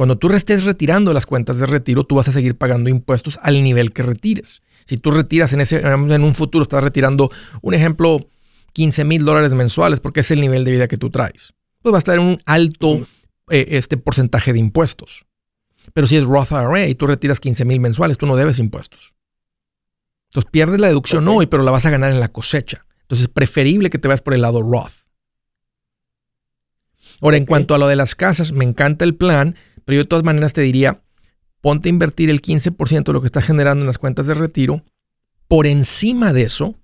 Cuando 0.00 0.16
tú 0.16 0.32
estés 0.32 0.64
retirando 0.64 1.12
las 1.12 1.26
cuentas 1.26 1.58
de 1.58 1.66
retiro, 1.66 2.04
tú 2.04 2.14
vas 2.14 2.26
a 2.26 2.32
seguir 2.32 2.56
pagando 2.56 2.88
impuestos 2.88 3.38
al 3.42 3.62
nivel 3.62 3.92
que 3.92 4.02
retires. 4.02 4.62
Si 4.86 4.96
tú 4.96 5.10
retiras 5.10 5.52
en, 5.52 5.60
ese, 5.60 5.82
en 5.82 6.24
un 6.24 6.34
futuro, 6.34 6.62
estás 6.62 6.82
retirando, 6.82 7.30
un 7.60 7.74
ejemplo, 7.74 8.26
15 8.72 9.04
mil 9.04 9.26
dólares 9.26 9.52
mensuales, 9.52 10.00
porque 10.00 10.20
es 10.20 10.30
el 10.30 10.40
nivel 10.40 10.64
de 10.64 10.70
vida 10.70 10.88
que 10.88 10.96
tú 10.96 11.10
traes, 11.10 11.52
pues 11.82 11.92
va 11.92 11.98
a 11.98 11.98
estar 11.98 12.16
en 12.16 12.24
un 12.24 12.38
alto 12.46 13.06
eh, 13.50 13.66
este 13.72 13.98
porcentaje 13.98 14.54
de 14.54 14.58
impuestos. 14.58 15.26
Pero 15.92 16.06
si 16.06 16.16
es 16.16 16.24
Roth 16.24 16.52
IRA 16.52 16.86
y 16.86 16.94
tú 16.94 17.06
retiras 17.06 17.38
15 17.38 17.66
mil 17.66 17.80
mensuales, 17.80 18.16
tú 18.16 18.24
no 18.24 18.36
debes 18.36 18.58
impuestos. 18.58 19.12
Entonces 20.30 20.50
pierdes 20.50 20.80
la 20.80 20.86
deducción 20.86 21.28
hoy, 21.28 21.44
pero 21.44 21.62
la 21.62 21.72
vas 21.72 21.84
a 21.84 21.90
ganar 21.90 22.10
en 22.10 22.20
la 22.20 22.28
cosecha. 22.28 22.86
Entonces 23.02 23.24
es 23.24 23.28
preferible 23.34 23.90
que 23.90 23.98
te 23.98 24.08
vayas 24.08 24.22
por 24.22 24.32
el 24.32 24.40
lado 24.40 24.62
Roth. 24.62 25.00
Ahora, 27.20 27.36
en 27.36 27.44
cuanto 27.44 27.74
a 27.74 27.78
lo 27.78 27.86
de 27.86 27.96
las 27.96 28.14
casas, 28.14 28.52
me 28.52 28.64
encanta 28.64 29.04
el 29.04 29.14
plan, 29.14 29.56
pero 29.84 29.96
yo 29.96 30.02
de 30.02 30.08
todas 30.08 30.24
maneras 30.24 30.52
te 30.52 30.60
diría, 30.60 31.02
ponte 31.60 31.88
a 31.88 31.90
invertir 31.90 32.30
el 32.30 32.42
15% 32.42 33.04
de 33.04 33.12
lo 33.12 33.20
que 33.20 33.26
estás 33.26 33.44
generando 33.44 33.82
en 33.82 33.86
las 33.86 33.98
cuentas 33.98 34.26
de 34.26 34.34
retiro. 34.34 34.84
Por 35.48 35.66
encima 35.66 36.32
de 36.32 36.42
eso, 36.42 36.76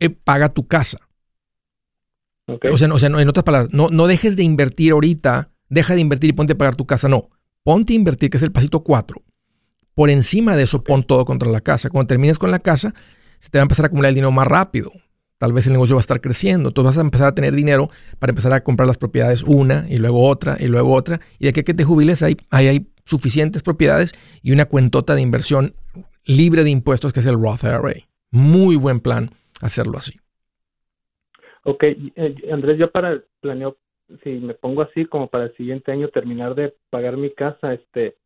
eh, 0.00 0.10
paga 0.10 0.48
tu 0.48 0.66
casa. 0.66 0.98
O 2.46 2.78
sea, 2.78 2.92
o 2.92 2.98
sea 2.98 3.08
en 3.08 3.28
otras 3.28 3.44
palabras, 3.44 3.70
no, 3.72 3.88
no 3.90 4.06
dejes 4.06 4.36
de 4.36 4.42
invertir 4.42 4.92
ahorita, 4.92 5.50
deja 5.68 5.94
de 5.94 6.00
invertir 6.00 6.30
y 6.30 6.32
ponte 6.32 6.54
a 6.54 6.58
pagar 6.58 6.76
tu 6.76 6.86
casa. 6.86 7.08
No, 7.08 7.28
ponte 7.62 7.92
a 7.92 7.96
invertir, 7.96 8.30
que 8.30 8.38
es 8.38 8.42
el 8.42 8.52
pasito 8.52 8.80
4. 8.80 9.22
Por 9.94 10.10
encima 10.10 10.56
de 10.56 10.62
eso, 10.62 10.82
pon 10.82 11.02
todo 11.02 11.24
contra 11.24 11.50
la 11.50 11.60
casa. 11.60 11.90
Cuando 11.90 12.06
termines 12.06 12.38
con 12.38 12.50
la 12.50 12.60
casa, 12.60 12.94
se 13.40 13.50
te 13.50 13.58
va 13.58 13.62
a 13.62 13.64
empezar 13.64 13.84
a 13.84 13.88
acumular 13.88 14.10
el 14.10 14.14
dinero 14.14 14.30
más 14.30 14.46
rápido. 14.46 14.92
Tal 15.38 15.52
vez 15.52 15.66
el 15.66 15.72
negocio 15.72 15.96
va 15.96 16.00
a 16.00 16.06
estar 16.06 16.20
creciendo. 16.20 16.68
Entonces 16.68 16.96
vas 16.96 16.98
a 16.98 17.06
empezar 17.06 17.28
a 17.28 17.34
tener 17.34 17.54
dinero 17.54 17.88
para 18.18 18.32
empezar 18.32 18.52
a 18.52 18.62
comprar 18.62 18.86
las 18.86 18.98
propiedades 18.98 19.42
una 19.44 19.86
y 19.88 19.98
luego 19.98 20.28
otra 20.28 20.56
y 20.58 20.66
luego 20.66 20.92
otra. 20.92 21.20
Y 21.38 21.44
de 21.44 21.50
aquí 21.50 21.60
a 21.60 21.62
que 21.62 21.74
te 21.74 21.84
jubiles, 21.84 22.22
hay, 22.22 22.36
hay 22.50 22.88
suficientes 23.04 23.62
propiedades 23.62 24.12
y 24.42 24.52
una 24.52 24.66
cuentota 24.66 25.14
de 25.14 25.22
inversión 25.22 25.74
libre 26.24 26.64
de 26.64 26.70
impuestos 26.70 27.12
que 27.12 27.20
es 27.20 27.26
el 27.26 27.40
Roth 27.40 27.62
IRA. 27.62 28.04
Muy 28.30 28.76
buen 28.76 29.00
plan 29.00 29.30
hacerlo 29.62 29.98
así. 29.98 30.18
Ok, 31.64 31.82
eh, 31.84 32.34
Andrés, 32.52 32.78
yo 32.78 32.90
para 32.90 33.22
planeo 33.40 33.76
si 34.22 34.30
me 34.30 34.54
pongo 34.54 34.82
así 34.82 35.04
como 35.04 35.28
para 35.28 35.44
el 35.44 35.56
siguiente 35.56 35.92
año 35.92 36.08
terminar 36.08 36.54
de 36.54 36.74
pagar 36.90 37.16
mi 37.16 37.30
casa, 37.30 37.74
este, 37.74 38.16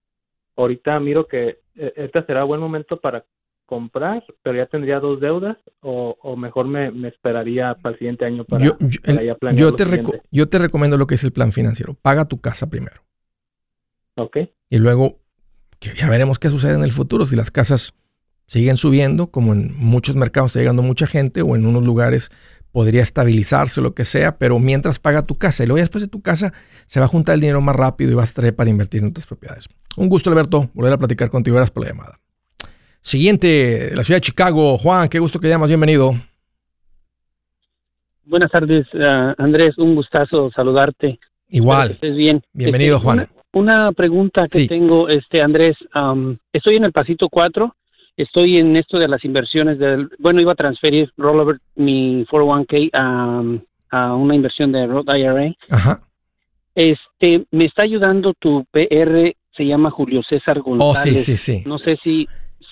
ahorita 0.56 0.98
miro 1.00 1.26
que 1.26 1.58
eh, 1.76 1.92
este 1.96 2.24
será 2.24 2.44
buen 2.44 2.60
momento 2.60 3.00
para 3.00 3.24
comprar, 3.72 4.22
pero 4.42 4.58
ya 4.58 4.66
tendría 4.66 5.00
dos 5.00 5.18
deudas, 5.18 5.56
o, 5.80 6.36
mejor 6.36 6.66
me, 6.66 7.08
esperaría 7.08 7.74
para 7.80 7.94
el 7.94 7.98
siguiente 7.98 8.26
año 8.26 8.44
para, 8.44 8.62
yo, 8.62 8.76
yo, 8.78 9.74
te 9.74 10.04
yo 10.30 10.46
te 10.50 10.58
recomiendo 10.58 10.98
lo 10.98 11.06
que 11.06 11.14
es 11.14 11.24
el 11.24 11.32
plan 11.32 11.52
financiero. 11.52 11.94
Paga 11.94 12.26
tu 12.26 12.38
casa 12.38 12.68
primero. 12.68 13.00
Ok. 14.16 14.36
Y 14.68 14.76
luego, 14.76 15.20
que 15.78 15.94
ya 15.94 16.10
veremos 16.10 16.38
qué 16.38 16.50
sucede 16.50 16.74
en 16.74 16.84
el 16.84 16.92
futuro. 16.92 17.24
Si 17.24 17.34
las 17.34 17.50
casas 17.50 17.94
siguen 18.46 18.76
subiendo, 18.76 19.28
como 19.28 19.54
en 19.54 19.74
muchos 19.78 20.16
mercados 20.16 20.50
está 20.50 20.58
llegando 20.58 20.82
mucha 20.82 21.06
gente, 21.06 21.40
o 21.40 21.56
en 21.56 21.64
unos 21.64 21.82
lugares 21.82 22.30
podría 22.72 23.02
estabilizarse, 23.02 23.80
lo 23.80 23.94
que 23.94 24.04
sea, 24.04 24.36
pero 24.36 24.58
mientras 24.58 24.98
paga 24.98 25.22
tu 25.22 25.38
casa 25.38 25.64
y 25.64 25.66
luego 25.66 25.80
después 25.80 26.04
de 26.04 26.08
tu 26.08 26.20
casa 26.20 26.52
se 26.86 27.00
va 27.00 27.06
a 27.06 27.08
juntar 27.08 27.36
el 27.36 27.40
dinero 27.40 27.62
más 27.62 27.74
rápido 27.74 28.10
y 28.10 28.14
vas 28.16 28.32
a 28.32 28.34
traer 28.34 28.54
para 28.54 28.68
invertir 28.68 29.00
en 29.00 29.08
otras 29.08 29.26
propiedades. 29.26 29.70
Un 29.96 30.10
gusto, 30.10 30.28
Alberto, 30.28 30.68
volver 30.74 30.92
a 30.92 30.98
platicar 30.98 31.30
contigo. 31.30 31.56
Gracias 31.56 31.70
por 31.70 31.84
la 31.84 31.88
llamada. 31.88 32.21
Siguiente, 33.02 33.90
la 33.94 34.02
ciudad 34.02 34.16
de 34.16 34.22
Chicago. 34.22 34.78
Juan, 34.78 35.08
qué 35.08 35.18
gusto 35.18 35.38
que 35.38 35.48
llamas. 35.48 35.68
Bienvenido. 35.68 36.14
Buenas 38.24 38.50
tardes, 38.50 38.86
uh, 38.94 39.34
Andrés. 39.36 39.76
Un 39.76 39.94
gustazo 39.94 40.50
saludarte. 40.50 41.18
Igual. 41.48 41.90
estés 41.90 42.16
bien. 42.16 42.42
Bienvenido, 42.52 42.96
este, 42.96 43.04
Juan. 43.04 43.28
Una, 43.52 43.92
pregunta 43.92 44.46
que 44.50 44.66
tengo, 44.66 45.08
este 45.08 45.42
Andrés. 45.42 45.76
Um, 45.94 46.38
estoy 46.52 46.76
en 46.76 46.84
el 46.84 46.92
pasito 46.92 47.28
4 47.28 47.74
estoy 48.16 48.58
en 48.58 48.76
esto 48.76 48.98
de 48.98 49.08
las 49.08 49.24
inversiones 49.24 49.78
del, 49.78 50.10
bueno, 50.18 50.40
iba 50.40 50.52
a 50.52 50.56
transferir 50.56 51.10
rollover 51.16 51.58
mi 51.76 52.24
401k 52.26 52.90
a, 52.92 53.42
a 53.90 54.14
una 54.14 54.34
inversión 54.34 54.72
de 54.72 54.86
Roth 54.86 55.08
IRA. 55.08 55.54
Ajá. 55.70 56.00
Este, 56.74 57.44
me 57.50 57.66
está 57.66 57.82
ayudando 57.82 58.34
tu 58.34 58.64
PR, 58.70 59.34
se 59.54 59.66
llama 59.66 59.90
Julio 59.90 60.22
César 60.22 60.60
González. 60.60 60.90
Oh, 60.90 60.94
sí, 60.94 61.18
sí, 61.18 61.36
sí. 61.36 61.62
No 61.66 61.78
sé 61.78 61.98
si, 62.02 62.26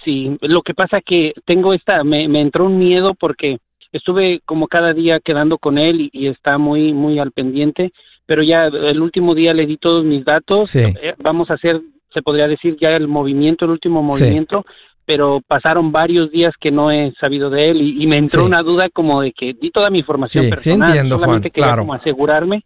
si, 0.05 0.37
lo 0.41 0.63
que 0.63 0.75
pasa 0.75 1.01
que 1.01 1.33
tengo 1.45 1.73
esta, 1.73 2.05
me, 2.05 2.29
me 2.29 2.41
entró 2.41 2.67
un 2.67 2.79
miedo 2.79 3.15
porque 3.15 3.59
estuve 3.93 4.41
como 4.45 4.69
cada 4.69 4.93
día 4.93 5.21
quedando 5.21 5.59
con 5.59 5.79
él 5.79 6.11
y, 6.13 6.29
está 6.29 6.59
muy, 6.59 6.93
muy 6.93 7.19
al 7.19 7.33
pendiente, 7.33 7.93
pero 8.27 8.43
ya 8.43 8.67
el 8.67 9.01
último 9.01 9.35
día 9.35 9.55
le 9.55 9.67
di 9.67 9.77
todos 9.77 10.05
mis 10.05 10.25
datos. 10.25 10.71
Sí. 10.71 10.81
Eh, 10.81 11.15
vamos 11.19 11.51
a 11.51 11.55
hacer, 11.55 11.81
se 12.13 12.23
podría 12.23 12.49
decir 12.49 12.77
ya 12.81 12.91
el 12.91 13.09
movimiento, 13.09 13.65
el 13.65 13.73
último 13.73 14.03
movimiento 14.03 14.65
pero 15.07 15.41
pasaron 15.45 15.91
varios 15.91 16.31
días 16.31 16.55
que 16.61 16.71
no 16.71 16.93
he 16.93 17.13
sabido 17.19 17.51
de 17.51 17.71
él 17.71 17.81
y, 17.81 18.07
me 18.07 18.17
entró 18.17 18.45
una 18.45 18.63
duda 18.63 18.89
como 18.91 19.23
de 19.23 19.33
que 19.33 19.55
di 19.55 19.73
toda 19.73 19.91
mi 19.91 19.99
información 19.99 20.45
sí, 20.45 20.51
personal, 20.51 20.87
sí 20.89 20.99
entiendo, 20.99 21.19
solamente 21.19 21.51
quería 21.51 21.77
como 21.77 21.95
asegurarme 21.95 22.65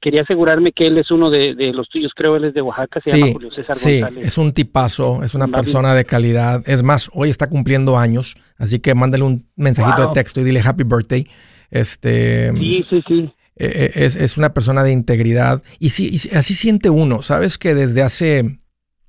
quería 0.00 0.22
asegurarme 0.22 0.72
que 0.72 0.86
él 0.86 0.98
es 0.98 1.10
uno 1.10 1.30
de, 1.30 1.54
los 1.74 1.88
tuyos, 1.88 2.12
creo 2.14 2.36
él 2.36 2.44
es 2.44 2.54
de 2.54 2.62
Oaxaca, 2.62 3.00
se 3.00 3.18
llama 3.18 3.32
Julio 3.32 3.50
César 3.52 3.76
sí, 3.76 4.00
González. 4.00 4.26
es 4.26 4.38
un 4.38 4.52
tipazo, 4.52 5.22
es 5.22 5.34
una 5.34 5.46
persona 5.46 5.94
de 5.94 6.04
calidad. 6.04 6.62
Es 6.66 6.82
más, 6.82 7.10
hoy 7.12 7.30
está 7.30 7.48
cumpliendo 7.48 7.98
años, 7.98 8.36
así 8.56 8.80
que 8.80 8.94
mándale 8.94 9.24
un 9.24 9.46
mensajito 9.56 10.06
de 10.06 10.12
texto 10.14 10.40
y 10.40 10.44
dile 10.44 10.60
happy 10.64 10.84
birthday. 10.84 11.26
Este, 11.70 12.52
sí, 12.52 12.84
sí, 12.88 13.02
sí. 13.06 13.32
E, 13.56 13.66
e, 13.66 14.04
es, 14.04 14.16
es, 14.16 14.38
una 14.38 14.54
persona 14.54 14.82
de 14.82 14.90
integridad 14.90 15.62
y, 15.78 15.90
sí, 15.90 16.10
y 16.10 16.34
así 16.34 16.54
siente 16.54 16.88
uno. 16.88 17.22
Sabes 17.22 17.58
que 17.58 17.74
desde 17.74 18.02
hace 18.02 18.58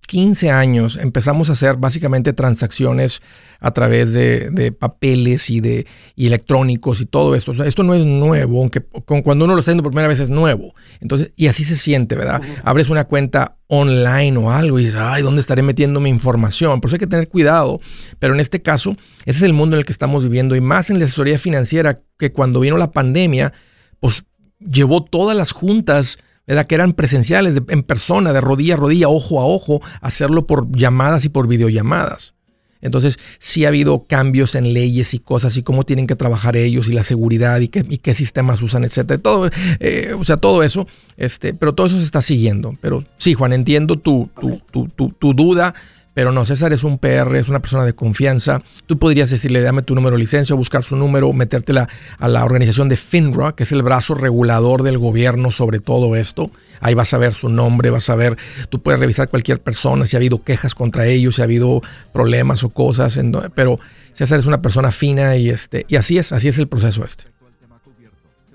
15 0.08 0.52
años 0.52 0.98
empezamos 1.02 1.50
a 1.50 1.54
hacer 1.54 1.78
básicamente 1.78 2.34
transacciones 2.34 3.22
a 3.60 3.72
través 3.72 4.12
de, 4.14 4.76
papeles 4.78 5.50
y 5.50 5.62
de 5.62 5.86
electrónicos 6.18 7.00
y 7.02 7.06
todo 7.06 7.36
esto. 7.36 7.52
esto 7.64 7.84
no 7.84 7.94
es 7.94 8.06
nuevo, 8.06 8.60
aunque 8.60 8.82
cuando 8.82 9.46
uno 9.46 9.54
lo 9.54 9.60
está 9.60 9.72
haciendo 9.72 9.84
por 9.84 9.92
primera 9.92 10.08
vez 10.08 10.20
es 10.20 10.30
nuevo. 10.30 10.74
Entonces, 11.00 11.32
y 11.36 11.48
así 11.48 11.64
se 11.64 11.78
siente, 11.78 12.16
¿verdad? 12.16 12.42
Abres 12.64 12.90
una 12.90 13.06
cuenta 13.06 13.58
online 13.68 14.38
o 14.38 14.52
algo 14.52 14.80
y 14.80 14.86
dices, 14.86 15.00
ay, 15.00 15.22
¿dónde 15.22 15.42
estaré 15.42 15.62
metiendo 15.62 16.00
mi 16.00 16.10
información? 16.10 16.82
Por 16.82 16.90
eso 16.90 16.96
hay 16.96 17.00
que 17.00 17.08
tener 17.08 17.30
cuidado. 17.30 17.80
Pero 18.20 18.34
en 18.34 18.40
este 18.40 18.62
caso, 18.62 18.98
ese 19.26 19.38
es 19.38 19.44
el 19.44 19.54
mundo 19.54 19.76
en 19.76 19.80
el 19.80 19.86
que 19.86 19.94
estamos 19.94 20.24
viviendo 20.24 20.56
y 20.56 20.62
más 20.62 20.90
en 20.90 21.00
la 21.00 21.06
asesoría 21.06 21.40
financiera 21.40 22.02
que 22.18 22.34
cuando 22.34 22.60
vino 22.60 22.78
la 22.78 22.92
pandemia, 22.92 23.54
pues 24.00 24.24
llevó 24.60 25.04
todas 25.04 25.38
las 25.38 25.52
juntas 25.52 26.18
que 26.46 26.76
eran 26.76 26.94
presenciales, 26.94 27.62
en 27.68 27.84
persona, 27.84 28.34
de 28.34 28.42
rodilla 28.42 28.74
a 28.76 28.78
rodilla, 28.78 29.10
ojo 29.10 29.40
a 29.40 29.46
ojo, 29.46 29.82
hacerlo 30.02 30.48
por 30.48 30.72
llamadas 30.76 31.26
y 31.26 31.30
por 31.30 31.48
videollamadas. 31.48 32.34
Entonces, 32.82 33.20
sí 33.40 33.64
ha 33.66 33.68
habido 33.68 34.06
cambios 34.08 34.56
en 34.56 34.74
leyes 34.74 35.14
y 35.14 35.20
cosas 35.20 35.56
y 35.56 35.64
cómo 35.64 35.86
tienen 35.86 36.08
que 36.08 36.16
trabajar 36.16 36.58
ellos 36.58 36.90
y 36.90 36.94
la 36.94 37.04
seguridad 37.04 37.60
y 37.60 37.68
qué, 37.68 37.86
y 37.88 38.00
qué 38.00 38.14
sistemas 38.16 38.62
usan, 38.62 38.84
etcétera. 38.84 39.22
Todo, 39.22 39.50
eh, 39.80 40.16
o 40.18 40.24
sea, 40.24 40.38
todo 40.38 40.64
eso, 40.64 40.88
este, 41.16 41.54
pero 41.54 41.74
todo 41.74 41.88
eso 41.88 41.98
se 42.00 42.06
está 42.06 42.22
siguiendo. 42.22 42.76
Pero 42.82 43.06
sí, 43.18 43.36
Juan, 43.36 43.54
entiendo 43.54 43.98
tu, 43.98 44.30
tu, 44.40 44.90
tu, 44.90 45.10
tu 45.12 45.34
duda. 45.34 45.76
Pero 46.14 46.32
no, 46.32 46.44
César 46.44 46.74
es 46.74 46.84
un 46.84 46.98
PR, 46.98 47.36
es 47.38 47.48
una 47.48 47.62
persona 47.62 47.86
de 47.86 47.94
confianza. 47.94 48.62
Tú 48.86 49.00
podrías 49.00 49.30
decirle, 49.30 49.62
dame 49.62 49.82
tu 49.82 49.96
número 49.96 50.16
de 50.16 50.20
licencia, 50.20 50.56
buscar 50.56 50.84
su 50.84 50.96
número, 50.96 51.32
metértela 51.32 51.88
a 52.20 52.28
la 52.28 52.44
organización 52.44 52.90
de 52.90 52.98
FINRA, 52.98 53.54
que 53.54 53.64
es 53.64 53.72
el 53.72 53.82
brazo 53.82 54.14
regulador 54.14 54.84
del 54.84 54.98
gobierno 54.98 55.52
sobre 55.52 55.80
todo 55.80 56.16
esto. 56.16 56.52
Ahí 56.82 56.96
vas 56.96 57.14
a 57.14 57.18
ver 57.18 57.34
su 57.34 57.48
nombre, 57.48 57.90
vas 57.92 58.10
a 58.10 58.16
ver, 58.16 58.38
tú 58.70 58.82
puedes 58.82 59.00
revisar 59.00 59.30
cualquier 59.30 59.62
persona, 59.62 60.06
si 60.06 60.16
ha 60.16 60.20
habido 60.20 60.44
quejas 60.44 60.76
contra 60.76 61.06
ellos, 61.06 61.36
si 61.36 61.42
ha 61.42 61.46
habido 61.46 61.82
problemas 62.12 62.64
o 62.64 62.70
cosas. 62.70 63.18
pero 63.56 63.80
César 64.14 64.40
es 64.40 64.46
una 64.46 64.62
persona 64.62 64.92
fina 64.92 65.38
y, 65.38 65.50
este, 65.50 65.86
y 65.88 65.96
así 65.96 66.18
es, 66.18 66.32
así 66.32 66.50
es 66.50 66.60
el 66.60 66.68
proceso 66.68 67.06
este. 67.06 67.41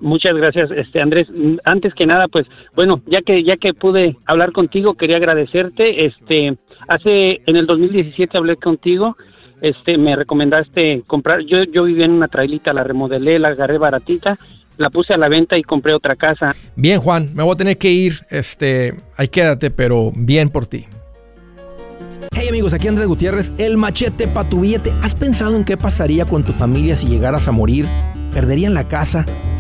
Muchas 0.01 0.35
gracias, 0.37 0.71
este 0.71 1.01
Andrés. 1.01 1.27
Antes 1.65 1.95
que 1.95 2.07
nada, 2.07 2.29
pues, 2.29 2.47
bueno, 2.75 3.01
ya 3.07 3.23
que 3.23 3.43
ya 3.43 3.57
que 3.57 3.73
pude 3.73 4.17
hablar 4.27 4.53
contigo, 4.53 4.95
quería 4.95 5.17
agradecerte. 5.17 6.07
Este, 6.07 6.57
hace 6.87 7.41
en 7.47 7.57
el 7.57 7.67
2017 7.67 8.37
hablé 8.37 8.57
contigo. 8.57 9.17
Este, 9.63 9.97
me 9.97 10.15
recomendaste 10.15 11.03
comprar. 11.07 11.41
Yo 11.47 11.65
yo 11.65 11.85
vivía 11.85 12.05
en 12.05 12.13
una 12.13 12.29
trailita, 12.29 12.75
la 12.75 12.85
remodelé, 12.85 13.39
la 13.39 13.49
agarré 13.49 13.79
baratita, 13.79 14.37
la 14.77 14.91
puse 14.91 15.15
a 15.15 15.17
la 15.17 15.29
venta 15.29 15.57
y 15.57 15.63
compré 15.63 15.95
otra 15.95 16.15
casa. 16.15 16.55
Bien, 16.77 17.01
Juan, 17.01 17.31
me 17.35 17.43
voy 17.43 17.55
a 17.55 17.57
tener 17.57 17.79
que 17.79 17.91
ir. 17.91 18.27
Este, 18.29 18.95
ahí 19.17 19.29
quédate, 19.29 19.71
pero 19.71 20.13
bien 20.15 20.51
por 20.51 20.67
ti. 20.67 20.87
Hey 22.33 22.49
amigos, 22.49 22.75
aquí 22.75 22.87
Andrés 22.87 23.07
Gutiérrez, 23.07 23.51
el 23.57 23.79
machete 23.79 24.29
para 24.29 24.47
tu 24.47 24.61
billete. 24.61 24.93
¿Has 25.03 25.15
pensado 25.15 25.57
en 25.57 25.65
qué 25.65 25.79
pasaría 25.79 26.27
con 26.27 26.45
tu 26.45 26.53
familia 26.53 26.95
si 26.95 27.07
llegaras 27.07 27.49
a 27.49 27.53
morir? 27.53 27.87
¿Perderían 28.35 28.75
la 28.75 28.89
casa? 28.89 29.25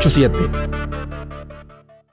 748 0.00 1.19
8887 1.19 1.19